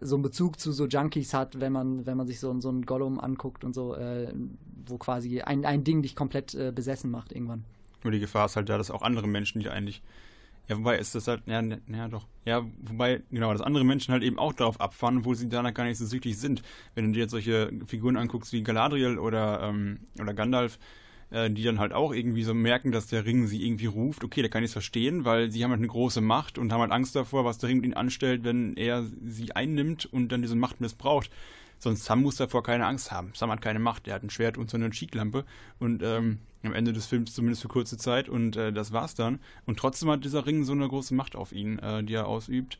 so 0.00 0.14
einen 0.14 0.22
Bezug 0.22 0.60
zu 0.60 0.70
so 0.70 0.86
Junkies 0.86 1.34
hat, 1.34 1.58
wenn 1.60 1.72
man, 1.72 2.06
wenn 2.06 2.16
man 2.16 2.28
sich 2.28 2.38
so, 2.38 2.58
so 2.60 2.68
einen 2.68 2.86
Gollum 2.86 3.18
anguckt 3.18 3.64
und 3.64 3.74
so, 3.74 3.96
äh, 3.96 4.32
wo 4.86 4.98
quasi 4.98 5.40
ein, 5.40 5.64
ein 5.64 5.82
Ding 5.82 6.00
dich 6.00 6.14
komplett 6.14 6.54
äh, 6.54 6.70
besessen 6.70 7.10
macht 7.10 7.32
irgendwann. 7.32 7.64
Nur 8.02 8.12
die 8.12 8.20
Gefahr 8.20 8.46
ist 8.46 8.56
halt 8.56 8.68
da, 8.68 8.78
dass 8.78 8.90
auch 8.90 9.02
andere 9.02 9.26
Menschen, 9.26 9.60
die 9.60 9.68
eigentlich. 9.68 10.02
Ja, 10.68 10.78
wobei 10.78 10.96
ist 10.96 11.14
das 11.16 11.26
halt, 11.26 11.42
ja, 11.46 11.60
ne, 11.60 11.82
ja, 11.88 12.06
doch. 12.08 12.26
Ja, 12.44 12.64
wobei, 12.80 13.22
genau, 13.30 13.52
dass 13.52 13.60
andere 13.60 13.84
Menschen 13.84 14.12
halt 14.12 14.22
eben 14.22 14.38
auch 14.38 14.52
darauf 14.52 14.80
abfahren, 14.80 15.18
obwohl 15.18 15.34
sie 15.34 15.48
danach 15.48 15.74
gar 15.74 15.84
nicht 15.84 15.98
so 15.98 16.06
süchtig 16.06 16.38
sind. 16.38 16.62
Wenn 16.94 17.06
du 17.06 17.12
dir 17.12 17.20
jetzt 17.20 17.32
solche 17.32 17.72
Figuren 17.86 18.16
anguckst 18.16 18.52
wie 18.52 18.62
Galadriel 18.62 19.18
oder, 19.18 19.60
ähm, 19.62 19.98
oder 20.20 20.34
Gandalf, 20.34 20.78
äh, 21.32 21.50
die 21.50 21.62
dann 21.62 21.78
halt 21.78 21.92
auch 21.92 22.12
irgendwie 22.12 22.44
so 22.44 22.54
merken, 22.54 22.92
dass 22.92 23.06
der 23.06 23.24
Ring 23.24 23.46
sie 23.46 23.64
irgendwie 23.64 23.86
ruft. 23.86 24.22
Okay, 24.22 24.42
da 24.42 24.48
kann 24.48 24.62
ich 24.62 24.68
es 24.68 24.72
verstehen, 24.74 25.24
weil 25.24 25.50
sie 25.50 25.64
haben 25.64 25.70
halt 25.70 25.80
eine 25.80 25.88
große 25.88 26.20
Macht 26.20 26.58
und 26.58 26.72
haben 26.72 26.80
halt 26.80 26.92
Angst 26.92 27.16
davor, 27.16 27.44
was 27.44 27.58
der 27.58 27.70
Ring 27.70 27.78
mit 27.78 27.86
ihnen 27.86 27.94
anstellt, 27.94 28.44
wenn 28.44 28.76
er 28.76 29.04
sie 29.24 29.52
einnimmt 29.52 30.06
und 30.06 30.30
dann 30.30 30.42
diese 30.42 30.56
Macht 30.56 30.80
missbraucht. 30.80 31.30
Sonst 31.82 32.04
Sam 32.04 32.22
muss 32.22 32.36
davor 32.36 32.62
keine 32.62 32.86
Angst 32.86 33.10
haben. 33.10 33.32
Sam 33.34 33.50
hat 33.50 33.60
keine 33.60 33.80
Macht, 33.80 34.06
er 34.06 34.14
hat 34.14 34.22
ein 34.22 34.30
Schwert 34.30 34.56
und 34.56 34.70
so 34.70 34.76
eine 34.76 34.90
Cheeklampe 34.90 35.44
und 35.80 36.00
ähm, 36.04 36.38
am 36.62 36.74
Ende 36.74 36.92
des 36.92 37.06
Films 37.06 37.34
zumindest 37.34 37.62
für 37.62 37.66
kurze 37.66 37.96
Zeit 37.96 38.28
und 38.28 38.54
äh, 38.54 38.72
das 38.72 38.92
war's 38.92 39.16
dann. 39.16 39.40
Und 39.66 39.80
trotzdem 39.80 40.08
hat 40.08 40.24
dieser 40.24 40.46
Ring 40.46 40.62
so 40.62 40.70
eine 40.74 40.86
große 40.86 41.12
Macht 41.12 41.34
auf 41.34 41.50
ihn, 41.50 41.80
äh, 41.80 42.04
die 42.04 42.14
er 42.14 42.28
ausübt. 42.28 42.78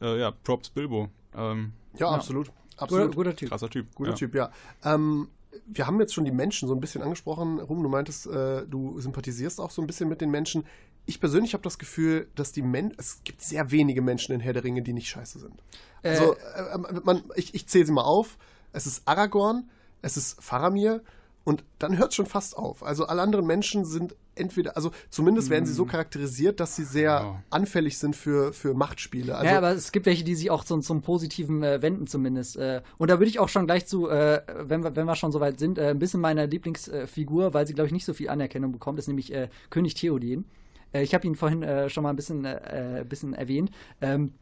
Äh, 0.00 0.18
ja, 0.18 0.32
Props 0.32 0.70
Bilbo. 0.70 1.08
Ähm, 1.36 1.72
Ja, 1.96 2.08
absolut. 2.10 2.50
absolut. 2.78 3.12
Guter, 3.12 3.16
guter 3.16 3.36
Typ. 3.36 3.48
krasser 3.50 3.70
Typ. 3.70 3.94
Guter 3.94 4.10
ja. 4.10 4.16
Typ, 4.16 4.34
ja. 4.34 4.50
Ähm, 4.84 5.28
wir 5.66 5.86
haben 5.86 6.00
jetzt 6.00 6.12
schon 6.12 6.24
die 6.24 6.32
Menschen 6.32 6.66
so 6.66 6.74
ein 6.74 6.80
bisschen 6.80 7.02
angesprochen. 7.02 7.60
Rum, 7.60 7.80
du 7.84 7.88
meintest, 7.88 8.26
äh, 8.26 8.66
du 8.66 8.98
sympathisierst 8.98 9.60
auch 9.60 9.70
so 9.70 9.82
ein 9.82 9.86
bisschen 9.86 10.08
mit 10.08 10.20
den 10.20 10.32
Menschen. 10.32 10.64
Ich 11.06 11.20
persönlich 11.20 11.52
habe 11.54 11.62
das 11.64 11.78
Gefühl, 11.78 12.28
dass 12.34 12.52
die 12.52 12.62
Menschen, 12.62 12.96
es 12.98 13.22
gibt 13.24 13.42
sehr 13.42 13.70
wenige 13.70 14.02
Menschen 14.02 14.32
in 14.34 14.40
Herr 14.40 14.52
der 14.52 14.64
Ringe, 14.64 14.82
die 14.82 14.92
nicht 14.92 15.08
scheiße 15.08 15.38
sind. 15.40 15.62
Also, 16.02 16.34
äh, 16.34 17.00
man, 17.04 17.22
ich, 17.36 17.54
ich 17.54 17.66
zähle 17.68 17.86
sie 17.86 17.92
mal 17.92 18.02
auf. 18.04 18.38
Es 18.72 18.86
ist 18.86 19.02
Aragorn, 19.06 19.68
es 20.00 20.16
ist 20.16 20.42
Faramir 20.42 21.02
und 21.44 21.64
dann 21.78 21.98
hört 21.98 22.10
es 22.10 22.14
schon 22.14 22.26
fast 22.26 22.56
auf. 22.56 22.82
Also 22.82 23.06
alle 23.06 23.20
anderen 23.20 23.46
Menschen 23.46 23.84
sind 23.84 24.14
entweder, 24.34 24.76
also 24.76 24.92
zumindest 25.10 25.50
werden 25.50 25.66
sie 25.66 25.74
so 25.74 25.84
charakterisiert, 25.84 26.58
dass 26.60 26.76
sie 26.76 26.84
sehr 26.84 27.02
Ja. 27.10 27.42
anfällig 27.50 27.98
sind 27.98 28.16
für, 28.16 28.52
für 28.52 28.72
Machtspiele. 28.74 29.34
Also, 29.36 29.50
ja, 29.50 29.58
aber 29.58 29.72
es 29.72 29.92
gibt 29.92 30.06
welche, 30.06 30.24
die 30.24 30.34
sich 30.34 30.50
auch 30.50 30.64
zum, 30.64 30.82
zum 30.82 31.02
Positiven 31.02 31.62
äh, 31.62 31.82
wenden 31.82 32.06
zumindest. 32.06 32.56
Äh, 32.56 32.80
und 32.96 33.10
da 33.10 33.18
würde 33.18 33.28
ich 33.28 33.40
auch 33.40 33.48
schon 33.48 33.66
gleich 33.66 33.86
zu, 33.86 34.08
äh, 34.08 34.40
wenn, 34.56 34.82
wir, 34.84 34.96
wenn 34.96 35.04
wir 35.06 35.16
schon 35.16 35.32
soweit 35.32 35.58
sind, 35.58 35.76
äh, 35.78 35.88
ein 35.88 35.98
bisschen 35.98 36.20
meiner 36.20 36.46
Lieblingsfigur, 36.46 37.52
weil 37.52 37.66
sie, 37.66 37.74
glaube 37.74 37.88
ich, 37.88 37.92
nicht 37.92 38.04
so 38.06 38.14
viel 38.14 38.30
Anerkennung 38.30 38.72
bekommt, 38.72 38.98
ist 38.98 39.08
nämlich 39.08 39.32
äh, 39.34 39.48
König 39.68 39.94
Theoden. 39.94 40.46
Äh, 40.92 41.02
ich 41.02 41.14
habe 41.14 41.26
ihn 41.26 41.34
vorhin 41.34 41.62
äh, 41.62 41.88
schon 41.88 42.02
mal 42.02 42.10
ein 42.10 42.16
bisschen, 42.16 42.44
äh, 42.44 43.00
äh, 43.00 43.04
bisschen 43.04 43.34
erwähnt. 43.34 43.70
Ähm, 44.00 44.32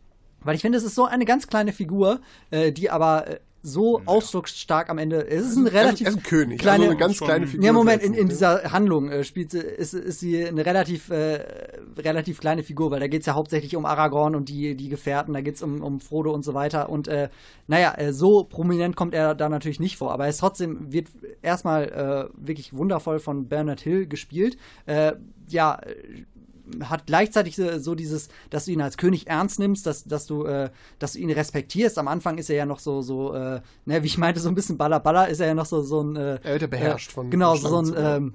weil 0.42 0.54
ich 0.54 0.62
finde, 0.62 0.78
es 0.78 0.84
ist 0.84 0.94
so 0.94 1.04
eine 1.04 1.24
ganz 1.24 1.46
kleine 1.46 1.72
Figur, 1.72 2.20
äh, 2.50 2.72
die 2.72 2.90
aber 2.90 3.28
äh, 3.28 3.40
so 3.62 4.00
ausdrucksstark 4.06 4.88
am 4.88 4.96
Ende. 4.96 5.28
Es 5.28 5.46
ist 5.46 5.56
ein 5.56 5.66
relativ 5.66 6.06
er 6.06 6.12
ist 6.12 6.16
ein 6.16 6.22
König, 6.22 6.60
kleine, 6.60 6.84
also 6.84 6.90
eine 6.92 6.98
ganz 6.98 7.18
kleine 7.18 7.46
Figur. 7.46 7.66
Ja, 7.66 7.74
Moment, 7.74 8.02
in, 8.02 8.14
in 8.14 8.30
dieser 8.30 8.72
Handlung 8.72 9.10
äh, 9.10 9.22
spielt 9.22 9.50
sie, 9.50 9.58
ist, 9.58 9.92
ist 9.92 10.20
sie 10.20 10.46
eine 10.46 10.64
relativ, 10.64 11.10
äh, 11.10 11.44
relativ 11.98 12.40
kleine 12.40 12.62
Figur, 12.62 12.90
weil 12.90 13.00
da 13.00 13.06
geht 13.06 13.20
es 13.20 13.26
ja 13.26 13.34
hauptsächlich 13.34 13.76
um 13.76 13.84
Aragorn 13.84 14.34
und 14.34 14.48
die, 14.48 14.76
die 14.76 14.88
Gefährten, 14.88 15.34
da 15.34 15.42
geht 15.42 15.56
es 15.56 15.62
um, 15.62 15.82
um 15.82 16.00
Frodo 16.00 16.32
und 16.32 16.42
so 16.42 16.54
weiter. 16.54 16.88
Und 16.88 17.06
äh, 17.06 17.28
naja, 17.66 17.94
so 18.14 18.44
prominent 18.44 18.96
kommt 18.96 19.12
er 19.12 19.34
da 19.34 19.50
natürlich 19.50 19.78
nicht 19.78 19.98
vor, 19.98 20.10
aber 20.10 20.24
er 20.24 20.30
ist 20.30 20.38
trotzdem, 20.38 20.90
wird 20.90 21.08
erstmal 21.42 22.30
wirklich 22.34 22.72
wundervoll 22.72 23.18
von 23.18 23.46
Bernard 23.46 23.80
Hill 23.80 24.06
gespielt. 24.06 24.56
Ja, 25.48 25.78
hat 26.85 27.06
gleichzeitig 27.06 27.56
so, 27.56 27.78
so 27.78 27.94
dieses, 27.94 28.28
dass 28.50 28.64
du 28.64 28.70
ihn 28.72 28.80
als 28.80 28.96
König 28.96 29.26
ernst 29.26 29.59
nimmst, 29.59 29.87
dass, 29.87 30.04
dass 30.04 30.26
du, 30.26 30.44
äh, 30.44 30.70
dass 30.98 31.12
du 31.12 31.18
ihn 31.18 31.30
respektierst. 31.30 31.98
Am 31.98 32.09
Anfang 32.09 32.38
ist 32.38 32.50
er 32.50 32.56
ja 32.56 32.66
noch 32.66 32.78
so, 32.78 33.02
so, 33.02 33.35
äh, 33.35 33.61
ne, 33.87 34.02
wie 34.02 34.06
ich 34.06 34.18
meinte, 34.18 34.40
so 34.40 34.48
ein 34.48 34.54
bisschen 34.54 34.78
Baller 34.78 35.00
Baller, 35.00 35.28
ist 35.28 35.40
er 35.40 35.48
ja 35.48 35.54
noch 35.54 35.66
so, 35.66 35.83
so 35.83 36.02
ein, 36.02 36.16
äh, 36.16 36.38
Er 36.42 36.61
wird 36.61 36.70
beherrscht 36.70 37.12
von- 37.12 37.30
genau, 37.30 37.54
von 37.56 37.87
so 37.87 37.92
ein, 37.92 38.04
ähm, 38.22 38.35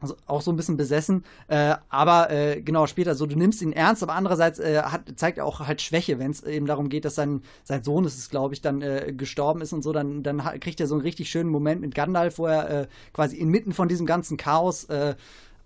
also 0.00 0.16
auch 0.26 0.42
so 0.42 0.52
ein 0.52 0.56
bisschen 0.56 0.76
besessen, 0.76 1.24
äh, 1.48 1.76
aber 1.88 2.28
äh, 2.30 2.60
genau 2.60 2.86
später 2.86 3.14
so, 3.14 3.24
du 3.24 3.36
nimmst 3.38 3.62
ihn 3.62 3.72
ernst, 3.72 4.02
aber 4.02 4.12
andererseits 4.12 4.58
äh, 4.58 4.82
hat, 4.82 5.02
zeigt 5.16 5.38
er 5.38 5.46
auch 5.46 5.60
halt 5.60 5.80
Schwäche, 5.80 6.18
wenn 6.18 6.30
es 6.30 6.42
eben 6.42 6.66
darum 6.66 6.90
geht, 6.90 7.06
dass 7.06 7.14
sein, 7.14 7.40
sein 7.62 7.82
Sohn 7.82 8.04
ist 8.04 8.18
es, 8.18 8.28
glaube 8.28 8.52
ich, 8.52 8.60
dann 8.60 8.82
äh, 8.82 9.14
gestorben 9.16 9.62
ist 9.62 9.72
und 9.72 9.80
so, 9.82 9.94
dann, 9.94 10.22
dann 10.22 10.42
kriegt 10.60 10.78
er 10.80 10.88
so 10.88 10.94
einen 10.94 11.00
richtig 11.02 11.30
schönen 11.30 11.48
Moment 11.48 11.80
mit 11.80 11.94
Gandalf, 11.94 12.36
wo 12.38 12.44
er 12.46 12.68
äh, 12.82 12.86
quasi 13.14 13.36
inmitten 13.38 13.72
von 13.72 13.88
diesem 13.88 14.04
ganzen 14.04 14.36
Chaos 14.36 14.84
äh, 14.84 15.14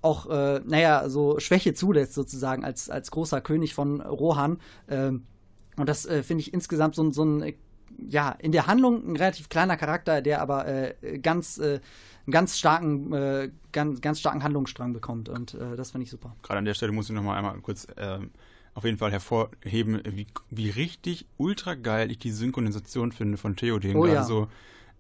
auch, 0.03 0.29
äh, 0.31 0.61
naja, 0.65 1.09
so 1.09 1.39
Schwäche 1.41 1.75
zulässt 1.75 2.15
sozusagen 2.15 2.65
als, 2.65 2.89
als 2.91 3.11
großer 3.11 3.41
König 3.41 3.75
von 3.75 4.01
Rohan. 4.01 4.59
Ähm, 4.89 5.25
und 5.77 5.89
das 5.89 6.07
äh, 6.07 6.23
finde 6.23 6.43
ich 6.43 6.53
insgesamt 6.55 6.95
so, 6.95 7.03
ein- 7.03 7.13
so 7.13 7.25
ein, 7.25 7.55
ja, 8.09 8.31
in 8.31 8.53
der 8.53 8.67
Handlung 8.67 9.07
ein 9.13 9.17
relativ 9.17 9.49
kleiner 9.49 9.77
Charakter, 9.77 10.23
der 10.23 10.41
aber 10.41 10.67
äh, 10.69 11.19
ganz, 11.21 11.59
äh, 11.59 11.81
einen 12.27 12.33
ganz 12.33 12.59
starken, 12.59 13.13
äh, 13.13 13.51
ganz, 13.73 14.01
ganz 14.01 14.21
starken 14.21 14.43
Handlungsstrang 14.45 14.93
bekommt. 14.93 15.29
Und 15.29 15.55
äh, 15.55 15.77
das 15.77 15.91
finde 15.93 16.05
ich 16.05 16.11
super. 16.11 16.37
Gerade 16.43 16.59
an 16.59 16.65
der 16.65 16.75
Stelle 16.75 16.93
muss 16.93 17.09
ich 17.09 17.15
noch 17.15 17.23
mal 17.23 17.37
einmal 17.37 17.59
kurz 17.61 17.87
ähm, 17.97 18.31
auf 18.75 18.85
jeden 18.85 18.99
Fall 18.99 19.11
hervorheben, 19.11 20.01
wie, 20.05 20.27
wie 20.51 20.71
richtig 20.71 21.27
ultra 21.39 21.75
geil 21.75 22.11
ich 22.13 22.19
die 22.19 22.31
Synchronisation 22.31 23.11
finde 23.11 23.37
von 23.37 23.57
Theoden. 23.57 23.97
Oh 23.97 24.03
Gerade 24.03 24.15
ja. 24.15 24.23
so, 24.25 24.47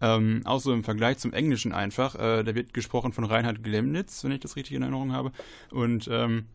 ähm, 0.00 0.42
auch 0.44 0.60
so 0.60 0.72
im 0.72 0.84
Vergleich 0.84 1.18
zum 1.18 1.32
Englischen 1.32 1.72
einfach. 1.72 2.14
Äh, 2.14 2.44
da 2.44 2.54
wird 2.54 2.72
gesprochen 2.74 3.12
von 3.12 3.24
Reinhard 3.24 3.62
Glemnitz, 3.62 4.22
wenn 4.24 4.32
ich 4.32 4.40
das 4.40 4.56
richtig 4.56 4.74
in 4.76 4.82
Erinnerung 4.82 5.12
habe. 5.12 5.32
Und 5.70 6.08
ähm, 6.10 6.46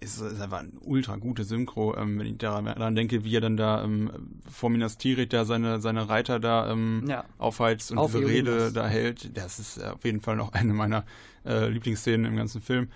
es 0.00 0.20
ist 0.20 0.40
einfach 0.40 0.58
eine 0.58 0.72
ultra 0.82 1.16
gute 1.16 1.44
Synchro, 1.44 1.96
ähm, 1.96 2.18
wenn 2.18 2.26
ich 2.26 2.36
daran, 2.36 2.66
daran 2.66 2.94
denke, 2.94 3.24
wie 3.24 3.34
er 3.36 3.40
dann 3.40 3.56
da 3.56 3.82
ähm, 3.84 4.10
vor 4.50 4.68
Minas 4.68 4.98
Tirith 4.98 5.32
da 5.32 5.44
seine, 5.46 5.80
seine 5.80 6.08
Reiter 6.08 6.40
da 6.40 6.70
ähm, 6.70 7.04
Ja. 7.08 7.24
aufheizt 7.38 7.90
und 7.90 7.98
Auf 7.98 8.12
diese. 8.12 8.26
Rede 8.26 8.72
da 8.72 8.86
hält. 8.86 9.36
Das 9.36 9.58
ist 9.58 9.78
äh, 9.78 9.84
auf 9.86 10.04
jeden 10.04 10.20
Fall 10.20 10.36
noch 10.36 10.52
eine 10.52 10.74
meiner 10.74 11.04
äh, 11.46 11.68
Lieblingsszenen 11.68 12.26
im 12.26 12.36
ganzen 12.36 12.60
Film. 12.60 12.88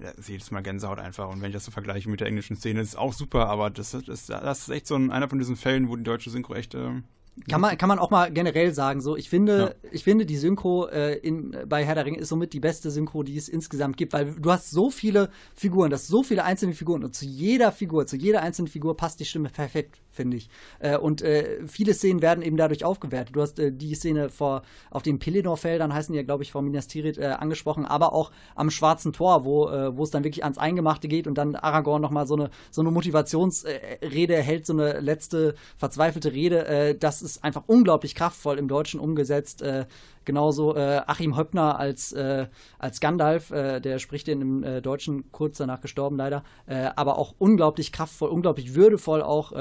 Das 0.00 0.14
ist 0.14 0.28
jedes 0.28 0.50
Mal 0.52 0.62
Gänsehaut 0.62 0.98
einfach. 1.00 1.28
Und 1.28 1.40
wenn 1.42 1.48
ich 1.50 1.54
das 1.54 1.64
so 1.64 1.70
vergleiche 1.70 2.08
mit 2.08 2.20
der 2.20 2.28
englischen 2.28 2.56
Szene, 2.56 2.80
ist 2.80 2.88
es 2.90 2.96
auch 2.96 3.12
super, 3.12 3.48
aber 3.48 3.68
das, 3.70 3.94
ist- 3.94 4.08
das, 4.08 4.26
das 4.26 4.60
ist 4.60 4.68
echt 4.70 4.86
so 4.86 4.94
ein, 4.96 5.10
einer 5.12 5.28
von 5.28 5.38
diesen 5.38 5.56
Fällen, 5.56 5.88
wo 5.88 5.96
die 5.96 6.02
deutsche 6.04 6.30
Synchro 6.30 6.54
echt. 6.54 6.74
Ähm, 6.74 7.04
Kann 7.48 7.60
man, 7.60 7.76
kann 7.78 7.88
man 7.88 7.98
auch 7.98 8.10
mal 8.10 8.32
generell 8.32 8.72
sagen, 8.74 9.00
so, 9.00 9.16
ich 9.16 9.28
finde, 9.28 9.76
ich 9.90 10.04
finde, 10.04 10.26
die 10.26 10.36
Synchro 10.36 10.86
äh, 10.86 11.14
in, 11.14 11.56
bei 11.66 11.84
Herr 11.84 11.94
der 11.94 12.04
Ringe 12.06 12.18
ist 12.18 12.28
somit 12.28 12.52
die 12.52 12.60
beste 12.60 12.90
Synchro, 12.90 13.22
die 13.22 13.36
es 13.36 13.48
insgesamt 13.48 13.96
gibt, 13.96 14.12
weil 14.12 14.34
du 14.34 14.50
hast 14.50 14.70
so 14.70 14.90
viele 14.90 15.30
Figuren, 15.54 15.90
das 15.90 16.06
so 16.06 16.22
viele 16.22 16.44
einzelne 16.44 16.74
Figuren 16.74 17.04
und 17.04 17.14
zu 17.14 17.26
jeder 17.26 17.72
Figur, 17.72 18.06
zu 18.06 18.16
jeder 18.16 18.42
einzelnen 18.42 18.68
Figur 18.68 18.96
passt 18.96 19.20
die 19.20 19.24
Stimme 19.24 19.48
perfekt, 19.50 20.00
finde 20.18 20.36
ich. 20.36 20.50
Äh, 20.80 20.98
und 20.98 21.22
äh, 21.22 21.60
viele 21.68 21.94
Szenen 21.94 22.20
werden 22.22 22.42
eben 22.42 22.56
dadurch 22.56 22.84
aufgewertet. 22.84 23.36
Du 23.36 23.40
hast 23.40 23.60
äh, 23.60 23.70
die 23.72 23.94
Szene 23.94 24.30
vor, 24.30 24.62
auf 24.90 25.04
den 25.04 25.20
Pelennor-Feldern, 25.20 25.94
heißen 25.94 26.12
die 26.12 26.16
ja, 26.16 26.24
glaube 26.24 26.42
ich, 26.42 26.50
vor 26.50 26.60
Minas 26.60 26.88
Tirith 26.88 27.18
äh, 27.18 27.26
angesprochen, 27.26 27.86
aber 27.86 28.12
auch 28.12 28.32
am 28.56 28.70
Schwarzen 28.70 29.12
Tor, 29.12 29.44
wo, 29.44 29.68
äh, 29.68 29.96
wo 29.96 30.02
es 30.02 30.10
dann 30.10 30.24
wirklich 30.24 30.42
ans 30.42 30.58
Eingemachte 30.58 31.06
geht 31.06 31.28
und 31.28 31.38
dann 31.38 31.54
Aragorn 31.54 32.02
nochmal 32.02 32.26
so 32.26 32.34
eine, 32.34 32.50
so 32.72 32.82
eine 32.82 32.90
Motivationsrede 32.90 34.34
erhält, 34.34 34.66
so 34.66 34.72
eine 34.72 34.98
letzte 34.98 35.54
verzweifelte 35.76 36.32
Rede. 36.32 36.66
Äh, 36.66 36.98
das 36.98 37.22
ist 37.22 37.44
einfach 37.44 37.62
unglaublich 37.68 38.16
kraftvoll 38.16 38.58
im 38.58 38.66
Deutschen 38.66 38.98
umgesetzt. 38.98 39.62
Äh, 39.62 39.86
genauso 40.28 40.76
äh, 40.76 41.00
Achim 41.06 41.38
Höppner 41.38 41.78
als, 41.78 42.12
äh, 42.12 42.48
als 42.78 43.00
Gandalf, 43.00 43.50
äh, 43.50 43.80
der 43.80 43.98
spricht 43.98 44.26
den 44.26 44.42
im 44.42 44.62
äh, 44.62 44.82
Deutschen 44.82 45.32
kurz 45.32 45.56
danach 45.56 45.80
gestorben 45.80 46.18
leider, 46.18 46.44
äh, 46.66 46.90
aber 46.96 47.16
auch 47.16 47.34
unglaublich 47.38 47.92
kraftvoll, 47.92 48.28
unglaublich 48.28 48.74
würdevoll 48.74 49.22
auch, 49.22 49.52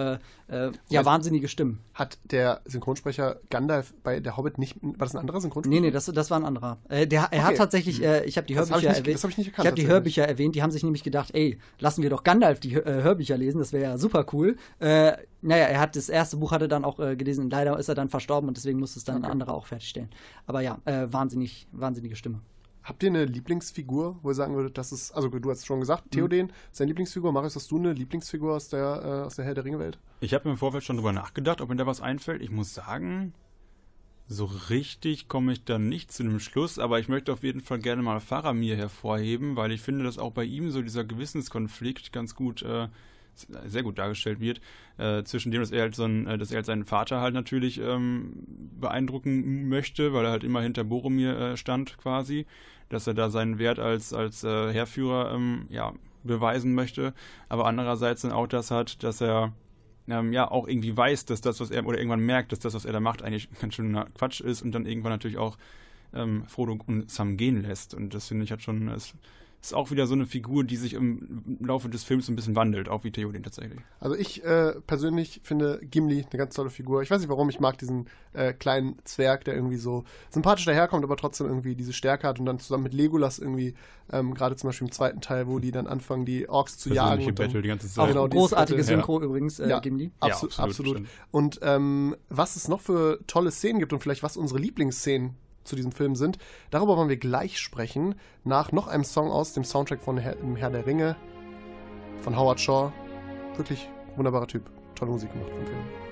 äh, 0.50 0.72
ja, 0.89 1.04
wahnsinnige 1.06 1.48
Stimmen. 1.48 1.80
Hat 1.93 2.18
der 2.24 2.62
Synchronsprecher 2.66 3.38
Gandalf 3.50 3.93
bei 4.04 4.20
der 4.20 4.38
Hobbit 4.38 4.58
nicht. 4.58 4.78
War 4.82 4.93
das 5.00 5.14
ein 5.16 5.20
anderer 5.20 5.41
Synchronsprecher? 5.41 5.82
Nee, 5.82 5.88
nee, 5.88 5.91
das, 5.91 6.06
das 6.06 6.32
war 6.32 6.39
ein 6.39 6.45
anderer. 6.45 6.78
Äh, 6.89 7.06
der, 7.08 7.28
er 7.32 7.41
hat 7.43 7.50
Okay. 7.50 7.58
tatsächlich, 7.58 8.02
äh, 8.04 8.24
ich 8.26 8.38
habe 8.38 8.48
die 8.48 8.54
Das 8.54 8.70
hab 8.72 8.76
Hörbücher 8.78 8.89
ich 8.91 8.98
nicht- 8.98 9.00
erwähnt. 9.00 9.16
das 9.16 9.24
hab 9.24 9.32
ich 9.32 9.38
nicht 9.38 9.48
erkannt, 9.48 9.66
ich 9.66 9.72
habe 9.72 9.82
die. 9.82 9.88
Hörbücher 9.88 10.28
erwähnt, 10.28 10.56
die 10.56 10.64
haben 10.64 10.72
sich 10.72 10.84
nämlich 10.84 11.04
gedacht, 11.04 11.32
ey, 11.34 11.60
lassen 11.80 12.02
wir 12.04 12.10
doch 12.10 12.24
Gandalf 12.24 12.60
die 12.60 12.74
äh, 12.76 12.84
Hörbücher 13.04 13.38
lesen, 13.38 13.60
das 13.60 13.74
wäre 13.74 13.84
ja 13.84 13.98
super 13.98 14.26
cool. 14.34 14.56
Äh, 14.80 15.14
naja, 15.41 15.66
er 15.66 15.80
hat 15.80 15.95
das 15.95 16.10
erste 16.10 16.38
Buch 16.38 16.52
hatte 16.52 16.68
dann 16.68 16.84
auch 16.86 17.00
äh, 17.00 17.16
gelesen 17.16 17.45
und 17.45 17.50
leider 17.52 17.78
ist 17.78 17.89
er 17.89 17.95
dann 17.95 18.10
verstorben 18.10 18.48
und 18.48 18.58
deswegen 18.58 18.80
musste 18.80 19.00
es 19.00 19.06
dann 19.06 19.24
ein 19.24 19.32
anderer 19.32 19.54
auch 19.54 19.66
fertigstellen. 19.68 20.10
Aber 20.45 20.62
ja, 20.62 20.80
wahnsinnig, 20.86 21.68
wahnsinnige 21.72 22.16
Stimme. 22.16 22.41
Habt 22.88 23.03
ihr 23.03 23.09
eine 23.09 23.25
Lieblingsfigur, 23.25 24.17
wo 24.21 24.29
ihr 24.31 24.33
sagen 24.33 24.55
würdet, 24.55 24.77
das 24.77 24.93
ist, 24.93 25.11
also 25.11 25.27
du 25.27 25.49
hast 25.51 25.59
es 25.59 25.65
schon 25.65 25.81
gesagt, 25.81 26.05
Mhm. 26.05 26.09
Theoden 26.11 26.53
ist 26.71 26.79
deine 26.79 26.88
Lieblingsfigur. 26.88 27.33
Marius, 27.33 27.57
hast 27.57 27.69
du 27.69 27.77
eine 27.77 27.91
Lieblingsfigur 27.91 28.55
aus 28.55 28.69
der, 28.69 29.01
äh, 29.03 29.25
aus 29.25 29.35
der 29.35 29.43
Herr 29.43 29.53
der 29.55 29.65
Ringe-Welt? 29.65 29.99
ich 30.21 30.33
habe 30.33 30.47
mir 30.47 30.53
im 30.53 30.57
Vorfeld 30.57 30.83
schon 30.85 30.95
drüber 30.95 31.11
nachgedacht, 31.11 31.59
ob 31.59 31.67
mir 31.69 31.75
da 31.75 31.85
was 31.85 31.99
einfällt. 32.01 32.41
Ich 32.41 32.49
muss 32.49 32.73
sagen, 32.73 33.33
So 34.29 34.45
richtig 34.69 35.27
komme 35.29 35.53
ich 35.53 35.63
dann 35.63 35.88
nicht 35.89 36.11
zu 36.11 36.23
einem 36.23 36.39
Schluss, 36.39 36.79
aber 36.79 36.99
ich 36.99 37.07
möchte 37.07 37.31
auf 37.33 37.43
jeden 37.43 37.61
Fall 37.61 37.79
gerne 37.79 38.01
mal 38.01 38.19
Faramir 38.19 38.75
hervorheben, 38.75 39.55
weil 39.55 39.71
ich 39.71 39.81
finde, 39.81 40.03
dass 40.03 40.17
auch 40.17 40.31
bei 40.31 40.43
ihm 40.43 40.69
so 40.71 40.81
dieser 40.81 41.03
Gewissenskonflikt 41.05 42.11
ganz 42.11 42.35
gut, 42.35 42.61
äh, 42.61 42.88
sehr 43.65 43.83
gut 43.83 43.97
dargestellt 43.97 44.39
wird, 44.39 44.61
äh, 44.97 45.23
zwischen 45.23 45.51
dem, 45.51 45.61
dass 45.61 45.71
er 45.71 45.81
halt 45.81 45.95
so 45.95 46.03
ein, 46.03 46.27
äh, 46.27 46.38
dass 46.38 46.51
er 46.51 46.57
halt 46.57 46.65
seinen 46.65 46.85
Vater 46.85 47.21
halt 47.21 47.33
natürlich 47.33 47.79
ähm, 47.79 48.33
beeindrucken 48.79 49.69
möchte, 49.69 50.13
weil 50.13 50.25
er 50.25 50.31
halt 50.31 50.43
immer 50.43 50.61
hinter 50.61 50.83
Boromir 50.83 51.38
äh, 51.38 51.57
stand 51.57 51.97
quasi, 51.97 52.45
dass 52.89 53.07
er 53.07 53.13
da 53.13 53.29
seinen 53.29 53.59
Wert 53.59 53.79
als, 53.79 54.13
als 54.13 54.43
äh, 54.43 54.71
Heerführer 54.71 55.33
ähm, 55.33 55.67
ja, 55.69 55.93
beweisen 56.23 56.73
möchte, 56.73 57.13
aber 57.49 57.65
andererseits 57.65 58.21
dann 58.21 58.31
auch 58.31 58.47
das 58.47 58.71
hat, 58.71 59.03
dass 59.03 59.21
er 59.21 59.53
ähm, 60.07 60.33
ja 60.33 60.49
auch 60.49 60.67
irgendwie 60.67 60.95
weiß, 60.95 61.25
dass 61.25 61.41
das, 61.41 61.59
was 61.59 61.71
er, 61.71 61.85
oder 61.85 61.97
irgendwann 61.97 62.21
merkt, 62.21 62.51
dass 62.51 62.59
das, 62.59 62.73
was 62.73 62.85
er 62.85 62.93
da 62.93 62.99
macht, 62.99 63.21
eigentlich 63.21 63.49
ganz 63.61 63.75
schöner 63.75 64.05
Quatsch 64.17 64.41
ist 64.41 64.61
und 64.61 64.71
dann 64.71 64.85
irgendwann 64.85 65.11
natürlich 65.11 65.38
auch 65.38 65.57
ähm, 66.13 66.45
Frodo 66.47 66.77
und 66.85 67.11
Sam 67.11 67.38
gehen 67.38 67.61
lässt. 67.61 67.93
Und 67.93 68.13
das 68.13 68.27
finde 68.27 68.45
ich 68.45 68.51
hat 68.51 68.61
schon, 68.61 68.88
es 68.89 69.13
ist 69.62 69.74
auch 69.74 69.91
wieder 69.91 70.08
so 70.08 70.14
eine 70.14 70.26
Figur, 70.26 70.64
die 70.64 70.78
sich 70.78 70.93
im 70.93 71.58
Laufe 71.60 71.89
des 71.89 72.03
Films 72.03 72.30
ein 72.30 72.36
bisschen 72.36 72.55
wandelt, 72.55 72.89
auch 72.89 73.03
wie 73.03 73.12
Theoden 73.12 73.43
tatsächlich. 73.43 73.80
Also 73.99 74.16
ich 74.16 74.43
äh, 74.43 74.74
persönlich 74.86 75.41
finde 75.43 75.80
Gimli 75.84 76.26
eine 76.30 76.38
ganz 76.38 76.53
tolle 76.55 76.70
Figur. 76.70 77.01
Ich 77.01 77.10
weiß 77.10 77.20
nicht 77.20 77.30
warum, 77.30 77.49
ich 77.49 77.60
mag 77.60 77.78
diesen 77.78 78.08
äh, 78.34 78.53
kleinen 78.53 78.97
Zwerg, 79.03 79.43
der 79.45 79.55
irgendwie 79.55 79.78
so 79.78 80.03
sympathisch 80.30 80.66
daherkommt, 80.66 81.03
aber 81.03 81.18
trotzdem 81.18 81.47
irgendwie 81.47 81.76
diese 81.76 81.91
Stärke 81.91 82.28
hat 82.28 82.39
und 82.39 82.45
dann 82.45 82.60
zusammen 82.60 82.84
mit 82.84 82.93
Legolas 82.93 83.39
irgendwie, 83.39 83.74
ähm, 84.12 84.34
gerade 84.34 84.55
zum 84.55 84.70
Beispiel 84.70 84.88
im 84.88 84.91
zweiten 84.93 85.22
Teil, 85.22 85.47
wo 85.47 85.60
die 85.60 85.72
dann 85.72 85.88
anfangen, 85.88 86.26
die 86.26 86.47
Orks 86.47 86.78
zu 86.78 86.93
jagen. 86.93 87.26
Und 87.26 87.36
Battle 87.36 87.62
die 87.62 87.68
ganze 87.68 87.88
Auch 87.88 88.05
Zeit. 88.05 88.10
Genau, 88.10 88.28
dieses 88.28 88.49
großartige 88.51 88.80
Battle, 88.80 88.95
Synchro 88.95 89.22
übrigens, 89.22 89.60
äh, 89.60 89.70
Ja. 89.70 89.80
Gimli. 89.80 90.12
Absu 90.20 90.47
Ja, 90.47 90.64
absolut. 90.64 90.95
absolut. 90.97 91.08
Und 91.32 91.60
ähm, 91.64 92.16
was 92.30 92.55
es 92.55 92.68
noch 92.68 92.82
für 92.82 93.20
tolle 93.28 93.51
Szenen 93.51 93.80
gibt 93.80 93.91
und 93.91 93.99
vielleicht 93.99 94.24
was 94.24 94.38
unsere 94.38 94.60
Lieblingsszenen 94.60 95.36
zu 95.68 95.76
diesem 95.76 95.91
Film 95.91 96.15
sind, 96.15 96.38
darüber 96.72 96.97
wollen 96.97 97.09
wir 97.09 97.18
gleich 97.18 97.59
sprechen, 97.59 98.15
nach 98.43 98.72
noch 98.72 98.88
einem 98.88 99.03
Song 99.03 99.30
aus 99.30 99.53
dem 99.53 99.63
Soundtrack 99.63 100.01
von 100.01 100.18
Herr, 100.18 100.36
Herr 100.55 100.70
der 100.70 100.86
Ringe 100.86 101.15
von 102.22 102.38
Howard 102.38 102.59
Shaw. 102.59 102.91
Wirklich 103.55 103.89
wunderbarer 104.15 104.47
Typ. 104.47 104.70
Tolle 104.95 105.11
Musik 105.11 105.32
gemacht 105.32 105.51
vom 105.51 105.65
Film. 105.65 106.07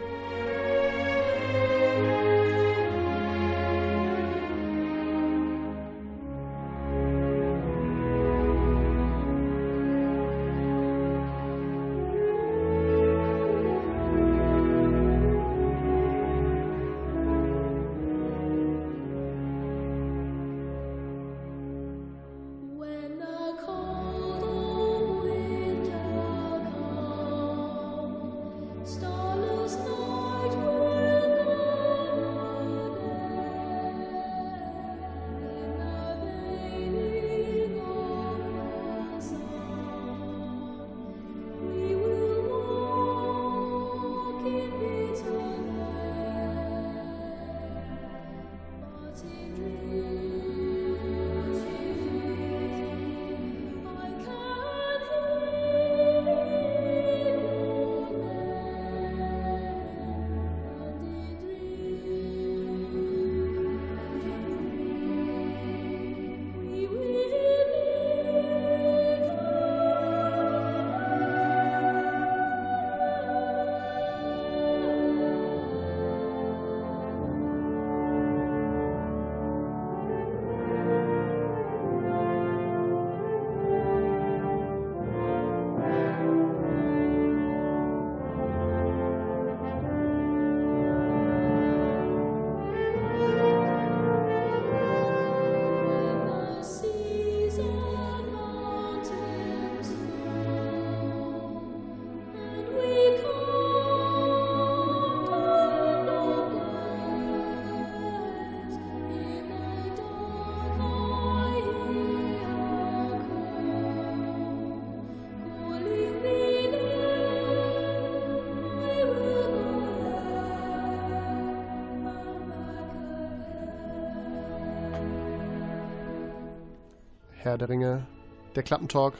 Herr 127.46 127.60
der 127.60 127.70
Ringe, 127.70 128.08
der 128.56 128.64
Klappentalk. 128.64 129.14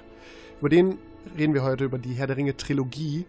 Über 0.60 0.68
den 0.68 0.98
reden 1.38 1.54
wir 1.54 1.62
heute, 1.62 1.84
über 1.84 2.00
die 2.00 2.14
Herr 2.14 2.26
der 2.26 2.38
Ringe 2.38 2.58
Trilogie. 2.58 3.28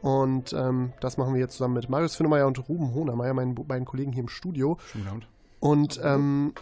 Und 0.00 0.52
ähm, 0.52 0.92
das 1.00 1.16
machen 1.16 1.34
wir 1.34 1.40
jetzt 1.40 1.56
zusammen 1.56 1.74
mit 1.74 1.88
Marius 1.88 2.14
Finnemeyer 2.14 2.46
und 2.46 2.68
Ruben 2.68 2.94
Hohnermeier, 2.94 3.34
meinen 3.34 3.56
beiden 3.56 3.84
Kollegen 3.84 4.12
hier 4.12 4.22
im 4.22 4.28
Studio. 4.28 4.78
Schönen 4.92 5.08
Abend. 5.08 5.28
Und 5.58 6.00
ähm, 6.04 6.52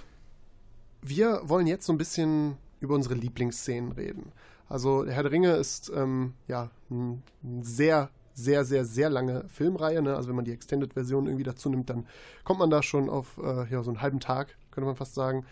wir 1.03 1.43
wollen 1.45 1.67
jetzt 1.67 1.85
so 1.85 1.93
ein 1.93 1.99
bisschen 1.99 2.57
über 2.81 2.95
unsere 2.95 3.15
Lieblingsszenen 3.15 3.93
reden. 3.93 4.33
Also 4.71 5.05
der 5.05 5.13
Herr 5.13 5.25
der 5.25 5.33
Ringe 5.33 5.53
ist 5.57 5.93
ähm, 5.95 6.33
ja 6.49 6.71
ein 6.91 7.23
sehr, 7.61 8.09
sehr, 8.33 8.65
sehr, 8.65 8.87
sehr 8.87 9.11
lange 9.11 9.45
Filmreihe. 9.49 10.01
Ne? 10.01 10.17
Also 10.17 10.31
wenn 10.31 10.37
man 10.37 10.47
die 10.47 10.53
Extended-Version 10.53 11.27
irgendwie 11.27 11.45
dazu 11.45 11.69
nimmt, 11.69 11.91
dann 11.91 12.07
kommt 12.43 12.59
man 12.59 12.71
da 12.71 12.83
schon 12.83 13.11
auf 13.11 13.37
äh, 13.37 13.71
ja, 13.71 13.83
so 13.83 13.91
einen 13.91 14.01
halben 14.01 14.21
Tag, 14.21 14.57
könnte 14.71 14.87
man 14.87 14.97
fast 14.97 15.15
sagen. 15.15 15.45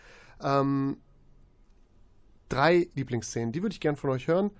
Ähm, 0.43 0.97
drei 2.49 2.89
Lieblingsszenen, 2.95 3.53
die 3.53 3.63
würde 3.63 3.73
ich 3.75 3.81
gern 3.81 3.97
von 3.97 4.11
euch 4.11 4.29
hören. 4.29 4.51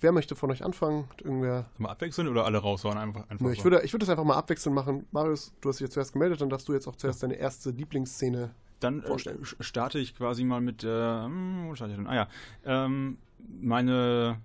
Wer 0.00 0.12
möchte 0.12 0.36
von 0.36 0.50
euch 0.50 0.62
anfangen? 0.64 1.08
Irgendwer 1.24 1.64
Mal 1.78 1.88
abwechseln 1.90 2.28
oder 2.28 2.44
alle 2.44 2.58
raushauen? 2.58 2.98
Einfach, 2.98 3.22
einfach 3.30 3.46
Nö, 3.46 3.52
ich 3.52 3.64
würde, 3.64 3.80
ich 3.84 3.92
würde 3.94 4.04
das 4.04 4.10
einfach 4.10 4.24
mal 4.24 4.36
abwechselnd 4.36 4.74
machen. 4.74 5.06
Marius, 5.12 5.52
du 5.62 5.68
hast 5.70 5.76
dich 5.76 5.86
jetzt 5.86 5.94
zuerst 5.94 6.12
gemeldet, 6.12 6.40
dann 6.42 6.50
darfst 6.50 6.68
du 6.68 6.74
jetzt 6.74 6.86
auch 6.86 6.96
zuerst 6.96 7.22
deine 7.22 7.34
erste 7.34 7.70
Lieblingsszene. 7.70 8.50
Dann 8.80 9.02
äh, 9.02 9.06
vorstellen. 9.06 9.42
sch- 9.42 9.60
starte 9.62 9.98
ich 9.98 10.14
quasi 10.14 10.44
mal 10.44 10.60
mit, 10.60 10.84
äh, 10.84 10.88
hm, 11.24 11.68
wo 11.68 11.74
starte 11.74 11.92
ich 11.92 11.96
denn? 11.98 12.06
Ah 12.06 12.14
ja, 12.14 12.28
ähm, 12.66 13.16
meine, 13.60 14.40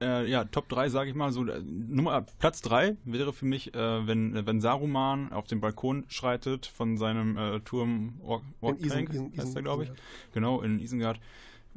äh, 0.00 0.30
ja, 0.30 0.44
Top 0.44 0.68
3, 0.68 0.88
sage 0.88 1.10
ich 1.10 1.16
mal, 1.16 1.32
so, 1.32 1.44
äh, 1.46 1.60
Nummer, 1.60 2.22
Platz 2.38 2.62
3 2.62 2.96
wäre 3.04 3.32
für 3.32 3.44
mich, 3.44 3.74
äh, 3.74 4.06
wenn, 4.06 4.36
äh, 4.36 4.46
wenn 4.46 4.60
Saruman 4.60 5.32
auf 5.32 5.48
den 5.48 5.60
Balkon 5.60 6.04
schreitet 6.08 6.66
von 6.66 6.96
seinem 6.96 7.36
äh, 7.36 7.60
Turm 7.60 8.20
Or 8.22 8.42
Orthanc, 8.60 9.10
Isen- 9.10 9.36
heißt 9.36 9.56
der, 9.56 9.62
glaube 9.62 9.82
ich. 9.84 9.88
Isengard. 9.90 10.32
Genau, 10.32 10.60
in 10.62 10.78
Isengard. 10.78 11.20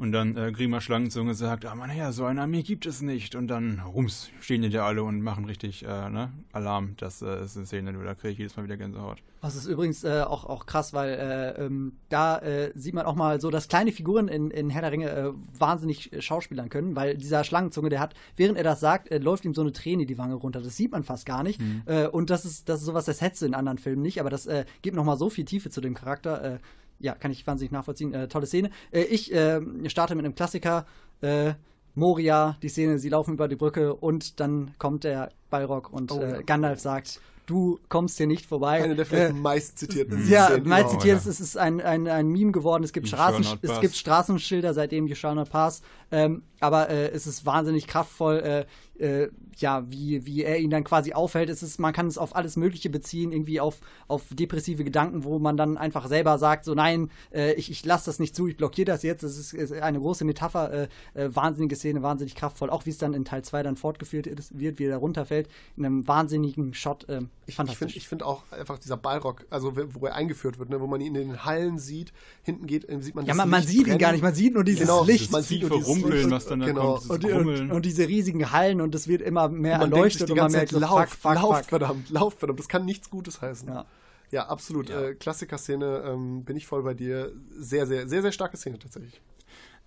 Und 0.02 0.14
dann 0.14 0.36
äh, 0.36 0.52
Grima 0.52 0.82
Schlangenzunge 0.82 1.36
sagt, 1.36 1.64
ah 1.68 1.76
mein 1.76 1.92
Herr, 1.92 2.12
so 2.12 2.26
eine 2.26 2.42
Armee 2.42 2.64
gibt 2.64 2.88
es 2.88 3.04
nicht. 3.04 3.36
Und 3.36 3.50
dann, 3.50 3.80
rums, 3.82 4.32
stehen 4.40 4.64
die 4.64 4.72
da 4.72 4.88
alle 4.88 5.04
und 5.04 5.22
machen 5.22 5.46
richtig 5.46 5.86
äh, 5.86 6.10
ne, 6.10 6.32
Alarm. 6.54 6.96
Das 6.98 7.22
äh, 7.22 7.44
ist 7.44 7.56
eine 7.56 7.68
Szene, 7.68 7.94
da 7.94 8.16
kriege 8.16 8.32
ich 8.32 8.40
jedes 8.40 8.58
Mal 8.58 8.64
wieder 8.64 8.78
Gänsehaut. 8.78 9.20
Das 9.44 9.56
ist 9.56 9.68
übrigens 9.68 10.04
äh, 10.04 10.24
auch, 10.24 10.46
auch 10.46 10.66
krass, 10.66 10.94
weil 10.94 11.12
äh, 11.14 11.66
ähm, 11.66 11.94
da 12.10 12.40
äh, 12.40 12.72
sieht 12.74 12.96
man 12.96 13.06
auch 13.06 13.14
mal 13.14 13.40
so, 13.40 13.52
dass 13.52 13.68
kleine 13.68 13.92
Figuren 13.92 14.28
in, 14.28 14.50
in 14.50 14.72
Herr 14.72 14.82
der 14.82 14.92
Ringe 14.92 15.10
äh, 15.12 15.32
wahnsinnig 15.60 16.10
schauspielern 16.18 16.70
können, 16.70 16.96
weil 16.96 17.16
dieser 17.16 17.44
Schlangenzunge, 17.44 17.90
der 17.90 18.00
hat, 18.00 18.16
während 18.36 18.58
er 18.58 18.64
das 18.64 18.80
sagt, 18.80 19.14
läuft 19.14 19.46
ihm 19.46 19.54
so 19.54 19.62
eine 19.62 19.72
Träne 19.72 20.08
die 20.08 20.18
Wange 20.18 20.34
runter. 20.34 20.62
Das 20.62 20.78
sieht 20.78 20.94
man 20.94 21.04
fast 21.04 21.28
gar 21.28 21.44
nicht. 21.44 21.62
Äh, 21.86 22.08
und 22.08 22.32
das 22.32 22.44
ist, 22.44 22.70
das 22.70 22.80
ist 22.80 22.88
sowas, 22.88 23.06
das 23.06 23.22
hättest 23.22 23.44
du 23.44 23.46
in 23.46 23.54
anderen 23.54 23.78
Filmen 23.78 24.02
nicht, 24.02 24.20
aber 24.20 24.32
das 24.32 24.50
gibt 24.82 24.96
nochmal 24.96 25.18
so 25.18 25.30
viel 25.30 25.46
Tiefe 25.46 25.70
zu 25.70 25.80
dem 25.80 25.94
Charakter. 25.94 26.60
Ja, 27.02 27.14
kann 27.16 27.32
ich 27.32 27.46
wahnsinnig 27.48 27.72
nachvollziehen. 27.72 28.14
Äh, 28.14 28.28
tolle 28.28 28.46
Szene. 28.46 28.70
Äh, 28.92 29.02
ich 29.04 29.34
äh, 29.34 29.60
starte 29.90 30.16
mit 30.16 30.26
einem 30.26 30.36
Klassiker. 30.36 30.86
Äh, 31.22 31.54
Moria, 31.94 32.58
die 32.62 32.70
Szene, 32.70 33.00
sie 33.00 33.10
laufen 33.10 33.34
über 33.34 33.48
die 33.50 33.58
Brücke 33.58 33.94
und 33.94 34.40
dann 34.40 34.72
kommt 34.78 35.04
der 35.04 35.32
Balrog 35.50 35.92
und 35.92 36.12
Oh, 36.12 36.22
ja. 36.22 36.38
äh, 36.38 36.44
Gandalf 36.44 36.80
sagt, 36.80 37.20
du 37.48 37.80
kommst 37.90 38.18
hier 38.18 38.28
nicht 38.28 38.46
vorbei. 38.46 38.82
Eine 38.82 38.96
der 38.96 39.06
vielleicht 39.06 39.32
Äh, 39.32 39.34
meist 39.34 39.78
zitierten 39.78 40.26
ja, 40.30 40.46
Szenen 40.46 40.70
meist 40.70 40.84
überhaupt. 40.86 41.02
zitiert, 41.02 41.26
es 41.26 41.40
ist 41.42 41.58
ein, 41.58 41.82
ein, 41.82 42.08
ein 42.08 42.28
Meme 42.30 42.54
geworden. 42.54 42.84
Es 42.86 42.94
gibt, 42.94 43.10
Straßen, 43.10 43.46
es 43.62 43.82
gibt 43.82 43.96
Straßenschilder, 43.96 44.74
seitdem 44.74 45.06
You 45.08 45.16
shall 45.16 45.36
not 45.36 45.50
pass. 45.50 45.82
Ähm, 46.12 46.44
aber 46.62 46.90
äh, 46.90 47.10
es 47.10 47.28
ist 47.28 47.46
wahnsinnig 47.46 47.88
kraftvoll, 47.88 48.38
äh, 48.40 48.66
äh, 49.00 49.30
ja, 49.58 49.84
wie, 49.90 50.26
wie 50.26 50.44
er 50.44 50.60
ihn 50.60 50.70
dann 50.70 50.84
quasi 50.84 51.14
aufhält. 51.14 51.50
Es 51.50 51.62
ist, 51.64 51.80
man 51.80 51.94
kann 51.94 52.08
es 52.08 52.18
auf 52.18 52.36
alles 52.36 52.56
Mögliche 52.56 52.90
beziehen, 52.90 53.32
irgendwie 53.32 53.60
auf, 53.60 53.80
auf 54.08 54.24
depressive 54.32 54.84
Gedanken, 54.84 55.24
wo 55.24 55.40
man 55.40 55.58
dann 55.58 55.78
einfach 55.78 56.08
selber 56.08 56.38
sagt, 56.38 56.66
so 56.66 56.74
nein, 56.74 57.10
äh, 57.34 57.54
ich, 57.54 57.70
ich 57.72 57.84
lasse 57.86 58.06
das 58.06 58.20
nicht 58.20 58.36
zu, 58.36 58.48
ich 58.48 58.58
blockiere 58.58 58.86
das 58.86 59.04
jetzt. 59.04 59.24
Das 59.24 59.38
ist, 59.38 59.54
ist 59.54 59.74
eine 59.74 60.00
große 60.00 60.24
Metapher, 60.26 60.72
äh, 60.74 60.88
äh, 61.14 61.36
wahnsinnige 61.36 61.76
Szene, 61.76 62.02
wahnsinnig 62.02 62.36
kraftvoll. 62.36 62.70
Auch 62.70 62.86
wie 62.86 62.92
es 62.92 62.98
dann 62.98 63.14
in 63.14 63.26
Teil 63.26 63.44
2 63.44 63.64
dann 63.64 63.76
fortgeführt 63.76 64.28
wird, 64.28 64.78
wie 64.78 64.86
er 64.86 64.92
da 64.92 64.98
runterfällt, 64.98 65.48
in 65.78 65.86
einem 65.86 66.08
wahnsinnigen 66.08 66.74
Shot. 66.74 67.08
Äh, 67.10 67.22
Ich, 67.46 67.50
ich 67.50 67.56
fantastisch. 67.56 67.80
finde 67.80 67.98
ich 67.98 68.08
find 68.08 68.24
auch 68.24 68.44
einfach 68.52 68.78
dieser 68.80 68.98
Ballrock, 68.98 69.46
also 69.50 69.74
wo 69.76 70.06
er 70.06 70.16
eingeführt 70.16 70.60
wird, 70.60 70.70
ne, 70.70 70.80
wo 70.80 70.88
man 70.88 71.02
ihn 71.02 71.16
in 71.16 71.30
den 71.30 71.46
Hallen 71.46 71.80
sieht, 71.80 72.14
hinten 72.44 72.68
geht, 72.68 72.88
äh, 72.88 73.02
sieht 73.02 73.16
man 73.16 73.26
ja, 73.26 73.30
das 73.30 73.38
man, 73.38 73.50
man 73.50 73.60
Licht 73.62 73.70
sieht 73.72 73.80
ihn 73.80 73.84
brennen. 73.86 74.00
gar 74.00 74.12
nicht, 74.14 74.22
man 74.22 74.36
sieht 74.36 74.54
nur 74.54 74.64
dieses 74.64 74.82
Genau, 74.82 75.04
Licht. 75.04 75.32
man 75.32 75.44
sieht 75.44 75.62
nur 75.62 75.72
dieses 75.72 75.88
Rumpeln, 75.88 76.32
was 76.32 76.46
dann 76.46 76.60
da 76.62 76.66
genau. 76.68 76.96
kommt, 76.98 77.10
und, 77.10 77.26
und, 77.26 77.72
und 77.72 77.86
diese 77.86 78.08
riesigen 78.08 78.52
Hallen 78.52 78.81
und 78.82 78.94
es 78.96 79.08
wird 79.08 79.22
immer 79.22 79.50
mehr 79.50 79.76
Und 79.76 79.90
man 79.90 79.92
denkt 79.92 80.14
sich 80.14 80.22
erleuchtet 80.22 80.28
die 80.28 80.32
und 80.32 80.38
man 80.38 80.52
ganze 80.52 80.58
merkt 80.58 80.72
Zeit, 80.72 81.10
fuck, 81.10 81.20
fuck, 81.20 81.36
lauft, 81.36 81.60
fuck. 81.60 81.70
verdammt, 81.70 82.10
lauft, 82.10 82.40
verdammt, 82.40 82.60
das 82.60 82.68
kann 82.68 82.86
nichts 82.86 83.10
Gutes 83.10 83.42
heißen. 83.42 83.68
Ja. 83.68 83.86
Ja, 84.32 84.48
absolut. 84.48 84.90
Äh, 84.90 85.16
Klassiker-Szene, 85.16 86.04
ähm, 86.06 86.46
bin 86.46 86.56
ich 86.56 86.66
voll 86.66 86.84
bei 86.84 86.94
dir. 86.94 87.34
Sehr, 87.52 87.86
sehr, 87.86 88.08
sehr, 88.08 88.22
sehr 88.22 88.32
starke 88.32 88.56
Szene 88.56 88.80
tatsächlich. 88.80 89.22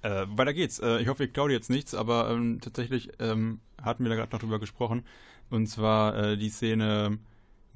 Äh, 0.02 0.26
weiter 0.28 0.52
geht's. 0.52 0.78
Äh, 0.80 0.98
ich 1.00 1.08
hoffe, 1.08 1.24
ich 1.24 1.32
klaue 1.32 1.48
dir 1.48 1.54
jetzt 1.54 1.70
nichts, 1.70 1.94
aber 1.94 2.30
ähm, 2.30 2.60
tatsächlich 2.60 3.10
ähm, 3.20 3.60
hatten 3.82 4.04
wir 4.04 4.10
da 4.10 4.16
gerade 4.16 4.32
noch 4.32 4.40
drüber 4.40 4.58
gesprochen. 4.58 5.04
Und 5.48 5.66
zwar 5.66 6.14
äh, 6.16 6.36
die 6.36 6.50
Szene, 6.50 7.18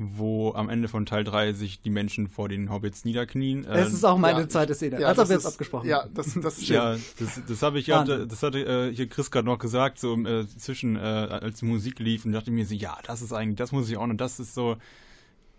wo 0.01 0.53
am 0.55 0.69
Ende 0.69 0.87
von 0.87 1.07
Teil 1.07 1.25
3 1.25 1.53
sich 1.53 1.81
die 1.81 1.91
Menschen 1.91 2.29
vor 2.29 2.49
den 2.49 2.71
Hobbits 2.71 3.05
niederknien. 3.05 3.65
Äh, 3.65 3.81
Es 3.81 3.93
ist 3.93 4.05
auch 4.05 4.17
meine 4.17 4.41
ja, 4.43 4.49
zweite 4.49 4.75
Szene, 4.75 5.01
Ja, 5.01 5.09
als 5.09 5.19
ob 5.19 5.23
das 5.25 5.29
wir 5.31 5.35
jetzt 5.35 5.45
ist- 5.45 5.53
abgesprochen 5.53 5.89
Ja, 5.89 6.03
haben. 6.05 6.15
das, 6.15 6.35
das 6.41 6.59
ist 6.59 6.69
Ja, 6.69 6.97
das, 7.19 7.41
das 7.49 7.63
habe 7.63 7.79
ich 7.81 7.89
ja, 7.89 7.99
Wahnsinn. 7.99 8.29
das 8.29 8.43
hatte 8.43 8.61
äh, 8.65 8.95
hier 8.95 9.09
Chris 9.09 9.31
gerade 9.31 9.47
noch 9.47 9.59
gesagt, 9.59 9.99
so 9.99 10.17
äh, 10.17 10.47
zwischen, 10.57 10.95
äh, 10.97 11.01
als 11.01 11.59
die 11.61 11.65
Musik 11.67 11.99
lief 11.99 12.25
und 12.25 12.33
dachte 12.33 12.51
mir 12.53 12.65
so, 12.65 12.75
ja, 12.75 12.97
das 13.07 13.23
ist 13.23 13.33
eigentlich, 13.33 13.57
das 13.57 13.73
muss 13.73 13.91
ich 13.91 13.97
auch 13.97 14.07
noch, 14.07 14.17
das 14.17 14.39
ist 14.39 14.55
so 14.55 14.77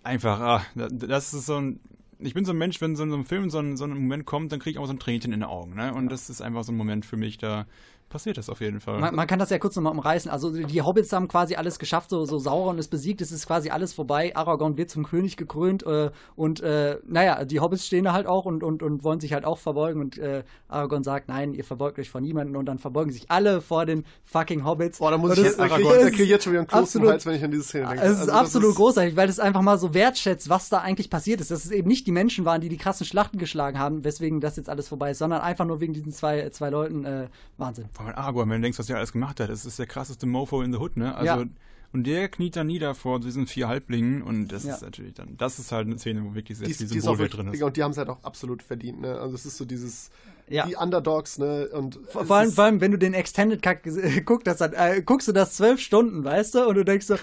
einfach, 0.04 0.40
ah, 0.40 0.66
da- 0.76 0.88
das 0.88 1.34
ist 1.34 1.46
so 1.46 1.58
ein, 1.60 1.80
ich 2.20 2.34
bin 2.34 2.46
so 2.46 2.52
ein 2.54 2.58
Mensch, 2.58 2.80
wenn 2.82 2.96
so 2.96 3.04
in 3.04 3.10
so 3.10 3.16
einem 3.16 3.26
Film 3.26 3.50
so 3.50 3.60
ein, 3.60 3.78
so 3.78 3.84
ein 3.86 3.92
Moment 3.92 4.26
kommt, 4.26 4.52
dann 4.52 4.60
kriege 4.60 4.72
ich 4.72 4.78
auch 4.78 4.88
so 4.88 4.94
ein 4.94 5.00
Tränchen 5.00 5.32
in 5.34 5.40
den 5.42 5.50
Augen, 5.50 5.76
ne? 5.76 5.94
Und 5.94 6.10
das 6.10 6.30
ist 6.30 6.42
einfach 6.42 6.64
so 6.64 6.72
ein 6.72 6.78
Moment 6.78 7.06
für 7.06 7.18
mich, 7.18 7.38
da 7.38 7.66
passiert 8.10 8.38
das 8.38 8.50
auf 8.50 8.60
jeden 8.62 8.80
Fall. 8.80 9.00
Man, 9.00 9.16
man 9.16 9.28
kann 9.28 9.40
das 9.40 9.50
ja 9.50 9.60
kurz 9.60 9.76
nochmal 9.76 9.94
umreißen. 9.94 10.30
Also 10.32 10.52
die 10.52 10.82
Hobbits 10.82 11.14
haben 11.14 11.28
quasi 11.28 11.56
alles 11.56 11.80
geschafft, 11.80 12.10
so, 12.10 12.26
so 12.26 12.40
Sauron 12.40 12.78
ist 12.78 12.90
besiegt, 12.90 13.22
es 13.22 13.32
ist 13.32 13.48
quasi 13.48 13.70
alles 13.70 13.94
vorbei. 13.94 14.36
Aragorn 14.36 14.78
wird 14.78 14.90
zum 14.90 15.06
König 15.06 15.38
gekrönt 15.38 15.86
äh, 15.86 16.10
und 16.36 16.62
äh, 16.62 16.98
naja, 17.08 17.46
die 17.46 17.60
Hobbits 17.60 17.86
stehen 17.86 18.04
da 18.06 18.14
halt 18.14 18.28
auch 18.28 18.46
und, 18.46 18.64
und, 18.64 18.84
und 18.84 19.04
wollen 19.04 19.20
sich 19.20 19.34
halt 19.34 19.46
auch 19.46 19.58
verbeugen 19.60 20.02
und 20.02 20.18
äh, 20.18 20.44
Aragorn 20.68 21.04
sagt, 21.04 21.28
nein, 21.30 21.54
ihr 21.54 21.64
verbeugt 21.64 22.00
euch 22.00 22.10
vor 22.10 22.22
niemanden 22.22 22.56
und 22.56 22.66
dann 22.66 22.80
verbeugen 22.80 23.12
sich 23.12 23.30
alle 23.30 23.62
vor 23.62 23.86
den 23.86 24.06
fucking 24.26 24.66
Hobbits. 24.66 25.00
Boah, 25.00 25.12
da 25.12 25.18
muss 25.18 25.32
Und 25.32 25.38
ich 25.38 25.44
das- 25.44 25.58
jetzt, 25.58 25.60
das 25.72 25.80
ich- 25.80 25.88
da 25.88 25.94
ist 25.96 26.12
krieg 26.16 26.20
ich 26.26 26.30
jetzt 26.30 26.44
schon 26.44 26.54
wieder 26.54 26.62
einen 26.62 26.68
Kloß 26.68 26.80
im 26.80 26.84
absolut- 27.02 27.12
Hals, 27.12 27.26
wenn 27.26 27.36
ich 27.36 27.44
an 27.44 27.52
diese 27.52 27.64
Szene 27.64 27.88
denke. 27.88 28.04
Es 28.04 28.12
ist 28.12 28.20
Also 28.20 28.26
das 28.32 28.36
absolut 28.36 28.70
ist- 28.72 28.76
großartig, 28.78 29.16
weil 29.16 29.30
es 29.30 29.40
einfach 29.40 29.62
mal 29.62 29.78
so 29.78 29.94
wertschätzt, 29.94 30.50
was 30.50 30.70
da 30.70 30.80
eigentlich 30.80 31.10
passiert 31.10 31.42
ist. 31.42 31.52
Dass 31.52 31.66
es 31.66 31.72
eben 31.72 31.88
nicht 31.88 32.08
die 32.08 32.12
Menschen 32.12 32.46
waren, 32.46 32.62
die 32.62 32.70
die 32.70 32.78
krassen 32.78 33.06
Schlachten 33.06 33.38
geschlagen 33.38 33.78
haben, 33.80 34.04
weswegen 34.04 34.40
das 34.40 34.56
jetzt 34.58 34.70
alles 34.70 34.88
vorbei 34.88 35.12
ist, 35.12 35.20
sondern 35.20 35.42
einfach 35.42 35.66
nur 35.66 35.80
wegen 35.80 35.94
diesen 35.94 36.12
zwei, 36.12 36.50
zwei 36.50 36.70
Leuten. 36.70 37.06
Äh, 37.06 37.28
Wahnsinn. 37.58 37.86
Vor 38.00 38.08
allem 38.08 38.16
Aragorn, 38.18 38.50
wenn 38.50 38.62
du 38.62 38.66
denkst, 38.66 38.80
was 38.80 38.90
er 38.90 38.96
alles 38.96 39.12
gemacht 39.12 39.42
hat, 39.42 39.50
das 39.50 39.66
ist 39.66 39.78
der 39.78 39.86
krasseste 39.86 40.26
Mofo 40.26 40.62
in 40.62 40.72
the 40.72 40.80
Hood, 40.80 40.96
ne? 40.96 41.14
Also, 41.16 41.42
Ja. 41.42 41.46
Und 41.92 42.06
der 42.06 42.30
kniet 42.30 42.56
dann 42.56 42.68
nieder 42.68 42.94
vor 42.96 43.20
diesen 43.20 43.48
vier 43.48 43.68
Halblingen 43.68 44.22
und 44.22 44.50
das 44.50 44.64
Ja. 44.64 44.76
ist 44.76 44.82
natürlich 44.82 45.14
dann, 45.16 45.36
das 45.38 45.58
ist 45.60 45.72
halt 45.72 45.88
eine 45.88 45.98
Szene, 45.98 46.24
wo 46.24 46.36
wirklich 46.36 46.58
sehr 46.58 46.68
Die, 46.68 46.74
viel 46.74 46.90
wirklich, 47.04 47.32
drin 47.32 47.48
ist. 47.54 47.62
Und 47.64 47.78
die 47.78 47.84
haben 47.84 47.92
es 47.92 47.98
halt 47.98 48.10
auch 48.10 48.24
absolut 48.24 48.62
verdient, 48.64 49.02
ne? 49.02 49.20
Also 49.20 49.36
es 49.36 49.46
ist 49.46 49.58
so 49.58 49.66
dieses, 49.66 50.10
Ja. 50.50 50.66
die 50.68 50.76
Underdogs, 50.76 51.38
ne? 51.40 51.68
Und 51.70 52.00
Vor, 52.10 52.26
vor, 52.26 52.36
allem, 52.38 52.52
vor 52.52 52.64
allem, 52.66 52.82
wenn 52.82 52.92
du 52.92 52.98
den 52.98 53.14
Extended 53.14 53.62
Cut 53.62 53.84
ges- 53.84 54.22
guckst, 54.26 54.46
das 54.48 54.58
dann, 54.58 54.74
äh, 54.74 55.02
guckst 55.04 55.28
du 55.28 55.32
das 55.32 55.54
zwölf 55.56 55.80
Stunden, 55.80 56.24
weißt 56.24 56.56
du, 56.56 56.68
und 56.68 56.76
du 56.76 56.86
denkst 56.86 57.06
so, 57.08 57.16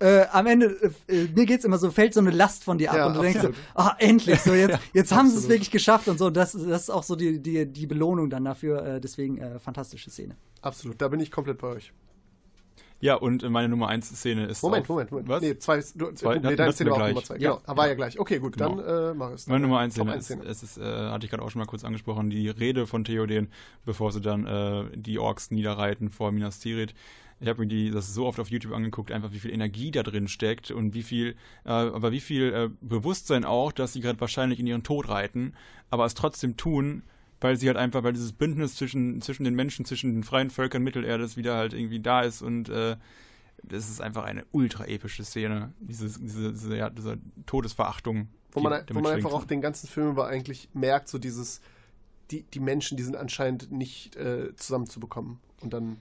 äh, 0.00 0.26
am 0.32 0.46
Ende, 0.46 0.92
äh, 1.06 1.28
mir 1.34 1.46
geht's 1.46 1.64
immer 1.64 1.78
so, 1.78 1.90
fällt 1.90 2.14
so 2.14 2.20
eine 2.20 2.30
Last 2.30 2.64
von 2.64 2.78
dir 2.78 2.90
ab 2.90 2.96
Ja, 2.96 3.06
und 3.06 3.14
du 3.14 3.20
denkst 3.20 3.36
absolut. 3.36 3.56
so, 3.56 3.62
ah, 3.74 3.94
endlich, 3.98 4.40
so 4.40 4.52
jetzt, 4.52 4.78
jetzt 4.92 5.12
haben 5.12 5.28
sie 5.30 5.36
es 5.38 5.48
wirklich 5.48 5.70
geschafft 5.70 6.08
und 6.08 6.18
so, 6.18 6.30
das, 6.30 6.52
das 6.52 6.82
ist 6.82 6.90
auch 6.90 7.04
so 7.04 7.14
die, 7.14 7.40
die, 7.40 7.64
die 7.66 7.86
Belohnung 7.86 8.28
dann 8.28 8.44
dafür, 8.44 8.84
äh, 8.84 9.00
deswegen 9.00 9.38
äh, 9.38 9.58
fantastische 9.58 10.10
Szene. 10.10 10.34
absolut, 10.62 11.00
da 11.00 11.08
bin 11.08 11.20
ich 11.20 11.30
komplett 11.30 11.58
bei 11.58 11.68
euch. 11.68 11.92
Ja, 13.04 13.16
und 13.16 13.46
meine 13.50 13.68
Nummer 13.68 13.88
1 13.88 14.16
Szene 14.16 14.46
ist. 14.46 14.62
Moment, 14.62 14.84
auf, 14.84 14.88
Moment, 14.88 15.10
Moment. 15.10 15.28
Was? 15.28 15.42
Nee, 15.42 15.58
zwei, 15.58 15.84
du, 15.94 16.10
Zwei? 16.12 16.38
nee, 16.38 16.56
deine 16.56 16.72
Szene 16.72 16.88
war 16.88 16.96
auch 16.96 17.00
gleich. 17.00 17.10
Nummer 17.14 17.24
zwei. 17.26 17.36
Ja. 17.36 17.56
Genau, 17.56 17.76
war 17.76 17.86
ja 17.86 17.94
gleich. 17.94 18.18
Okay, 18.18 18.38
gut, 18.38 18.56
Genau. 18.56 18.80
dann 18.80 19.10
äh, 19.10 19.14
mach 19.14 19.30
es. 19.32 19.46
Meine 19.46 19.60
Nummer 19.60 19.80
1 19.80 19.94
Top 19.94 20.06
Szene 20.06 20.14
eins 20.14 20.30
ist, 20.30 20.42
es 20.42 20.62
ist, 20.62 20.78
äh, 20.78 21.10
hatte 21.10 21.26
ich 21.26 21.30
gerade 21.30 21.42
auch 21.42 21.50
schon 21.50 21.58
mal 21.58 21.66
kurz 21.66 21.84
angesprochen, 21.84 22.30
die 22.30 22.48
Rede 22.48 22.86
von 22.86 23.04
Theoden, 23.04 23.48
bevor 23.84 24.10
sie 24.10 24.22
dann 24.22 24.46
äh, 24.46 24.84
die 24.96 25.18
Orks 25.18 25.50
niederreiten 25.50 26.08
vor 26.08 26.32
Minas 26.32 26.60
Tirith. 26.60 26.94
Ich 27.40 27.48
habe 27.48 27.60
mir 27.60 27.66
die, 27.66 27.90
das 27.90 28.14
so 28.14 28.24
oft 28.24 28.40
auf 28.40 28.48
YouTube 28.48 28.72
angeguckt, 28.72 29.12
einfach 29.12 29.32
wie 29.32 29.38
viel 29.38 29.52
Energie 29.52 29.90
da 29.90 30.02
drin 30.02 30.26
steckt 30.26 30.70
und 30.70 30.94
wie 30.94 31.02
viel, 31.02 31.36
äh, 31.66 31.68
aber 31.68 32.10
wie 32.10 32.20
viel 32.20 32.54
äh, 32.54 32.70
Bewusstsein 32.80 33.44
auch, 33.44 33.72
dass 33.72 33.92
sie 33.92 34.00
gerade 34.00 34.18
wahrscheinlich 34.18 34.58
in 34.60 34.66
ihren 34.66 34.82
Tod 34.82 35.10
reiten, 35.10 35.52
aber 35.90 36.06
es 36.06 36.14
trotzdem 36.14 36.56
tun, 36.56 37.02
weil 37.44 37.58
sie 37.58 37.68
halt 37.68 37.76
einfach, 37.76 38.02
weil 38.02 38.14
dieses 38.14 38.32
Bündnis 38.32 38.74
zwischen, 38.74 39.20
zwischen 39.20 39.44
den 39.44 39.54
Menschen, 39.54 39.84
zwischen 39.84 40.14
den 40.14 40.24
freien 40.24 40.48
Völkern 40.48 40.82
Mittelerdes 40.82 41.36
wieder 41.36 41.56
halt 41.56 41.74
irgendwie 41.74 42.00
da 42.00 42.22
ist 42.22 42.40
und 42.40 42.70
äh, 42.70 42.96
das 43.62 43.90
ist 43.90 44.00
einfach 44.00 44.24
eine 44.24 44.46
ultra 44.50 44.86
epische 44.86 45.24
Szene, 45.24 45.74
dieses, 45.78 46.18
diese, 46.18 46.52
diese, 46.52 46.74
ja, 46.74 46.88
diese 46.88 47.18
Todesverachtung. 47.44 48.28
Wo 48.52 48.60
man, 48.60 48.82
wo 48.90 49.00
man 49.00 49.12
einfach 49.12 49.34
auch 49.34 49.44
den 49.44 49.60
ganzen 49.60 49.88
Film 49.88 50.08
über 50.08 50.26
eigentlich 50.26 50.70
merkt, 50.72 51.08
so 51.08 51.18
dieses, 51.18 51.60
die, 52.30 52.44
die 52.44 52.60
Menschen, 52.60 52.96
die 52.96 53.02
sind 53.02 53.16
anscheinend 53.16 53.70
nicht 53.70 54.16
äh, 54.16 54.56
zusammenzubekommen. 54.56 55.38
Und 55.60 55.74
dann, 55.74 55.98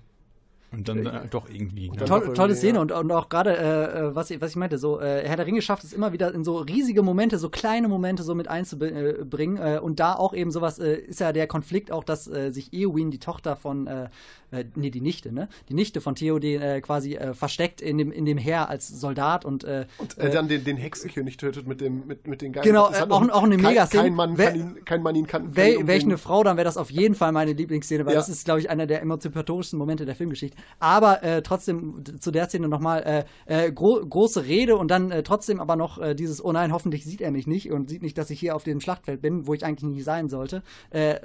Und 0.73 0.87
dann 0.89 1.05
äh, 1.05 1.27
doch 1.29 1.47
irgendwie. 1.49 1.89
Ne? 1.89 1.97
dann- 1.97 2.07
Toll, 2.07 2.19
doch 2.21 2.33
tolle 2.33 2.53
irgendwie, 2.53 2.55
Szene 2.55 2.75
ja. 2.75 2.81
und, 2.81 2.91
und 2.91 3.11
auch 3.11 3.29
gerade, 3.29 3.55
äh, 3.57 3.99
äh, 4.07 4.15
was, 4.15 4.31
ich- 4.31 4.41
was 4.41 4.51
ich 4.51 4.55
meinte, 4.55 4.77
so, 4.77 4.99
äh, 4.99 5.23
Herr 5.27 5.37
der 5.37 5.45
Ringe 5.45 5.61
schafft 5.61 5.83
es 5.83 5.93
immer 5.93 6.13
wieder 6.13 6.33
in 6.33 6.43
so 6.43 6.57
riesige 6.57 7.03
Momente, 7.03 7.37
so 7.37 7.49
kleine 7.49 7.87
Momente 7.87 8.23
so 8.23 8.33
mit 8.35 8.47
einzubringen. 8.47 9.57
Äh, 9.57 9.79
und 9.81 9.99
da 9.99 10.15
auch 10.15 10.33
eben 10.33 10.51
sowas, 10.51 10.79
äh, 10.79 10.95
ist 10.95 11.19
ja 11.19 11.31
der 11.33 11.47
Konflikt 11.47 11.91
auch, 11.91 12.03
dass 12.03 12.27
äh, 12.27 12.51
sich 12.51 12.73
Eowyn, 12.73 13.11
die 13.11 13.19
Tochter 13.19 13.55
von, 13.55 13.87
äh, 13.87 14.09
äh, 14.51 14.65
nee, 14.75 14.89
die 14.89 15.01
Nichte, 15.01 15.31
ne? 15.31 15.47
Die 15.69 15.73
Nichte 15.73 16.01
von 16.01 16.15
Theoden 16.15 16.61
äh, 16.61 16.81
quasi 16.81 17.15
äh, 17.15 17.33
versteckt 17.33 17.81
in 17.81 17.97
dem, 17.97 18.11
in 18.11 18.25
dem 18.25 18.37
Heer 18.37 18.69
als 18.69 18.87
Soldat 18.87 19.45
und, 19.45 19.63
äh, 19.63 19.85
und 19.97 20.17
äh, 20.17 20.29
dann 20.29 20.47
den, 20.47 20.63
den 20.63 20.77
Hexenkönig 20.77 21.37
tötet 21.37 21.67
mit, 21.67 21.81
dem, 21.81 22.05
mit, 22.07 22.27
mit 22.27 22.41
den 22.41 22.51
Geilen. 22.53 22.65
Genau, 22.65 22.89
äh, 22.91 23.01
auch- 23.09 23.29
auch 23.29 23.43
eine 23.43 23.57
kein, 23.57 23.65
Megaszene. 23.65 24.03
Kein 24.03 24.13
Mann, 24.15 24.37
Wer- 24.37 24.51
kann 24.51 24.59
ihn, 24.59 24.85
kein 24.85 25.01
Mann 25.03 25.15
ihn 25.15 25.27
kann. 25.27 25.55
Wel 25.55 25.87
welche 25.87 26.05
eine. 26.07 26.17
Frau, 26.17 26.43
dann 26.43 26.57
wäre 26.57 26.65
das 26.65 26.77
auf 26.77 26.91
jeden 26.91 27.15
Fall 27.15 27.31
meine 27.31 27.53
Lieblingsszene, 27.53 28.05
weil 28.05 28.13
Ja. 28.13 28.19
das 28.19 28.29
ist, 28.29 28.45
glaube 28.45 28.59
ich, 28.59 28.69
einer 28.69 28.85
der 28.87 29.01
emanzipatorischsten 29.01 29.77
Momente 29.79 30.05
der 30.05 30.15
Filmgeschichte. 30.15 30.57
Aber 30.79 31.23
äh, 31.23 31.41
trotzdem 31.41 32.03
zu 32.19 32.31
der 32.31 32.47
Szene 32.47 32.67
nochmal 32.67 33.25
äh, 33.47 33.65
äh, 33.67 33.71
gro 33.71 34.05
große 34.05 34.45
Rede 34.45 34.75
und 34.77 34.89
dann 34.89 35.11
äh, 35.11 35.23
trotzdem 35.23 35.59
aber 35.59 35.75
noch 35.75 35.97
äh, 35.99 36.15
dieses, 36.15 36.43
oh 36.43 36.51
nein, 36.51 36.71
hoffentlich 36.73 37.05
sieht 37.05 37.21
er 37.21 37.31
mich 37.31 37.47
nicht 37.47 37.71
und 37.71 37.89
sieht 37.89 38.01
nicht, 38.01 38.17
dass 38.17 38.29
ich 38.29 38.39
hier 38.39 38.55
auf 38.55 38.63
dem 38.63 38.79
Schlachtfeld 38.79 39.21
bin, 39.21 39.47
wo 39.47 39.53
ich 39.53 39.65
eigentlich 39.65 39.89
nicht 39.89 40.03
sein 40.03 40.29
sollte. 40.29 40.63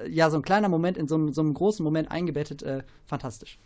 Ja, 0.09 0.30
so 0.30 0.36
ein 0.36 0.43
kleiner 0.43 0.68
Moment 0.68 0.97
in 0.97 1.09
so 1.09 1.14
einem, 1.14 1.32
so 1.32 1.41
einem 1.41 1.55
großen 1.55 1.84
Moment 1.84 2.11
eingebettet, 2.11 2.64
fantastisch. 3.05 3.59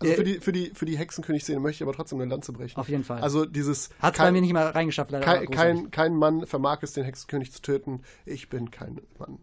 Also 0.00 0.14
für 0.14 0.24
die, 0.24 0.40
für 0.40 0.52
die, 0.52 0.72
für 0.74 0.84
die 0.84 0.98
Hexenkönig-Szene 0.98 1.60
möchte 1.60 1.82
ich 1.82 1.88
aber 1.88 1.96
trotzdem 1.96 2.20
eine 2.20 2.30
Lanze 2.30 2.52
brechen. 2.52 2.76
Auf 2.78 2.88
jeden 2.88 3.04
Fall. 3.04 3.20
Also 3.20 3.46
dieses. 3.46 3.90
Hat 4.00 4.14
es 4.14 4.18
bei 4.18 4.32
mir 4.32 4.40
nicht 4.40 4.52
mal 4.52 4.66
reingeschafft, 4.66 5.10
leider. 5.10 5.24
kein, 5.24 5.50
kein, 5.50 5.90
kein 5.90 6.14
Mann 6.14 6.46
vermag 6.46 6.78
es, 6.82 6.92
den 6.92 7.04
Hexenkönig 7.04 7.52
zu 7.52 7.62
töten. 7.62 8.02
Ich 8.26 8.48
bin 8.48 8.70
kein 8.70 9.00
Mann. 9.18 9.38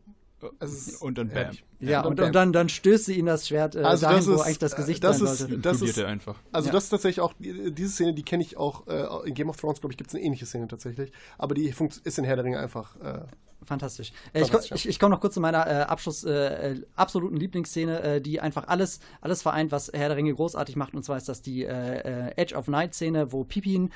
Ist 0.60 1.02
Und 1.02 1.18
dann 1.18 1.28
bam. 1.28 1.38
herrlich. 1.38 1.64
ja, 1.80 2.02
und, 2.02 2.20
und 2.20 2.34
dann, 2.36 2.52
dann 2.54 2.70
stößt 2.70 3.06
sie 3.06 3.16
ihn 3.20 3.26
das 3.26 3.48
Schwert 3.48 3.76
äh, 3.76 3.80
Also 3.84 4.06
dahin, 4.06 4.18
das 4.20 4.28
wo 4.28 4.34
ist- 4.34 4.42
eigentlich 4.42 4.60
das 4.60 4.76
Gesicht 4.76 5.04
das 5.04 5.18
sein 5.20 5.28
ist- 5.28 5.38
sollte. 5.40 5.58
das 5.60 5.82
ist- 5.82 5.98
er 5.98 6.08
einfach. 6.08 6.38
Also 6.52 6.68
Ja. 6.68 6.74
das 6.74 6.86
ist 6.86 6.90
tatsächlich 6.90 7.22
auch, 7.22 7.34
die- 7.40 7.72
diese 7.72 7.90
Szene, 7.90 8.14
die 8.14 8.24
kenne 8.24 8.44
ich 8.44 8.58
auch, 8.58 8.88
äh, 8.88 9.28
in 9.28 9.34
Game 9.34 9.50
of 9.50 9.58
Thrones, 9.58 9.80
glaube 9.82 9.94
ich, 9.94 9.98
gibt 9.98 10.10
es 10.10 10.16
eine 10.16 10.24
ähnliche 10.24 10.46
Szene 10.46 10.68
tatsächlich. 10.68 11.12
Aber 11.38 11.54
die 11.56 11.68
ist 12.04 12.18
in 12.18 12.24
Herr 12.26 12.36
der 12.36 12.46
Ringe 12.46 12.60
einfach. 12.60 12.96
Äh, 13.02 13.22
Fantastisch. 13.64 14.12
Äh, 14.34 14.42
ich 14.42 14.72
ich, 14.72 14.90
ich 14.90 15.00
komme 15.00 15.12
noch 15.12 15.22
kurz 15.22 15.36
zu 15.36 15.40
meiner 15.40 15.68
äh, 15.68 15.84
Abschluss, 15.84 16.24
äh, 16.24 16.72
äh, 16.72 16.82
absoluten 16.96 17.36
Lieblingsszene, 17.38 18.02
äh, 18.02 18.22
die 18.22 18.40
einfach 18.40 18.68
alles, 18.68 19.00
alles 19.22 19.44
vereint, 19.44 19.72
was 19.72 19.92
Herr 19.94 20.08
der 20.08 20.18
Ringe 20.18 20.34
großartig 20.34 20.76
macht. 20.76 20.96
Und 20.96 21.04
zwar 21.04 21.18
ist 21.18 21.30
das 21.30 21.44
die 21.44 21.66
äh, 21.66 22.32
Edge 22.38 22.56
of 22.56 22.68
Night 22.68 22.96
Szene, 22.96 23.32
wo 23.32 23.44
Pippin 23.44 23.92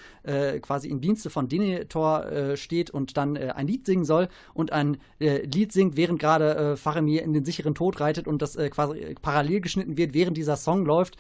quasi 0.62 0.90
im 0.90 1.02
Dienste 1.02 1.30
von 1.30 1.48
Denethor 1.48 2.56
steht 2.56 2.90
und 2.90 3.18
dann 3.18 3.38
ein 3.38 3.68
Lied 3.68 3.86
singen 3.86 4.06
soll 4.06 4.28
und 4.54 4.72
ein 4.72 4.98
Lied 5.20 5.72
singt, 5.72 5.98
während 5.98 6.20
gerade 6.20 6.78
Faramir 6.78 7.24
in 7.24 7.34
den 7.34 7.46
sicheren 7.46 7.76
Tod 7.76 8.00
reitet 8.00 8.28
und 8.28 8.42
das 8.42 8.58
quasi 8.72 9.16
parallel 9.22 9.62
geschnitten 9.62 9.98
wird, 9.98 10.14
während 10.14 10.38
dieser 10.38 10.58
Song 10.58 10.86
läuft 10.86 11.16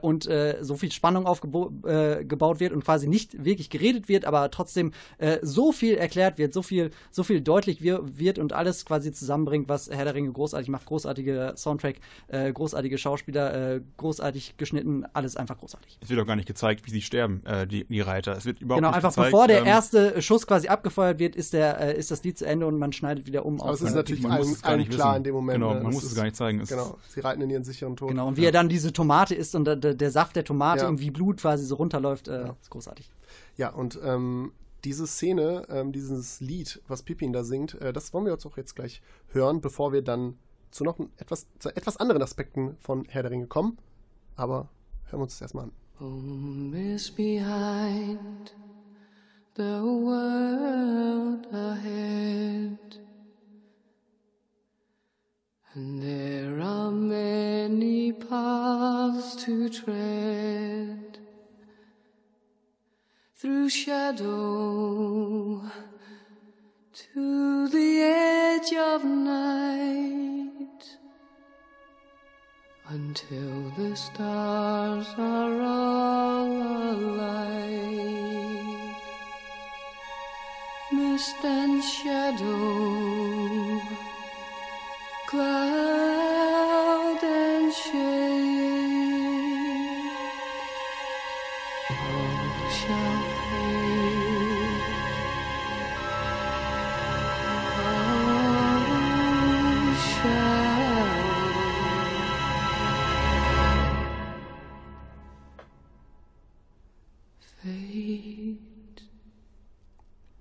und 0.00 0.28
so 0.60 0.76
viel 0.76 0.92
Spannung 0.92 1.26
aufgebaut 1.26 1.72
gebaut 2.28 2.60
wird 2.60 2.72
und 2.72 2.84
quasi 2.84 3.06
nicht 3.06 3.44
wirklich 3.44 3.70
geredet 3.70 4.08
wird, 4.08 4.24
aber 4.24 4.50
trotzdem 4.50 4.92
so 5.42 5.72
viel 5.72 5.94
erklärt 5.96 6.38
wird, 6.38 6.52
so 6.52 6.62
viel, 6.62 6.90
so 7.10 7.22
viel 7.22 7.40
deutlich 7.40 7.82
wird 7.82 7.85
wir, 7.85 7.85
wird 7.92 8.38
und 8.38 8.52
alles 8.52 8.84
quasi 8.84 9.12
zusammenbringt, 9.12 9.68
was 9.68 9.88
Herr 9.90 10.04
der 10.04 10.14
Ringe 10.14 10.30
großartig 10.32 10.68
macht. 10.68 10.86
Großartige 10.86 11.54
Soundtrack, 11.56 11.96
äh, 12.28 12.52
großartige 12.52 12.98
Schauspieler, 12.98 13.74
äh, 13.76 13.80
großartig 13.96 14.56
geschnitten, 14.56 15.04
alles 15.12 15.36
einfach 15.36 15.58
großartig. 15.58 15.98
Es 16.02 16.08
wird 16.10 16.20
auch 16.20 16.26
gar 16.26 16.36
nicht 16.36 16.48
gezeigt, 16.48 16.86
wie 16.86 16.90
sie 16.90 17.02
sterben, 17.02 17.44
äh, 17.46 17.66
die, 17.66 17.84
die 17.84 18.00
Reiter. 18.00 18.36
Es 18.36 18.44
wird 18.44 18.60
überhaupt 18.60 18.78
Genau, 18.80 18.88
nicht 18.88 18.96
einfach 18.96 19.10
gezeigt, 19.10 19.30
bevor 19.32 19.46
der 19.48 19.60
ähm, 19.60 19.66
erste 19.66 20.20
Schuss 20.22 20.46
quasi 20.46 20.68
abgefeuert 20.68 21.18
wird, 21.18 21.36
ist, 21.36 21.52
der, 21.52 21.80
äh, 21.80 21.98
ist 21.98 22.10
das 22.10 22.22
Lied 22.24 22.38
zu 22.38 22.46
Ende 22.46 22.66
und 22.66 22.78
man 22.78 22.92
schneidet 22.92 23.26
wieder 23.26 23.44
um 23.46 23.60
Aber 23.60 23.70
auf 23.70 23.76
es 23.76 23.82
ist 23.82 23.94
natürlich 23.94 24.22
man 24.22 24.32
allen, 24.32 24.42
es 24.52 24.62
gar 24.62 24.70
allen 24.72 24.80
nicht 24.80 24.90
klar 24.92 25.08
wissen. 25.12 25.16
in 25.18 25.24
dem 25.24 25.34
Moment. 25.34 25.54
Genau, 25.60 25.68
ne? 25.70 25.74
man 25.76 25.84
Das 25.86 25.94
muss 25.94 26.04
es 26.04 26.10
ist- 26.10 26.16
gar 26.16 26.24
nicht 26.24 26.36
zeigen. 26.36 26.60
Es- 26.60 26.68
Genau, 26.68 26.98
sie 27.08 27.20
reiten 27.20 27.40
in 27.42 27.50
ihren 27.50 27.64
sicheren 27.64 27.96
Tod. 27.96 28.08
Genau, 28.08 28.28
und 28.28 28.36
wie 28.36 28.44
er 28.44 28.52
dann 28.52 28.68
diese 28.68 28.92
Tomate 28.92 29.34
isst 29.34 29.54
und 29.54 29.64
der, 29.64 29.76
der, 29.76 30.10
Saft 30.10 30.36
der 30.36 30.44
Tomate 30.44 30.82
Ja. 30.82 30.88
und 30.88 31.00
wie 31.00 31.10
Blut 31.10 31.38
quasi 31.40 31.64
so 31.64 31.76
runterläuft, 31.76 32.28
äh, 32.28 32.50
ist 32.60 32.70
großartig. 32.70 33.10
Ja, 33.56 33.70
und 33.70 33.98
ähm, 34.04 34.52
diese 34.86 35.08
Szene, 35.08 35.66
ähm, 35.68 35.90
dieses 35.90 36.40
Lied, 36.40 36.80
was 36.86 37.02
Pippin 37.02 37.32
da 37.32 37.42
singt, 37.42 37.74
äh, 37.80 37.92
das 37.92 38.14
wollen 38.14 38.24
wir 38.24 38.32
uns 38.32 38.46
auch 38.46 38.56
jetzt 38.56 38.76
gleich 38.76 39.02
hören, 39.32 39.60
bevor 39.60 39.92
wir 39.92 40.00
dann 40.00 40.38
zu 40.70 40.84
noch 40.84 40.96
etwas, 41.16 41.48
zu 41.58 41.74
etwas 41.74 41.96
anderen 41.96 42.22
Aspekten 42.22 42.76
von 42.78 43.04
Herr 43.08 43.22
der 43.22 43.32
Ringe 43.32 43.48
kommen. 43.48 43.78
Aber 44.36 44.68
hören 45.06 45.18
wir 45.18 45.24
uns 45.24 45.34
das 45.34 45.42
erstmal 45.42 45.64
an. 45.64 45.72
Home 45.98 46.94
is 46.94 47.10
behind, 47.10 48.54
the 49.56 49.80
world 49.82 51.52
ahead. 51.52 52.78
And 55.74 56.00
there 56.00 56.62
are 56.62 56.92
many 56.92 58.12
paths 58.12 59.34
to 59.44 59.68
tread 59.68 61.05
through 63.38 63.68
shadow 63.68 65.60
to 66.94 67.68
the 67.68 68.00
edge 68.00 68.72
of 68.72 69.04
night 69.04 70.82
until 72.88 73.70
the 73.76 73.94
stars 73.94 75.06
are 75.18 75.60
all 75.60 76.46
alight. 76.92 77.36
Mist 80.90 81.44
and 81.44 81.84
shadow, 81.84 83.80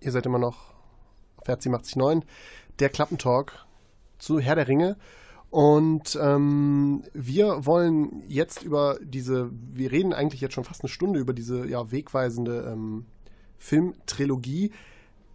Ihr 0.05 0.11
seid 0.11 0.27
immer 0.27 0.37
noch 0.37 0.75
auf 1.37 1.47
Herz 1.47 1.65
879, 1.65 2.29
der 2.77 2.89
Klappentalk 2.89 3.65
zu 4.19 4.39
Herr 4.39 4.53
der 4.53 4.67
Ringe. 4.67 4.97
Und 5.49 6.15
ähm, 6.21 7.03
wir 7.13 7.65
wollen 7.65 8.21
jetzt 8.27 8.61
über 8.61 8.99
diese, 9.01 9.49
wir 9.51 9.91
reden 9.91 10.13
eigentlich 10.13 10.41
jetzt 10.41 10.53
schon 10.53 10.63
fast 10.63 10.83
eine 10.83 10.89
Stunde 10.89 11.19
über 11.19 11.33
diese 11.33 11.67
ja, 11.67 11.91
wegweisende 11.91 12.71
ähm, 12.71 13.05
Filmtrilogie. 13.57 14.71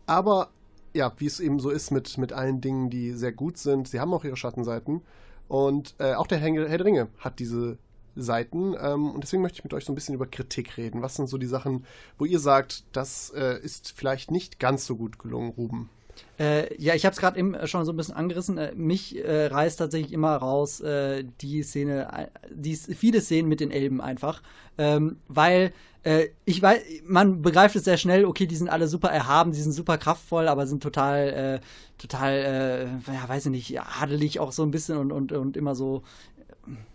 Aber 0.07 0.51
ja, 0.95 1.13
wie 1.17 1.27
es 1.27 1.41
eben 1.41 1.59
so 1.59 1.71
ist 1.71 1.91
mit, 1.91 2.17
mit 2.17 2.33
allen 2.33 2.61
Dingen, 2.61 2.91
die 2.91 3.13
sehr 3.13 3.33
gut 3.33 3.59
sind, 3.59 3.89
sie 3.89 3.99
haben 3.99 4.15
auch 4.15 4.25
ihre 4.25 4.37
Schattenseiten. 4.37 5.03
Und 5.49 5.97
äh, 5.99 6.15
auch 6.15 6.29
der 6.29 6.39
Herr, 6.39 6.69
Herr 6.69 6.79
der 6.79 6.87
Ringe 6.87 7.09
hat 7.19 7.41
diese 7.41 7.77
Seiten. 8.17 8.75
Ähm, 8.81 9.11
und 9.11 9.23
deswegen 9.23 9.43
möchte 9.43 9.59
ich 9.59 9.65
mit 9.65 9.75
euch 9.75 9.85
so 9.85 9.93
ein 9.93 9.95
bisschen 9.95 10.15
über 10.15 10.27
Kritik 10.27 10.77
reden. 10.77 11.03
Was 11.03 11.17
sind 11.17 11.29
so 11.29 11.39
die 11.39 11.47
Sachen, 11.47 11.85
wo 12.19 12.25
ihr 12.25 12.39
sagt, 12.39 12.85
das 12.93 13.31
äh, 13.37 13.61
ist 13.61 13.93
vielleicht 13.97 14.31
nicht 14.31 14.59
ganz 14.59 14.87
so 14.87 14.97
gut 14.97 15.19
gelungen, 15.19 15.51
Ruben? 15.51 15.91
Äh, 16.39 16.75
ja, 16.83 16.95
ich 16.95 17.05
habe 17.05 17.13
es 17.13 17.21
gerade 17.21 17.39
eben 17.39 17.55
schon 17.67 17.85
so 17.85 17.93
ein 17.93 17.97
bisschen 17.97 18.15
angerissen. 18.15 18.59
Äh, 18.59 18.75
mich 18.75 19.17
äh, 19.17 19.47
reißt 19.47 19.79
tatsächlich 19.79 20.13
immer 20.13 20.37
raus 20.37 20.81
äh, 20.81 21.25
die 21.41 21.63
Szene, 21.63 22.09
äh, 22.13 22.27
die 22.51 22.77
viele 22.77 23.21
Szenen 23.21 23.49
mit 23.49 23.61
den 23.61 23.71
Elben 23.71 24.01
einfach, 24.01 24.43
ähm, 24.79 25.19
weil 25.29 25.73
äh, 26.03 26.29
ich 26.47 26.63
weiß, 26.63 26.81
man 27.05 27.43
begreift 27.43 27.77
es 27.77 27.85
sehr 27.85 27.99
schnell. 27.99 28.25
Okay, 28.25 28.47
die 28.47 28.57
sind 28.57 28.69
alle 28.71 28.89
super 28.89 29.11
erhaben, 29.11 29.53
die 29.53 29.61
sind 29.61 29.73
super 29.73 29.99
kraftvoll, 29.99 30.49
aber 30.49 30.67
sind 30.67 30.83
total, 30.83 31.61
äh, 31.61 31.61
total, 31.99 32.33
äh, 33.07 33.13
ja, 33.13 33.29
weiß 33.29 33.47
ich 33.47 33.53
nicht, 33.53 33.81
adelig 33.81 34.41
auch 34.41 34.53
so 34.53 34.63
ein 34.63 34.71
bisschen 34.71 34.97
und 34.97 35.13
und 35.13 35.33
und 35.33 35.57
immer 35.57 35.75
so. 35.75 36.03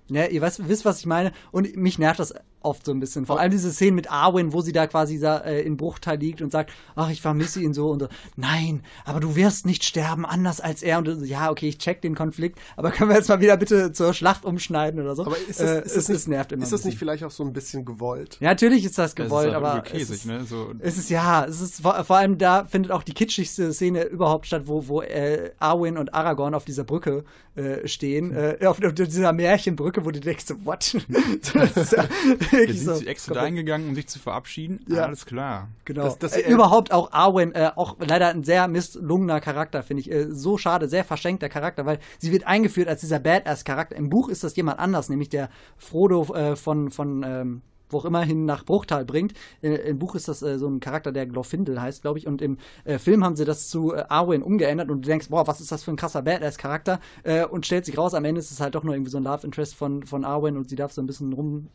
Ja, 0.09 0.25
ihr 0.25 0.41
weißt, 0.41 0.67
wisst, 0.67 0.85
was 0.85 0.99
ich 0.99 1.05
meine. 1.05 1.31
Und 1.51 1.75
mich 1.77 1.97
nervt 1.97 2.19
das 2.19 2.33
oft 2.61 2.83
so 2.85 2.91
ein 2.91 2.99
bisschen. 2.99 3.25
Vor 3.27 3.39
allem 3.39 3.51
diese 3.51 3.71
Szenen 3.71 3.95
mit 3.95 4.11
Arwen, 4.11 4.51
wo 4.51 4.61
sie 4.61 4.71
da 4.71 4.87
quasi 4.87 5.17
sa- 5.17 5.37
äh, 5.37 5.61
in 5.61 5.77
Bruchteil 5.77 6.17
liegt 6.17 6.41
und 6.41 6.51
sagt, 6.51 6.71
ach, 6.95 7.11
ich 7.11 7.21
vermisse 7.21 7.61
ihn 7.61 7.73
so 7.75 7.89
und 7.91 7.99
so. 7.99 8.07
Nein, 8.37 8.81
aber 9.05 9.19
du 9.19 9.35
wirst 9.35 9.67
nicht 9.67 9.83
sterben, 9.83 10.25
anders 10.25 10.61
als 10.61 10.81
er. 10.81 10.97
Und 10.97 11.05
so, 11.07 11.23
ja, 11.25 11.51
okay, 11.51 11.69
ich 11.69 11.77
check 11.77 12.01
den 12.01 12.15
Konflikt, 12.15 12.57
aber 12.75 12.89
können 12.91 13.09
wir 13.11 13.17
jetzt 13.17 13.29
mal 13.29 13.39
wieder 13.39 13.55
bitte 13.57 13.91
zur 13.93 14.13
Schlacht 14.15 14.45
umschneiden 14.45 14.99
oder 14.99 15.15
so? 15.15 15.25
Aber 15.25 15.37
ist 15.37 15.59
das, 15.59 15.69
Äh, 15.69 15.79
ist 15.81 15.85
es, 15.85 15.93
das 15.93 16.07
nicht, 16.09 16.17
es 16.17 16.27
nervt 16.27 16.51
immer. 16.53 16.63
Ist 16.63 16.73
das 16.73 16.85
nicht 16.85 16.97
vielleicht 16.97 17.23
auch 17.23 17.29
so 17.31 17.43
ein 17.43 17.53
bisschen 17.53 17.85
gewollt? 17.85 18.37
Ja, 18.39 18.49
natürlich 18.49 18.83
ist 18.83 18.97
das 18.97 19.05
es 19.05 19.11
ist 19.11 19.15
gewollt, 19.15 19.53
halt 19.53 19.55
aber 19.57 19.73
übel 19.79 19.83
es 19.85 19.91
käsig, 19.91 20.15
ist, 20.15 20.25
ne? 20.25 20.43
So, 20.45 20.71
es 20.79 20.97
ist 20.97 21.09
ja, 21.11 21.45
es 21.45 21.61
ist 21.61 21.81
vor, 21.81 22.03
vor 22.03 22.17
allem 22.17 22.39
da 22.39 22.65
findet 22.65 22.91
auch 22.91 23.03
die 23.03 23.13
kitschigste 23.13 23.73
Szene 23.73 24.05
überhaupt 24.05 24.47
statt, 24.47 24.63
wo, 24.65 24.87
wo 24.87 25.01
äh, 25.03 25.51
Arwen 25.59 25.97
und 25.99 26.15
Aragorn 26.15 26.55
auf 26.55 26.65
dieser 26.65 26.83
Brücke 26.83 27.25
äh, 27.55 27.87
stehen, 27.87 28.33
äh, 28.35 28.57
auf, 28.65 28.83
auf 28.83 28.93
dieser 28.93 29.33
Märchenbrücke, 29.33 29.94
wo 30.03 30.11
du 30.11 30.19
denkst, 30.19 30.45
so, 30.45 30.55
what? 30.65 30.97
das 31.53 31.77
ist 31.77 31.91
ja 31.93 32.03
wirklich 32.49 32.79
sind 32.79 32.85
so 32.87 32.95
sie 32.95 33.07
extra 33.07 33.47
gegangen, 33.49 33.87
um 33.89 33.95
sich 33.95 34.07
zu 34.07 34.19
verabschieden. 34.19 34.83
Ja. 34.89 35.05
Alles 35.05 35.25
klar. 35.25 35.69
Genau. 35.85 36.03
Dass- 36.03 36.19
dass 36.19 36.35
äh, 36.35 36.49
überhaupt 36.51 36.91
auch 36.91 37.13
Arwen, 37.13 37.53
äh, 37.53 37.71
auch 37.75 37.95
leider 37.99 38.29
ein 38.29 38.43
sehr 38.43 38.67
misslungener 38.67 39.39
Charakter, 39.39 39.83
finde 39.83 40.01
ich. 40.01 40.11
Äh, 40.11 40.27
so 40.31 40.57
schade, 40.57 40.89
sehr 40.89 41.03
verschenkter 41.05 41.47
Charakter, 41.47 41.85
weil 41.85 41.99
sie 42.17 42.31
wird 42.31 42.47
eingeführt 42.47 42.87
als 42.87 43.01
dieser 43.01 43.19
Badass-Charakter. 43.19 43.95
Im 43.95 44.09
Buch 44.09 44.27
ist 44.27 44.43
das 44.43 44.55
jemand 44.55 44.79
anders, 44.79 45.07
nämlich 45.07 45.29
der 45.29 45.49
Frodo 45.77 46.33
äh, 46.33 46.55
von, 46.55 46.89
von 46.89 47.23
ähm, 47.23 47.61
wo 47.89 47.97
auch 47.99 48.05
immer 48.05 48.21
hin 48.23 48.45
nach 48.45 48.65
Bruchtal 48.65 49.05
bringt. 49.05 49.33
Äh, 49.61 49.75
Im 49.89 49.99
Buch 49.99 50.15
ist 50.15 50.27
das 50.27 50.41
äh, 50.41 50.57
so 50.57 50.67
ein 50.67 50.79
Charakter, 50.79 51.11
der 51.11 51.25
Glorfindel 51.25 51.81
heißt, 51.81 52.01
glaube 52.01 52.17
ich. 52.19 52.27
Und 52.27 52.41
im 52.41 52.57
äh, 52.83 52.97
Film 52.97 53.23
haben 53.23 53.35
sie 53.35 53.45
das 53.45 53.69
zu 53.69 53.93
äh, 53.93 54.03
Arwen 54.09 54.41
umgeändert 54.43 54.89
und 54.89 55.03
du 55.05 55.07
denkst, 55.09 55.29
boah, 55.29 55.45
was 55.47 55.61
ist 55.61 55.71
das 55.71 55.83
für 55.83 55.91
ein 55.91 55.95
krasser 55.97 56.21
Badass-Charakter? 56.23 56.99
Äh, 57.23 57.45
und 57.45 57.65
stellt 57.65 57.85
sich 57.85 57.97
raus, 57.97 58.13
am 58.13 58.25
Ende 58.25 58.39
ist 58.39 58.51
es 58.51 58.59
halt 58.59 58.75
doch 58.75 58.83
nur 58.83 58.93
irgendwie 58.95 59.11
so 59.11 59.17
ein 59.17 59.23
Love-Interest 59.23 59.75
von, 59.75 60.03
von 60.03 60.25
Arwen 60.25 60.57
und 60.57 60.69
sie 60.69 60.75
darf 60.75 60.91
so 60.91 61.01
ein 61.01 61.07
bisschen 61.07 61.33
rum, 61.33 61.67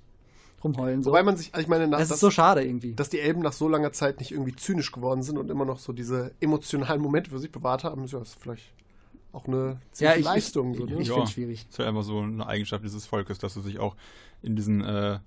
rumheulen. 0.63 1.03
So. 1.03 1.11
Wobei 1.11 1.23
man 1.23 1.37
sich, 1.37 1.53
ich 1.59 1.69
meine, 1.69 1.89
nach, 1.89 1.99
das 1.99 2.09
dass, 2.09 2.17
ist 2.17 2.21
so 2.21 2.31
schade 2.31 2.65
irgendwie. 2.65 2.95
dass 2.95 3.09
die 3.09 3.21
Elben 3.21 3.41
nach 3.41 3.53
so 3.53 3.69
langer 3.69 3.93
Zeit 3.93 4.19
nicht 4.19 4.33
irgendwie 4.33 4.55
zynisch 4.55 4.93
geworden 4.93 5.23
sind 5.23 5.39
und 5.39 5.51
immer 5.51 5.65
noch 5.65 5.79
so 5.79 5.93
diese 5.93 6.33
emotionalen 6.41 7.01
Momente 7.01 7.31
für 7.31 7.39
sich 7.39 7.51
bewahrt 7.53 7.85
haben, 7.85 8.05
ist 8.05 8.13
ja 8.13 8.19
das 8.19 8.35
vielleicht 8.35 8.75
auch 9.33 9.47
eine 9.47 9.79
ziemliche 9.93 10.19
ich- 10.21 10.25
Leistung. 10.27 10.75
so, 10.75 10.85
ich- 10.87 10.91
ne? 10.91 11.01
ich- 11.03 11.11
find's 11.13 11.31
schwierig. 11.33 11.67
Ist 11.71 11.79
halt 11.79 11.89
einfach 11.89 12.03
so 12.03 12.19
eine 12.19 12.47
Eigenschaft 12.47 12.85
dieses 12.85 13.07
Volkes, 13.07 13.39
dass 13.39 13.55
sie 13.55 13.63
sich 13.63 13.79
auch 13.79 13.95
in 14.43 14.57
diesen 14.57 14.83
äh, 14.83 15.19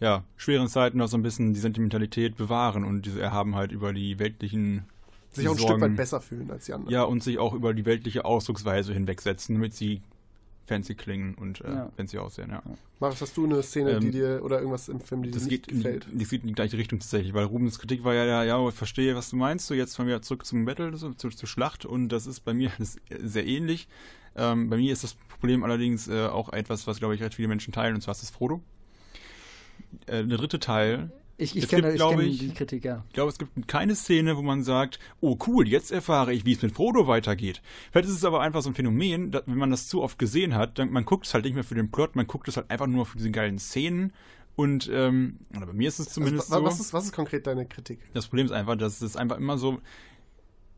ja, 0.00 0.24
schweren 0.36 0.68
Zeiten 0.68 0.98
noch 0.98 1.08
so 1.08 1.16
ein 1.16 1.22
bisschen 1.22 1.54
die 1.54 1.60
Sentimentalität 1.60 2.36
bewahren 2.36 2.84
und 2.84 3.06
diese 3.06 3.20
Erhabenheit 3.20 3.72
über 3.72 3.92
die 3.92 4.18
weltlichen 4.18 4.84
sich 5.32 5.46
auch 5.48 5.52
ein 5.52 5.58
Sorgen, 5.58 5.78
Stück 5.80 5.90
weit 5.90 5.96
besser 5.96 6.20
fühlen 6.20 6.50
als 6.50 6.64
die 6.66 6.72
anderen. 6.72 6.92
Ja, 6.92 7.02
und 7.04 7.22
sich 7.22 7.38
auch 7.38 7.52
über 7.54 7.74
die 7.74 7.84
weltliche 7.84 8.24
Ausdrucksweise 8.24 8.92
hinwegsetzen, 8.92 9.54
damit 9.56 9.74
sie 9.74 10.02
fancy 10.66 10.94
klingen 10.94 11.34
und 11.34 11.60
äh, 11.62 11.68
Ja. 11.68 11.92
fancy 11.96 12.18
aussehen, 12.18 12.50
ja. 12.50 12.62
Marius, 13.00 13.22
hast 13.22 13.36
du 13.36 13.44
eine 13.44 13.62
Szene, 13.62 13.92
Ähm, 13.92 14.00
die 14.00 14.10
dir 14.10 14.40
oder 14.42 14.58
irgendwas 14.58 14.88
im 14.88 15.00
Film, 15.00 15.22
die 15.22 15.30
dir 15.30 15.34
Das 15.34 15.44
nicht 15.44 15.66
geht, 15.66 15.72
in 15.72 15.78
die, 15.78 15.82
gefällt? 15.84 16.08
das 16.12 16.28
geht 16.28 16.42
in 16.42 16.48
die 16.48 16.54
gleiche 16.54 16.76
Richtung 16.76 16.98
tatsächlich, 16.98 17.32
weil 17.32 17.44
Rubens 17.44 17.78
Kritik 17.78 18.04
war 18.04 18.14
ja, 18.14 18.24
ja, 18.24 18.44
ja, 18.44 18.68
ich 18.68 18.74
verstehe, 18.74 19.14
was 19.14 19.30
du 19.30 19.36
meinst, 19.36 19.66
so 19.66 19.74
jetzt 19.74 19.96
fahren 19.96 20.08
wir 20.08 20.20
zurück 20.22 20.44
zum 20.44 20.64
Battle, 20.64 20.96
so, 20.96 21.12
zur, 21.14 21.30
zur 21.30 21.48
Schlacht 21.48 21.84
und 21.86 22.08
das 22.08 22.26
ist 22.26 22.40
bei 22.40 22.54
mir 22.54 22.70
ist 22.78 22.98
sehr 23.18 23.46
ähnlich. 23.46 23.88
Ähm, 24.36 24.68
bei 24.68 24.76
mir 24.76 24.92
ist 24.92 25.04
das 25.04 25.14
Problem 25.14 25.64
allerdings 25.64 26.08
äh, 26.08 26.26
auch 26.26 26.50
etwas, 26.52 26.86
was, 26.86 26.98
glaube 26.98 27.14
ich, 27.14 27.22
recht 27.22 27.34
viele 27.34 27.48
Menschen 27.48 27.72
teilen, 27.72 27.94
und 27.94 28.00
zwar 28.02 28.12
ist 28.12 28.22
das 28.22 28.30
Frodo. 28.30 28.62
Äh, 30.06 30.24
der 30.24 30.38
dritte 30.38 30.58
Teil, 30.58 31.10
Ich, 31.36 31.56
ich 31.56 31.68
kenne 31.68 31.94
kenn 31.94 32.18
die 32.18 32.52
Kritik, 32.52 32.84
ja. 32.84 33.04
ich 33.06 33.12
glaube, 33.12 33.30
es 33.30 33.38
gibt 33.38 33.68
keine 33.68 33.94
Szene, 33.94 34.36
wo 34.36 34.42
man 34.42 34.62
sagt, 34.64 34.98
oh 35.20 35.38
cool, 35.46 35.68
jetzt 35.68 35.92
erfahre 35.92 36.32
ich, 36.32 36.44
wie 36.44 36.52
es 36.52 36.62
mit 36.62 36.72
Frodo 36.72 37.06
weitergeht. 37.06 37.62
Vielleicht 37.92 38.08
ist 38.08 38.16
es 38.16 38.24
aber 38.24 38.40
einfach 38.40 38.62
so 38.62 38.70
ein 38.70 38.74
Phänomen, 38.74 39.30
dass, 39.30 39.44
wenn 39.46 39.56
man 39.58 39.70
das 39.70 39.86
zu 39.88 40.02
oft 40.02 40.18
gesehen 40.18 40.54
hat, 40.54 40.78
dann, 40.78 40.90
man 40.90 41.04
guckt 41.04 41.26
es 41.26 41.34
halt 41.34 41.44
nicht 41.44 41.54
mehr 41.54 41.64
für 41.64 41.76
den 41.76 41.90
Plot, 41.90 42.16
man 42.16 42.26
guckt 42.26 42.48
es 42.48 42.56
halt 42.56 42.70
einfach 42.70 42.86
nur 42.88 43.06
für 43.06 43.16
diese 43.18 43.30
geilen 43.30 43.58
Szenen. 43.58 44.12
Und, 44.56 44.90
ähm, 44.92 45.38
oder 45.56 45.66
bei 45.66 45.72
mir 45.72 45.86
ist 45.86 46.00
es 46.00 46.08
zumindest 46.08 46.50
also, 46.52 46.64
wa- 46.64 46.70
so. 46.70 46.74
was, 46.74 46.80
ist, 46.80 46.92
was 46.92 47.04
ist 47.04 47.12
konkret 47.12 47.46
deine 47.46 47.64
Kritik? 47.66 48.00
Das 48.12 48.26
Problem 48.26 48.46
ist 48.46 48.52
einfach, 48.52 48.74
dass 48.76 49.00
es 49.00 49.14
einfach 49.14 49.36
immer 49.38 49.56
so 49.56 49.78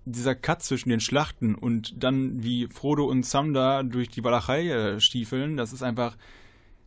dieser 0.05 0.35
Cut 0.35 0.63
zwischen 0.63 0.91
den 0.91 1.01
Schlachten 1.01 1.55
und 1.55 2.03
dann 2.03 2.43
wie 2.43 2.67
Frodo 2.67 3.05
und 3.07 3.25
Sam 3.25 3.55
da 3.55 3.83
durch 3.83 4.09
die 4.09 4.23
Walachei 4.25 4.69
äh, 4.69 5.01
stiefeln, 5.01 5.57
das 5.57 5.73
ist 5.73 5.83
einfach 5.83 6.17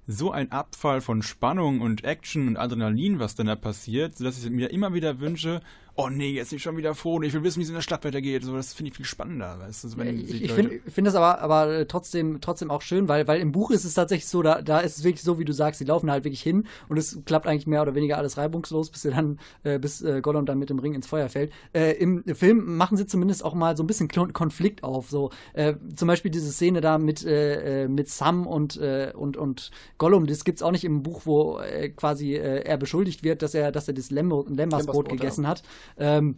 so 0.07 0.31
ein 0.31 0.51
Abfall 0.51 1.01
von 1.01 1.21
Spannung 1.21 1.81
und 1.81 2.03
Action 2.03 2.47
und 2.47 2.57
Adrenalin, 2.57 3.19
was 3.19 3.35
dann 3.35 3.47
da 3.47 3.55
passiert, 3.55 4.19
dass 4.19 4.43
ich 4.43 4.49
mir 4.49 4.71
immer 4.71 4.93
wieder 4.93 5.19
wünsche, 5.19 5.61
oh 5.95 6.09
nee, 6.09 6.31
jetzt 6.31 6.51
nicht 6.51 6.63
schon 6.63 6.75
wieder 6.75 6.95
Frodo, 6.95 7.25
ich 7.25 7.33
will 7.33 7.43
wissen, 7.43 7.59
wie 7.59 7.63
es 7.63 7.69
in 7.69 7.75
der 7.75 7.81
Schlacht 7.81 8.03
weitergeht. 8.03 8.43
So, 8.43 8.55
das 8.55 8.73
finde 8.73 8.89
ich 8.89 8.95
viel 8.95 9.05
spannender. 9.05 9.59
Weißt 9.59 9.83
du, 9.83 9.89
so, 9.89 9.97
wenn 9.97 10.19
ich 10.19 10.41
ich 10.41 10.51
finde 10.51 10.79
find 10.87 11.07
das 11.07 11.15
aber, 11.15 11.39
aber 11.39 11.87
trotzdem, 11.87 12.41
trotzdem 12.41 12.71
auch 12.71 12.81
schön, 12.81 13.07
weil, 13.07 13.27
weil 13.27 13.39
im 13.39 13.51
Buch 13.51 13.69
ist 13.69 13.83
es 13.85 13.93
tatsächlich 13.93 14.27
so, 14.27 14.41
da, 14.41 14.61
da 14.61 14.79
ist 14.79 14.97
es 14.97 15.03
wirklich 15.03 15.23
so, 15.23 15.37
wie 15.37 15.45
du 15.45 15.53
sagst, 15.53 15.79
die 15.79 15.85
laufen 15.85 16.09
halt 16.09 16.23
wirklich 16.23 16.41
hin 16.41 16.65
und 16.89 16.97
es 16.97 17.19
klappt 17.25 17.45
eigentlich 17.47 17.67
mehr 17.67 17.81
oder 17.81 17.95
weniger 17.95 18.17
alles 18.17 18.37
reibungslos, 18.37 18.89
bis 18.89 19.03
sie 19.03 19.11
dann, 19.11 19.39
äh, 19.63 19.77
bis 19.77 20.01
äh, 20.01 20.21
Gollum 20.21 20.45
dann 20.45 20.57
mit 20.57 20.69
dem 20.69 20.79
Ring 20.79 20.95
ins 20.95 21.07
Feuer 21.07 21.29
fällt. 21.29 21.51
Äh, 21.73 21.91
Im 21.93 22.23
Film 22.35 22.75
machen 22.75 22.97
sie 22.97 23.05
zumindest 23.05 23.45
auch 23.45 23.53
mal 23.53 23.77
so 23.77 23.83
ein 23.83 23.87
bisschen 23.87 24.07
Kon- 24.07 24.33
Konflikt 24.33 24.83
auf. 24.83 25.09
So 25.09 25.29
äh, 25.53 25.75
zum 25.95 26.07
Beispiel 26.07 26.31
diese 26.31 26.51
Szene 26.51 26.81
da 26.81 26.97
mit, 26.97 27.23
äh, 27.23 27.83
äh, 27.83 27.87
mit 27.87 28.09
Sam 28.09 28.47
und, 28.47 28.77
äh, 28.77 29.11
und, 29.15 29.37
und 29.37 29.69
Gollum, 29.99 30.25
das 30.25 30.43
gibt's 30.43 30.63
auch 30.63 30.71
nicht 30.71 30.85
im 30.85 31.03
Buch, 31.03 31.21
wo 31.25 31.59
äh, 31.59 31.89
quasi 31.89 32.33
äh, 32.33 32.63
er 32.63 32.77
beschuldigt 32.77 33.23
wird, 33.23 33.41
dass 33.43 33.53
er, 33.53 33.71
dass 33.71 33.87
er 33.87 33.93
das 33.93 34.09
Lemmersbrot 34.09 34.57
Lemmersbrot, 34.57 35.09
ja. 35.09 35.15
gegessen 35.17 35.47
hat. 35.47 35.61
Ähm, 35.97 36.37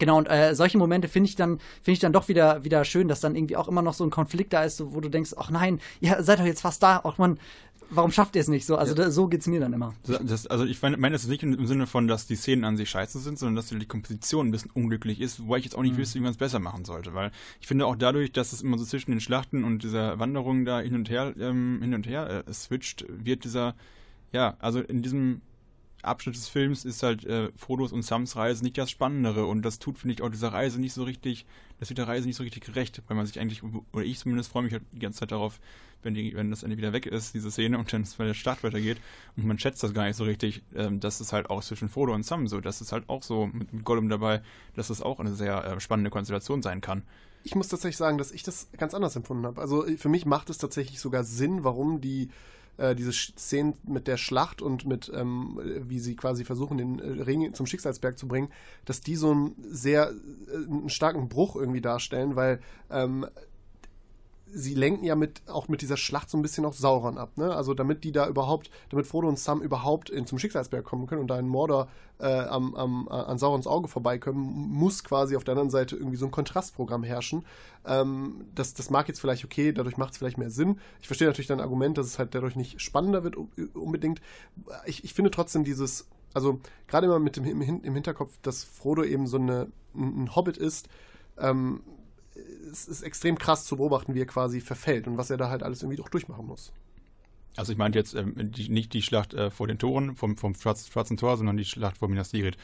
Genau, 0.00 0.16
und 0.16 0.30
äh, 0.30 0.54
solche 0.54 0.78
Momente 0.78 1.08
finde 1.08 1.28
ich 1.28 1.36
dann, 1.36 1.58
finde 1.82 1.92
ich 1.92 1.98
dann 1.98 2.14
doch 2.14 2.28
wieder, 2.28 2.64
wieder 2.64 2.86
schön, 2.86 3.06
dass 3.06 3.20
dann 3.20 3.36
irgendwie 3.36 3.56
auch 3.56 3.68
immer 3.68 3.82
noch 3.82 3.92
so 3.92 4.02
ein 4.02 4.08
Konflikt 4.08 4.54
da 4.54 4.64
ist, 4.64 4.78
so, 4.78 4.94
wo 4.94 5.00
du 5.02 5.10
denkst, 5.10 5.34
ach 5.36 5.50
nein, 5.50 5.78
ihr 6.00 6.22
seid 6.22 6.38
doch 6.40 6.46
jetzt 6.46 6.62
fast 6.62 6.82
da, 6.82 7.02
ach 7.04 7.18
man, 7.18 7.38
warum 7.90 8.10
schafft 8.10 8.34
ihr 8.34 8.40
es 8.40 8.48
nicht 8.48 8.64
so? 8.64 8.76
Also 8.76 8.94
da, 8.94 9.10
so 9.10 9.28
geht's 9.28 9.46
mir 9.46 9.60
dann 9.60 9.74
immer. 9.74 9.92
Das, 10.04 10.46
also 10.46 10.64
ich 10.64 10.80
meine 10.80 10.96
mein 10.96 11.12
das 11.12 11.26
nicht 11.26 11.42
im 11.42 11.66
Sinne 11.66 11.86
von, 11.86 12.08
dass 12.08 12.26
die 12.26 12.36
Szenen 12.36 12.64
an 12.64 12.78
sich 12.78 12.88
scheiße 12.88 13.18
sind, 13.18 13.38
sondern 13.38 13.56
dass 13.56 13.68
die 13.68 13.84
Komposition 13.84 14.48
ein 14.48 14.50
bisschen 14.50 14.70
unglücklich 14.70 15.20
ist, 15.20 15.40
wobei 15.40 15.58
ich 15.58 15.64
jetzt 15.64 15.76
auch 15.76 15.82
nicht 15.82 15.98
wüsste, 15.98 16.18
wie 16.18 16.22
man 16.22 16.30
es 16.30 16.38
besser 16.38 16.60
machen 16.60 16.86
sollte, 16.86 17.12
weil 17.12 17.30
ich 17.60 17.66
finde 17.66 17.84
auch 17.86 17.96
dadurch, 17.96 18.32
dass 18.32 18.54
es 18.54 18.62
immer 18.62 18.78
so 18.78 18.86
zwischen 18.86 19.10
den 19.10 19.20
Schlachten 19.20 19.64
und 19.64 19.82
dieser 19.82 20.18
Wanderung 20.18 20.64
da 20.64 20.80
hin 20.80 20.94
und 20.94 21.10
her 21.10 21.34
ähm, 21.38 21.80
hin 21.82 21.92
und 21.92 22.06
her 22.06 22.44
äh, 22.46 22.52
switcht, 22.52 23.04
wird 23.08 23.44
dieser 23.44 23.74
ja, 24.32 24.56
also 24.60 24.80
in 24.80 25.02
diesem 25.02 25.42
Abschnitt 26.02 26.36
des 26.36 26.48
Films 26.48 26.84
ist 26.84 27.02
halt 27.02 27.24
äh, 27.24 27.50
Frodos 27.56 27.92
und 27.92 28.02
Sams 28.02 28.36
Reise 28.36 28.62
nicht 28.64 28.78
das 28.78 28.90
Spannendere 28.90 29.46
und 29.46 29.62
das 29.62 29.78
tut, 29.78 29.98
finde 29.98 30.14
ich, 30.14 30.22
auch 30.22 30.30
dieser 30.30 30.52
Reise 30.52 30.80
nicht 30.80 30.92
so 30.92 31.04
richtig, 31.04 31.46
das 31.78 31.90
wird 31.90 31.98
der 31.98 32.08
Reise 32.08 32.26
nicht 32.26 32.36
so 32.36 32.42
richtig 32.42 32.64
gerecht, 32.64 33.02
weil 33.06 33.16
man 33.16 33.26
sich 33.26 33.38
eigentlich, 33.38 33.62
oder 33.62 34.04
ich 34.04 34.18
zumindest 34.18 34.50
freue 34.50 34.62
mich 34.62 34.72
halt 34.72 34.82
die 34.92 34.98
ganze 34.98 35.20
Zeit 35.20 35.32
darauf, 35.32 35.60
wenn, 36.02 36.14
die, 36.14 36.34
wenn 36.34 36.50
das 36.50 36.62
Ende 36.62 36.76
wieder 36.78 36.92
weg 36.92 37.06
ist, 37.06 37.34
diese 37.34 37.50
Szene, 37.50 37.78
und 37.78 37.92
dann 37.92 38.02
es 38.02 38.14
bei 38.14 38.24
der 38.24 38.34
Start 38.34 38.64
weitergeht 38.64 38.98
und 39.36 39.44
man 39.44 39.58
schätzt 39.58 39.82
das 39.82 39.92
gar 39.92 40.06
nicht 40.06 40.16
so 40.16 40.24
richtig, 40.24 40.62
ähm, 40.74 41.00
das 41.00 41.20
ist 41.20 41.32
halt 41.32 41.50
auch 41.50 41.62
zwischen 41.62 41.88
Frodo 41.88 42.14
und 42.14 42.24
Sam 42.24 42.46
so, 42.48 42.60
das 42.60 42.80
ist 42.80 42.92
halt 42.92 43.08
auch 43.08 43.22
so 43.22 43.46
mit, 43.46 43.84
Gollum 43.84 44.08
dabei, 44.08 44.42
dass 44.74 44.88
das 44.88 45.02
auch 45.02 45.20
eine 45.20 45.34
sehr 45.34 45.64
äh, 45.64 45.80
spannende 45.80 46.10
Konstellation 46.10 46.62
sein 46.62 46.80
kann. 46.80 47.02
Ich 47.42 47.54
muss 47.54 47.68
tatsächlich 47.68 47.96
sagen, 47.96 48.18
dass 48.18 48.32
ich 48.32 48.42
das 48.42 48.68
ganz 48.76 48.92
anders 48.92 49.16
empfunden 49.16 49.46
habe. 49.46 49.60
Also 49.60 49.86
für 49.96 50.10
mich 50.10 50.26
macht 50.26 50.50
es 50.50 50.58
tatsächlich 50.58 51.00
sogar 51.00 51.24
Sinn, 51.24 51.64
warum 51.64 52.00
die 52.00 52.28
äh, 52.80 52.94
diese 52.94 53.12
Szenen 53.12 53.74
mit 53.84 54.08
der 54.08 54.16
Schlacht 54.16 54.62
und 54.62 54.86
mit, 54.86 55.10
ähm, 55.14 55.60
wie 55.62 56.00
sie 56.00 56.16
quasi 56.16 56.44
versuchen, 56.44 56.78
den 56.78 56.98
äh, 56.98 57.22
Ring 57.22 57.52
zum 57.54 57.66
Schicksalsberg 57.66 58.18
zu 58.18 58.26
bringen, 58.26 58.48
dass 58.86 59.00
die 59.00 59.16
so 59.16 59.30
einen 59.30 59.54
sehr 59.58 60.10
äh, 60.10 60.54
einen 60.54 60.88
starken 60.88 61.28
Bruch 61.28 61.56
irgendwie 61.56 61.82
darstellen, 61.82 62.36
weil 62.36 62.60
ähm, 62.90 63.26
sie 64.52 64.74
lenken 64.74 65.04
ja 65.04 65.14
mit 65.14 65.42
auch 65.48 65.68
mit 65.68 65.82
dieser 65.82 65.96
Schlacht 65.96 66.30
so 66.30 66.38
ein 66.38 66.42
bisschen 66.42 66.64
auch 66.64 66.72
Sauron 66.72 67.18
ab, 67.18 67.36
ne? 67.36 67.54
Also 67.54 67.74
damit 67.74 68.04
die 68.04 68.12
da 68.12 68.28
überhaupt, 68.28 68.70
damit 68.90 69.06
Frodo 69.06 69.28
und 69.28 69.38
Sam 69.38 69.60
überhaupt 69.62 70.10
in, 70.10 70.26
zum 70.26 70.38
Schicksalsberg 70.38 70.84
kommen 70.84 71.06
können 71.06 71.20
und 71.20 71.28
da 71.28 71.38
in 71.38 71.48
Mordor 71.48 71.88
äh, 72.18 72.26
am, 72.26 72.74
am, 72.74 73.08
an 73.08 73.38
Saurons 73.38 73.66
Auge 73.66 73.88
vorbeikommen, 73.88 74.40
muss 74.42 75.04
quasi 75.04 75.36
auf 75.36 75.44
der 75.44 75.52
anderen 75.52 75.70
Seite 75.70 75.96
irgendwie 75.96 76.16
so 76.16 76.26
ein 76.26 76.30
Kontrastprogramm 76.30 77.02
herrschen. 77.02 77.44
Ähm, 77.86 78.44
das, 78.54 78.74
das 78.74 78.90
mag 78.90 79.08
jetzt 79.08 79.20
vielleicht 79.20 79.44
okay, 79.44 79.72
dadurch 79.72 79.96
macht 79.96 80.12
es 80.12 80.18
vielleicht 80.18 80.38
mehr 80.38 80.50
Sinn. 80.50 80.78
Ich 81.00 81.06
verstehe 81.06 81.28
natürlich 81.28 81.48
dein 81.48 81.60
Argument, 81.60 81.96
dass 81.96 82.06
es 82.06 82.18
halt 82.18 82.34
dadurch 82.34 82.56
nicht 82.56 82.80
spannender 82.80 83.24
wird 83.24 83.36
unbedingt. 83.74 84.20
Ich, 84.86 85.04
ich 85.04 85.14
finde 85.14 85.30
trotzdem 85.30 85.64
dieses, 85.64 86.08
also 86.34 86.60
gerade 86.88 87.06
immer 87.06 87.18
mit 87.18 87.36
dem 87.36 87.44
im, 87.44 87.60
Hin- 87.60 87.82
im 87.82 87.94
Hinterkopf, 87.94 88.38
dass 88.42 88.64
Frodo 88.64 89.02
eben 89.04 89.26
so 89.26 89.38
eine, 89.38 89.68
ein, 89.94 90.24
ein 90.24 90.36
Hobbit 90.36 90.56
ist, 90.56 90.88
ähm, 91.38 91.80
es 92.70 92.86
ist 92.86 93.02
extrem 93.02 93.38
krass 93.38 93.64
zu 93.64 93.76
beobachten, 93.76 94.14
wie 94.14 94.20
er 94.20 94.26
quasi 94.26 94.60
verfällt 94.60 95.06
und 95.06 95.16
was 95.18 95.30
er 95.30 95.36
da 95.36 95.48
halt 95.50 95.62
alles 95.62 95.82
irgendwie 95.82 95.96
doch 95.96 96.08
durchmachen 96.08 96.46
muss. 96.46 96.72
Also 97.56 97.72
ich 97.72 97.78
meinte 97.78 97.98
jetzt 97.98 98.14
ähm, 98.14 98.34
die, 98.52 98.68
nicht 98.68 98.92
die 98.92 99.02
Schlacht 99.02 99.34
äh, 99.34 99.50
vor 99.50 99.66
den 99.66 99.76
Toren, 99.78 100.14
vom, 100.14 100.36
vom 100.36 100.54
Schwarz, 100.54 100.86
Schwarzen 100.88 101.16
Tor, 101.16 101.36
sondern 101.36 101.56
die 101.56 101.64
Schlacht 101.64 101.98
vor 101.98 102.08
Minas 102.08 102.30
Tirith. 102.30 102.56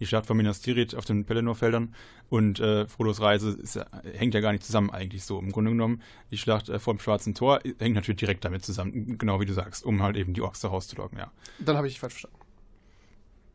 Die 0.00 0.06
Schlacht 0.06 0.24
vor 0.24 0.34
Minas 0.34 0.62
Tirith 0.62 0.94
auf 0.94 1.04
den 1.04 1.26
Pelennor-Feldern 1.26 1.94
und 2.30 2.58
äh, 2.58 2.88
Frodos 2.88 3.20
Reise 3.20 3.50
ist, 3.50 3.74
ja- 3.74 3.86
hängt 4.14 4.32
ja 4.32 4.40
gar 4.40 4.52
nicht 4.52 4.64
zusammen 4.64 4.88
eigentlich 4.90 5.24
so. 5.24 5.38
Im 5.38 5.52
Grunde 5.52 5.72
genommen, 5.72 6.00
die 6.30 6.38
Schlacht 6.38 6.70
äh, 6.70 6.78
vor 6.78 6.94
dem 6.94 7.00
Schwarzen 7.00 7.34
Tor 7.34 7.60
hängt 7.78 7.94
natürlich 7.94 8.18
direkt 8.18 8.42
damit 8.46 8.64
zusammen, 8.64 9.18
genau 9.18 9.40
wie 9.40 9.46
du 9.46 9.52
sagst, 9.52 9.84
um 9.84 10.02
halt 10.02 10.16
eben 10.16 10.32
die 10.32 10.40
Orks 10.40 10.60
da 10.60 10.68
rauszulocken, 10.68 11.18
ja. 11.18 11.30
Dann 11.58 11.76
habe 11.76 11.86
ich 11.86 11.92
dich 11.94 12.00
falsch 12.00 12.14
verstanden. 12.14 12.38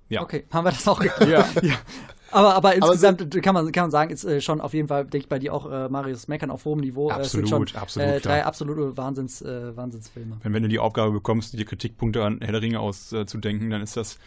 Ja. 0.08 0.22
Okay, 0.22 0.46
haben 0.52 0.66
wir 0.66 0.72
das 0.72 0.88
auch 0.88 1.00
geklärt. 1.00 1.64
Ja. 1.64 1.80
Aber, 2.32 2.56
aber 2.56 2.76
insgesamt 2.76 3.42
kann, 3.44 3.54
man, 3.54 3.72
kann 3.72 3.84
man 3.86 3.92
sagen, 3.92 4.12
ist 4.12 4.24
äh, 4.26 4.42
schon 4.42 4.60
auf 4.62 4.74
jeden 4.74 4.88
Fall, 4.88 5.04
denke 5.04 5.18
ich, 5.18 5.30
bei 5.30 5.40
dir 5.40 5.54
auch 5.54 5.70
äh, 5.72 5.90
Marius 5.90 6.28
Meckern 6.28 6.52
auf 6.52 6.66
hohem 6.66 6.80
Niveau. 6.80 7.10
Äh, 7.10 7.14
Absolut, 7.14 7.50
schon, 7.50 7.68
absolut, 7.76 8.08
Äh, 8.08 8.20
drei 8.20 8.40
klar. 8.40 8.46
absolute 8.48 8.98
Wahnsinns, 8.98 9.42
äh, 9.42 9.76
Wahnsinnsfilme. 9.76 10.38
Wenn, 10.42 10.54
wenn 10.54 10.64
du 10.64 10.70
die 10.70 10.80
Aufgabe 10.80 11.12
bekommst, 11.12 11.54
dir 11.54 11.66
Kritikpunkte 11.66 12.24
an 12.24 12.40
Herr 12.42 12.52
der 12.52 12.62
Ringe 12.62 12.80
auszudenken, 12.80 13.70
dann 13.70 13.82
ist 13.82 13.96
das 13.96 14.18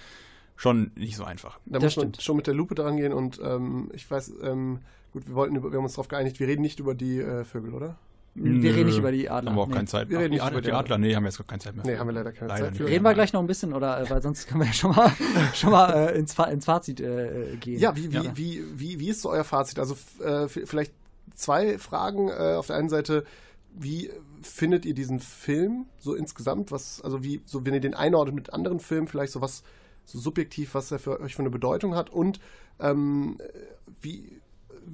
schon 0.56 0.90
nicht 0.96 1.16
so 1.16 1.24
einfach. 1.24 1.58
Da 1.66 1.80
muss 1.80 1.96
man 1.96 2.12
schon 2.18 2.36
mit 2.36 2.46
der 2.46 2.54
Lupe 2.54 2.74
dran 2.74 2.96
gehen 2.96 3.12
und 3.12 3.40
ähm, 3.42 3.90
ich 3.94 4.10
weiß, 4.10 4.32
ähm, 4.42 4.80
gut, 5.12 5.28
wir 5.28 5.34
wollten 5.34 5.56
über, 5.56 5.70
wir 5.70 5.78
haben 5.78 5.84
uns 5.84 5.94
darauf 5.94 6.08
geeinigt, 6.08 6.40
wir 6.40 6.48
reden 6.48 6.62
nicht 6.62 6.80
über 6.80 6.94
die 6.94 7.20
äh, 7.20 7.44
Vögel, 7.44 7.74
oder? 7.74 7.96
Wir 8.44 8.74
reden 8.74 8.86
nicht 8.86 8.98
über 8.98 9.12
die 9.12 9.28
Adler. 9.28 9.50
Haben 9.50 9.56
wir 9.56 9.62
auch 9.62 9.66
nee. 9.68 9.74
keine 9.74 9.86
Zeit. 9.86 10.08
Wir 10.08 10.18
reden 10.18 10.32
nicht 10.32 10.42
Adler, 10.42 10.52
über 10.52 10.60
die 10.60 10.68
die 10.68 10.72
Adler, 10.72 10.98
nee, 10.98 11.14
haben 11.14 11.22
wir 11.22 11.28
jetzt 11.28 11.38
gar 11.38 11.46
keine 11.46 11.60
Zeit 11.60 11.76
mehr. 11.76 11.84
Nee, 11.86 11.96
haben 11.96 12.06
wir 12.06 12.14
leider 12.14 12.32
keine 12.32 12.48
Leider 12.48 12.64
Zeit 12.64 12.72
nicht. 12.72 12.82
für. 12.82 12.88
Reden 12.88 13.04
wir 13.04 13.14
gleich 13.14 13.32
noch 13.32 13.40
ein 13.40 13.46
bisschen, 13.46 13.72
oder? 13.72 14.00
Äh, 14.00 14.10
weil 14.10 14.22
sonst 14.22 14.46
können 14.46 14.60
wir 14.60 14.66
ja 14.66 14.72
schon 14.72 14.94
mal, 14.94 15.12
schon 15.54 15.70
mal 15.70 16.08
äh, 16.08 16.18
ins, 16.18 16.38
ins 16.38 16.64
Fazit 16.64 17.00
äh, 17.00 17.56
gehen. 17.60 17.78
Ja, 17.80 17.96
wie, 17.96 18.12
wie, 18.12 18.30
wie, 18.34 18.64
wie, 18.74 19.00
wie 19.00 19.08
ist 19.08 19.22
so 19.22 19.30
euer 19.30 19.44
Fazit? 19.44 19.78
Also 19.78 19.96
äh, 20.22 20.48
vielleicht 20.48 20.92
zwei 21.34 21.78
Fragen. 21.78 22.28
Äh, 22.28 22.54
auf 22.56 22.66
der 22.66 22.76
einen 22.76 22.88
Seite, 22.88 23.24
wie 23.74 24.10
findet 24.42 24.86
ihr 24.86 24.94
diesen 24.94 25.20
Film 25.20 25.86
so 25.98 26.14
insgesamt? 26.14 26.72
Was, 26.72 27.00
also 27.02 27.22
wie, 27.22 27.42
so 27.44 27.64
wenn 27.64 27.74
ihr 27.74 27.80
den 27.80 27.94
einordnet 27.94 28.34
mit 28.34 28.52
anderen 28.52 28.80
Filmen, 28.80 29.08
vielleicht 29.08 29.32
so 29.32 29.40
was 29.40 29.62
so 30.04 30.18
subjektiv, 30.18 30.74
was 30.74 30.90
er 30.90 30.98
für 30.98 31.20
euch 31.20 31.34
für 31.34 31.42
eine 31.42 31.50
Bedeutung 31.50 31.94
hat 31.94 32.10
und 32.10 32.40
ähm, 32.80 33.38
wie, 34.00 34.40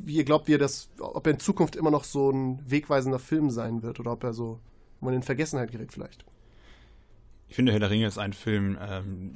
wie 0.05 0.17
ihr 0.17 0.25
glaubt, 0.25 0.49
wie 0.49 0.53
ihr 0.53 0.59
das, 0.59 0.89
ob 0.99 1.27
er 1.27 1.33
in 1.35 1.39
Zukunft 1.41 1.77
immer 1.77 1.91
noch 1.91 2.05
so 2.05 2.31
ein 2.31 2.61
wegweisender 2.69 3.19
Film 3.19 3.51
sein 3.51 3.83
wird 3.83 4.01
oder 4.01 4.13
ob 4.13 4.25
er 4.25 4.33
so, 4.33 4.61
man 5.01 5.15
in 5.15 5.23
Vergessenheit 5.23 5.71
gerät 5.73 5.93
vielleicht. 5.93 6.25
Ich 7.49 7.57
finde, 7.57 7.73
Herr 7.73 7.81
der 7.81 7.91
Ringe 7.91 8.07
ist 8.07 8.19
ein 8.19 8.33
Film, 8.33 8.79
ähm, 8.81 9.31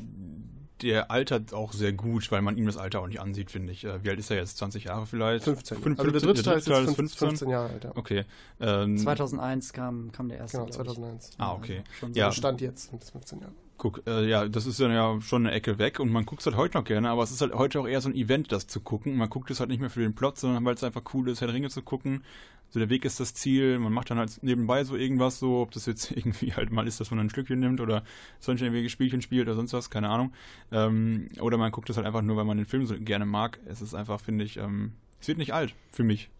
der 0.82 1.10
altert 1.10 1.52
auch 1.52 1.72
sehr 1.72 1.92
gut, 1.92 2.30
weil 2.30 2.40
man 2.42 2.56
ihm 2.56 2.66
das 2.66 2.76
Alter 2.76 3.00
auch 3.00 3.06
nicht 3.06 3.20
ansieht, 3.20 3.50
finde 3.50 3.72
ich. 3.72 3.84
Äh, 3.84 4.02
wie 4.04 4.10
alt 4.10 4.18
ist 4.18 4.30
er 4.30 4.36
jetzt? 4.38 4.58
20 4.58 4.84
Jahre 4.84 5.06
vielleicht? 5.06 5.44
15. 5.44 5.78
Fünf- 5.78 5.98
also 5.98 6.10
der 6.10 6.20
15? 6.20 6.28
dritte 6.28 6.42
Teil 6.42 6.58
ist 6.58 6.66
jetzt 6.68 6.76
15, 6.76 6.94
15? 6.96 7.28
15 7.28 7.50
Jahre 7.50 7.68
alt. 7.70 7.84
Ja. 7.84 7.92
Okay. 7.96 8.24
Ähm, 8.60 8.96
2001 8.96 9.72
kam, 9.72 10.12
kam 10.12 10.28
der 10.28 10.38
erste. 10.38 10.58
Genau, 10.58 10.66
glaub 10.70 10.80
ich. 10.80 10.86
2001. 10.94 11.30
Ah, 11.38 11.52
okay. 11.54 11.82
Schon 11.98 12.14
so 12.14 12.20
Ja, 12.20 12.32
Stand 12.32 12.60
jetzt 12.60 12.90
sind 12.90 13.02
es 13.02 13.10
15 13.10 13.40
Jahre. 13.40 13.52
Guck, 13.78 14.02
äh, 14.08 14.28
ja, 14.28 14.48
das 14.48 14.66
ist 14.66 14.80
dann 14.80 14.90
ja 14.90 15.20
schon 15.20 15.46
eine 15.46 15.54
Ecke 15.54 15.78
weg 15.78 16.00
und 16.00 16.10
man 16.10 16.26
guckt 16.26 16.40
es 16.40 16.46
halt 16.46 16.56
heute 16.56 16.76
noch 16.76 16.84
gerne, 16.84 17.10
aber 17.10 17.22
es 17.22 17.30
ist 17.30 17.40
halt 17.40 17.54
heute 17.54 17.80
auch 17.80 17.86
eher 17.86 18.00
so 18.00 18.08
ein 18.08 18.14
Event, 18.14 18.50
das 18.50 18.66
zu 18.66 18.80
gucken. 18.80 19.16
Man 19.16 19.30
guckt 19.30 19.50
es 19.52 19.60
halt 19.60 19.70
nicht 19.70 19.78
mehr 19.78 19.88
für 19.88 20.00
den 20.00 20.16
Plot, 20.16 20.36
sondern 20.36 20.64
weil 20.64 20.74
es 20.74 20.82
einfach 20.82 21.02
cool 21.14 21.28
ist, 21.28 21.40
Herr 21.40 21.52
Ringe 21.52 21.70
zu 21.70 21.82
gucken. 21.82 22.24
So 22.70 22.80
der 22.80 22.90
Weg 22.90 23.04
ist 23.04 23.20
das 23.20 23.34
Ziel, 23.34 23.78
man 23.78 23.92
macht 23.92 24.10
dann 24.10 24.18
halt 24.18 24.42
nebenbei 24.42 24.82
so 24.82 24.96
irgendwas 24.96 25.38
so, 25.38 25.62
ob 25.62 25.70
das 25.70 25.86
jetzt 25.86 26.10
irgendwie 26.16 26.52
halt 26.52 26.72
mal 26.72 26.88
ist, 26.88 26.98
dass 26.98 27.12
man 27.12 27.20
ein 27.20 27.30
Stückchen 27.30 27.60
nimmt 27.60 27.80
oder 27.80 28.02
sonst 28.40 28.60
irgendwelche 28.60 28.90
Spielchen 28.90 29.22
spielt 29.22 29.46
oder 29.46 29.54
sonst 29.54 29.72
was, 29.72 29.90
keine 29.90 30.08
Ahnung. 30.08 30.32
Ähm, 30.72 31.28
oder 31.40 31.56
man 31.56 31.70
guckt 31.70 31.88
es 31.88 31.96
halt 31.96 32.06
einfach 32.06 32.22
nur, 32.22 32.36
weil 32.36 32.44
man 32.44 32.56
den 32.56 32.66
Film 32.66 32.84
so 32.84 32.96
gerne 32.98 33.26
mag. 33.26 33.60
Es 33.64 33.80
ist 33.80 33.94
einfach, 33.94 34.20
finde 34.20 34.44
ich, 34.44 34.56
ähm, 34.56 34.92
es 35.20 35.28
wird 35.28 35.38
nicht 35.38 35.54
alt 35.54 35.74
für 35.92 36.02
mich. 36.04 36.30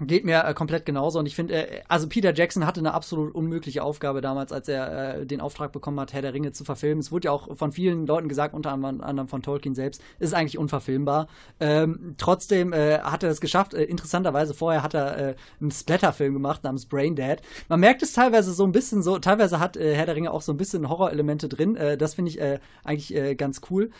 Geht 0.00 0.24
mir 0.24 0.44
äh, 0.44 0.54
komplett 0.54 0.86
genauso. 0.86 1.18
Und 1.18 1.26
ich 1.26 1.36
finde, 1.36 1.54
äh, 1.54 1.82
also 1.86 2.08
Peter 2.08 2.34
Jackson 2.34 2.66
hatte 2.66 2.80
eine 2.80 2.94
absolut 2.94 3.34
unmögliche 3.34 3.82
Aufgabe 3.82 4.20
damals, 4.20 4.50
als 4.50 4.66
er 4.68 5.18
äh, 5.20 5.26
den 5.26 5.40
Auftrag 5.40 5.70
bekommen 5.70 6.00
hat, 6.00 6.12
Herr 6.12 6.22
der 6.22 6.32
Ringe 6.32 6.52
zu 6.52 6.64
verfilmen. 6.64 7.00
Es 7.00 7.12
wurde 7.12 7.26
ja 7.26 7.32
auch 7.32 7.56
von 7.56 7.72
vielen 7.72 8.06
Leuten 8.06 8.28
gesagt, 8.28 8.54
unter 8.54 8.72
anderem 8.72 9.28
von 9.28 9.42
Tolkien 9.42 9.74
selbst, 9.74 10.02
es 10.18 10.28
ist 10.28 10.34
eigentlich 10.34 10.58
unverfilmbar. 10.58 11.28
Ähm, 11.60 12.14
trotzdem 12.16 12.72
äh, 12.72 12.98
hat 13.00 13.22
er 13.22 13.30
es 13.30 13.40
geschafft. 13.40 13.74
Äh, 13.74 13.84
interessanterweise 13.84 14.54
vorher 14.54 14.82
hat 14.82 14.94
er 14.94 15.18
äh, 15.18 15.34
einen 15.60 15.70
Splatter-Film 15.70 16.32
gemacht 16.32 16.64
namens 16.64 16.86
Brain 16.86 17.14
Dead. 17.14 17.36
Man 17.68 17.80
merkt 17.80 18.02
es 18.02 18.12
teilweise 18.12 18.52
so 18.52 18.64
ein 18.64 18.72
bisschen 18.72 19.02
so, 19.02 19.18
teilweise 19.18 19.60
hat 19.60 19.76
Herr 19.76 20.06
der 20.06 20.16
Ringe 20.16 20.32
auch 20.32 20.42
so 20.42 20.52
ein 20.52 20.56
bisschen 20.56 20.88
Horrorelemente 20.88 21.48
drin. 21.48 21.78
Das 21.98 22.14
finde 22.14 22.30
ich 22.30 22.40
eigentlich 22.84 23.38
ganz 23.38 23.60
cool. 23.70 23.90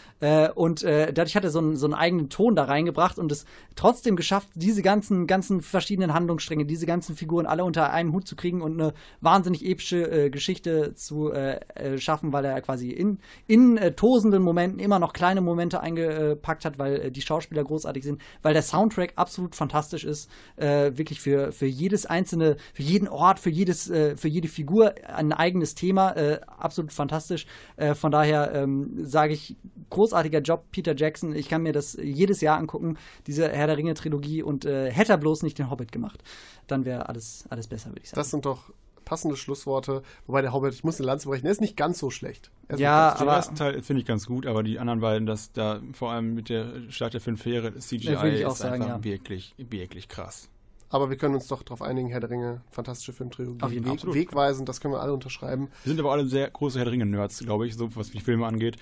Und 0.54 0.82
dadurch 0.82 1.36
hat 1.36 1.44
er 1.44 1.50
so 1.50 1.58
einen, 1.58 1.76
so 1.76 1.86
einen 1.86 1.94
eigenen 1.94 2.28
Ton 2.28 2.54
da 2.54 2.64
reingebracht 2.64 3.18
und 3.18 3.32
es 3.32 3.44
trotzdem 3.76 4.16
geschafft, 4.16 4.48
diese 4.54 4.82
ganzen, 4.82 5.26
ganzen 5.26 5.60
verschiedenen 5.82 6.14
Handlungsstränge, 6.14 6.64
diese 6.64 6.86
ganzen 6.86 7.16
Figuren 7.16 7.44
alle 7.44 7.64
unter 7.64 7.92
einen 7.92 8.12
Hut 8.12 8.28
zu 8.28 8.36
kriegen 8.36 8.62
und 8.62 8.80
eine 8.80 8.94
wahnsinnig 9.20 9.66
epische 9.66 10.10
äh, 10.10 10.30
Geschichte 10.30 10.94
zu 10.94 11.32
äh, 11.32 11.58
äh, 11.74 11.98
schaffen, 11.98 12.32
weil 12.32 12.44
er 12.44 12.60
quasi 12.60 12.90
in, 12.90 13.18
in 13.48 13.76
äh, 13.76 13.92
tosenden 13.92 14.44
Momenten 14.44 14.78
immer 14.78 15.00
noch 15.00 15.12
kleine 15.12 15.40
Momente 15.40 15.80
eingepackt 15.80 16.64
hat, 16.64 16.78
weil 16.78 16.94
äh, 16.94 17.10
die 17.10 17.20
Schauspieler 17.20 17.64
großartig 17.64 18.04
sind, 18.04 18.22
weil 18.42 18.54
der 18.54 18.62
Soundtrack 18.62 19.14
absolut 19.16 19.54
fantastisch 19.54 20.04
ist, 20.04 20.30
wirklich 20.56 21.20
für, 21.20 21.52
für 21.52 21.66
jedes 21.66 22.06
einzelne, 22.06 22.56
für 22.74 22.82
jeden 22.82 23.08
Ort, 23.08 23.40
für 23.40 23.50
jedes, 23.50 23.86
für 23.86 24.28
jede 24.28 24.48
Figur 24.48 24.94
ein 25.06 25.32
eigenes 25.32 25.74
Thema, 25.74 26.14
absolut 26.46 26.92
fantastisch. 26.92 27.46
Von 27.94 28.10
daher 28.10 28.52
ähm, 28.54 28.92
sage 29.04 29.32
ich, 29.32 29.56
großartiger 29.90 30.40
Job, 30.40 30.64
Peter 30.70 30.94
Jackson. 30.96 31.34
Ich 31.34 31.48
kann 31.48 31.62
mir 31.62 31.72
das 31.72 31.98
jedes 32.00 32.40
Jahr 32.40 32.58
angucken, 32.58 32.96
diese 33.26 33.48
Herr 33.48 33.66
der 33.66 33.76
Ringe-Trilogie 33.76 34.42
und 34.42 34.64
äh, 34.64 34.90
hätte 34.90 35.12
er 35.12 35.18
bloß 35.18 35.42
nicht 35.42 35.58
den 35.58 35.70
Hobbit 35.72 35.90
gemacht. 35.90 36.22
Dann 36.68 36.84
wäre 36.84 37.08
alles, 37.08 37.44
alles 37.50 37.66
besser, 37.66 37.90
würde 37.90 38.02
ich 38.04 38.10
sagen. 38.10 38.20
Das 38.20 38.30
sind 38.30 38.44
doch 38.46 38.72
passende 39.04 39.36
Schlussworte. 39.36 40.02
Wobei 40.28 40.42
der 40.42 40.52
Hobbit, 40.52 40.74
ich 40.74 40.84
muss 40.84 40.98
eine 41.00 41.06
Lanze 41.08 41.28
brechen, 41.28 41.42
der 41.42 41.50
ist 41.52 41.60
nicht 41.60 41.76
ganz 41.76 41.98
so 41.98 42.10
schlecht. 42.10 42.52
Er 42.68 42.74
ist 42.76 42.80
Ja, 42.80 42.90
nicht 42.90 43.08
ganz 43.08 43.18
Den 43.18 43.28
aber- 43.28 43.36
ersten 43.36 43.54
Teil 43.56 43.82
finde 43.82 44.00
ich 44.00 44.06
ganz 44.06 44.26
gut, 44.26 44.46
aber 44.46 44.62
die 44.62 44.78
anderen 44.78 45.00
beiden, 45.00 45.26
das 45.26 45.50
da 45.52 45.80
vor 45.92 46.12
allem 46.12 46.34
mit 46.34 46.48
der 46.48 46.88
Stadt 46.90 47.12
der 47.12 47.20
fünf 47.20 47.44
Heere, 47.44 47.76
CGI 47.76 48.12
Ja, 48.12 48.22
würde 48.22 48.38
ich 48.38 48.46
auch 48.46 48.52
ist 48.52 48.58
sagen, 48.58 48.74
einfach 48.82 48.98
ja. 48.98 49.04
wirklich, 49.04 49.54
wirklich 49.58 50.06
krass. 50.08 50.48
Aber 50.92 51.10
wir 51.10 51.16
können 51.16 51.34
uns 51.34 51.48
doch 51.48 51.62
darauf 51.62 51.82
einigen, 51.82 52.08
Herr 52.08 52.20
der 52.20 52.30
Ringe, 52.30 52.60
fantastische 52.70 53.12
Filmtrilogie, 53.12 53.62
Auf 53.62 53.72
jeden 53.72 53.86
Fall. 53.86 54.14
Weg, 54.14 54.28
wegweisend, 54.30 54.68
das 54.68 54.80
können 54.80 54.94
wir 54.94 55.00
alle 55.00 55.12
unterschreiben. 55.14 55.68
Wir 55.84 55.90
sind 55.90 55.98
aber 56.00 56.12
alle 56.12 56.26
sehr 56.26 56.48
große 56.50 56.78
Herr 56.78 56.84
der 56.84 56.92
Ringe-Nerds, 56.92 57.40
glaube 57.40 57.66
ich, 57.66 57.74
so 57.76 57.88
was 57.96 58.10
die 58.10 58.20
Filme 58.20 58.46
angeht. 58.46 58.76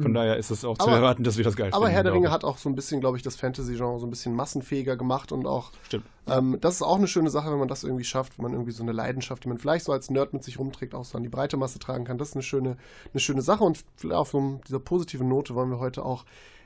Von 0.00 0.14
daher 0.14 0.36
ist 0.38 0.50
es 0.50 0.64
auch 0.64 0.78
zu 0.78 0.86
Mhm. 0.86 0.92
Aber- 0.92 0.96
erwarten, 1.02 1.24
dass 1.24 1.36
wir 1.36 1.44
das 1.44 1.56
geil 1.56 1.68
Aber 1.72 1.82
finden. 1.86 1.94
Herr 1.94 2.02
der 2.04 2.12
Ringe 2.14 2.30
hat 2.30 2.44
auch 2.44 2.56
so 2.56 2.70
ein 2.70 2.74
bisschen, 2.74 3.00
glaube 3.00 3.18
ich, 3.18 3.22
das 3.22 3.36
Fantasy-Genre 3.36 3.98
so 4.00 4.06
ein 4.06 4.10
bisschen 4.10 4.34
massenfähiger 4.34 4.96
gemacht 4.96 5.30
und 5.32 5.46
auch. 5.46 5.72
Stimmt. 5.82 6.04
Ähm, 6.26 6.56
das 6.62 6.76
ist 6.76 6.82
auch 6.82 6.96
eine 6.96 7.08
schöne 7.08 7.28
Sache, 7.28 7.50
wenn 7.50 7.58
man 7.58 7.68
das 7.68 7.84
irgendwie 7.84 8.04
schafft, 8.04 8.38
wenn 8.38 8.44
man 8.44 8.52
irgendwie 8.52 8.70
so 8.72 8.82
eine 8.82 8.92
Leidenschaft, 8.92 9.44
die 9.44 9.48
man 9.48 9.58
vielleicht 9.58 9.84
so 9.84 9.92
als 9.92 10.08
Nerd 10.08 10.32
mit 10.32 10.42
sich 10.44 10.58
rumträgt, 10.58 10.94
auch 10.94 11.04
so 11.04 11.18
an 11.18 11.22
die 11.24 11.28
breite 11.28 11.58
Masse 11.58 11.78
tragen 11.80 12.04
kann. 12.04 12.16
Das 12.16 12.28
ist 12.30 12.34
eine 12.36 12.42
schöne, 12.42 12.78
eine 13.12 13.20
schöne 13.20 13.42
Sache 13.42 13.64
und 13.64 13.84
auf 14.10 14.30
so 14.30 14.60
dieser 14.66 14.78
positiven 14.78 15.28
Note 15.28 15.54
wollen 15.54 15.68
wir 15.70 15.80
heute 15.80 16.04
auch 16.04 16.24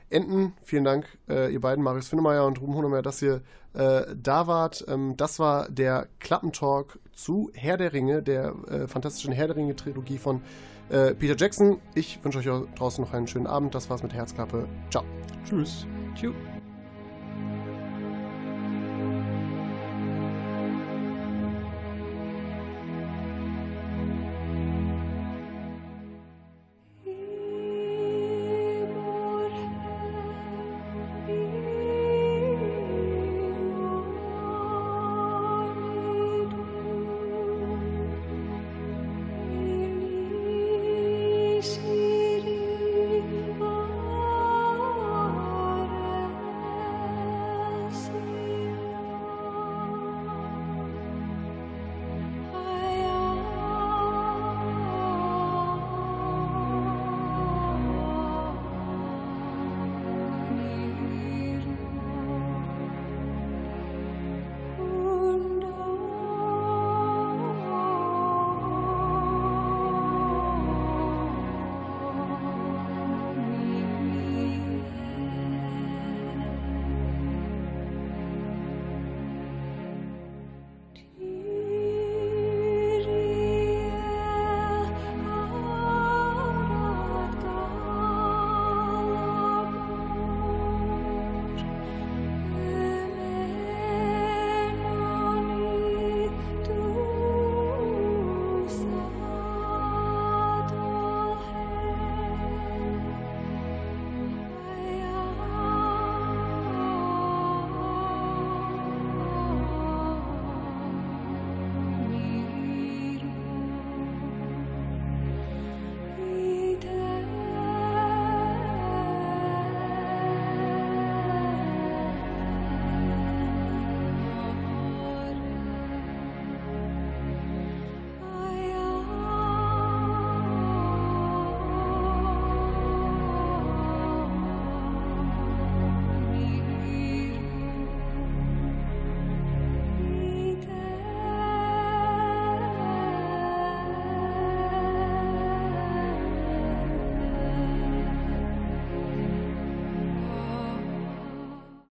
enden. 0.09 0.53
Vielen 0.63 0.83
Dank, 0.83 1.05
äh, 1.29 1.51
ihr 1.51 1.61
beiden, 1.61 1.83
Marius 1.83 2.07
Finnemeyer 2.07 2.45
und 2.45 2.61
Ruben 2.61 2.75
Hunemeyer, 2.75 3.01
dass 3.01 3.21
ihr 3.21 3.41
äh, 3.73 4.03
da 4.15 4.47
wart. 4.47 4.85
Ähm, 4.87 5.15
das 5.17 5.39
war 5.39 5.69
der 5.69 6.07
Klappentalk 6.19 6.99
zu 7.13 7.51
Herr 7.53 7.77
der 7.77 7.93
Ringe, 7.93 8.21
der 8.23 8.55
äh, 8.69 8.87
fantastischen 8.87 9.33
Herr 9.33 9.47
der 9.47 9.55
Ringe-Trilogie 9.55 10.17
von 10.17 10.41
äh, 10.89 11.13
Peter 11.13 11.35
Jackson. 11.37 11.79
Ich 11.93 12.23
wünsche 12.23 12.39
euch 12.39 12.67
draußen 12.75 13.03
noch 13.03 13.13
einen 13.13 13.27
schönen 13.27 13.47
Abend. 13.47 13.75
Das 13.75 13.89
war's 13.89 14.03
mit 14.03 14.13
Herzklappe. 14.13 14.67
Ciao. 14.89 15.03
Tschüss. 15.45 15.85
Tschüss. 16.15 16.33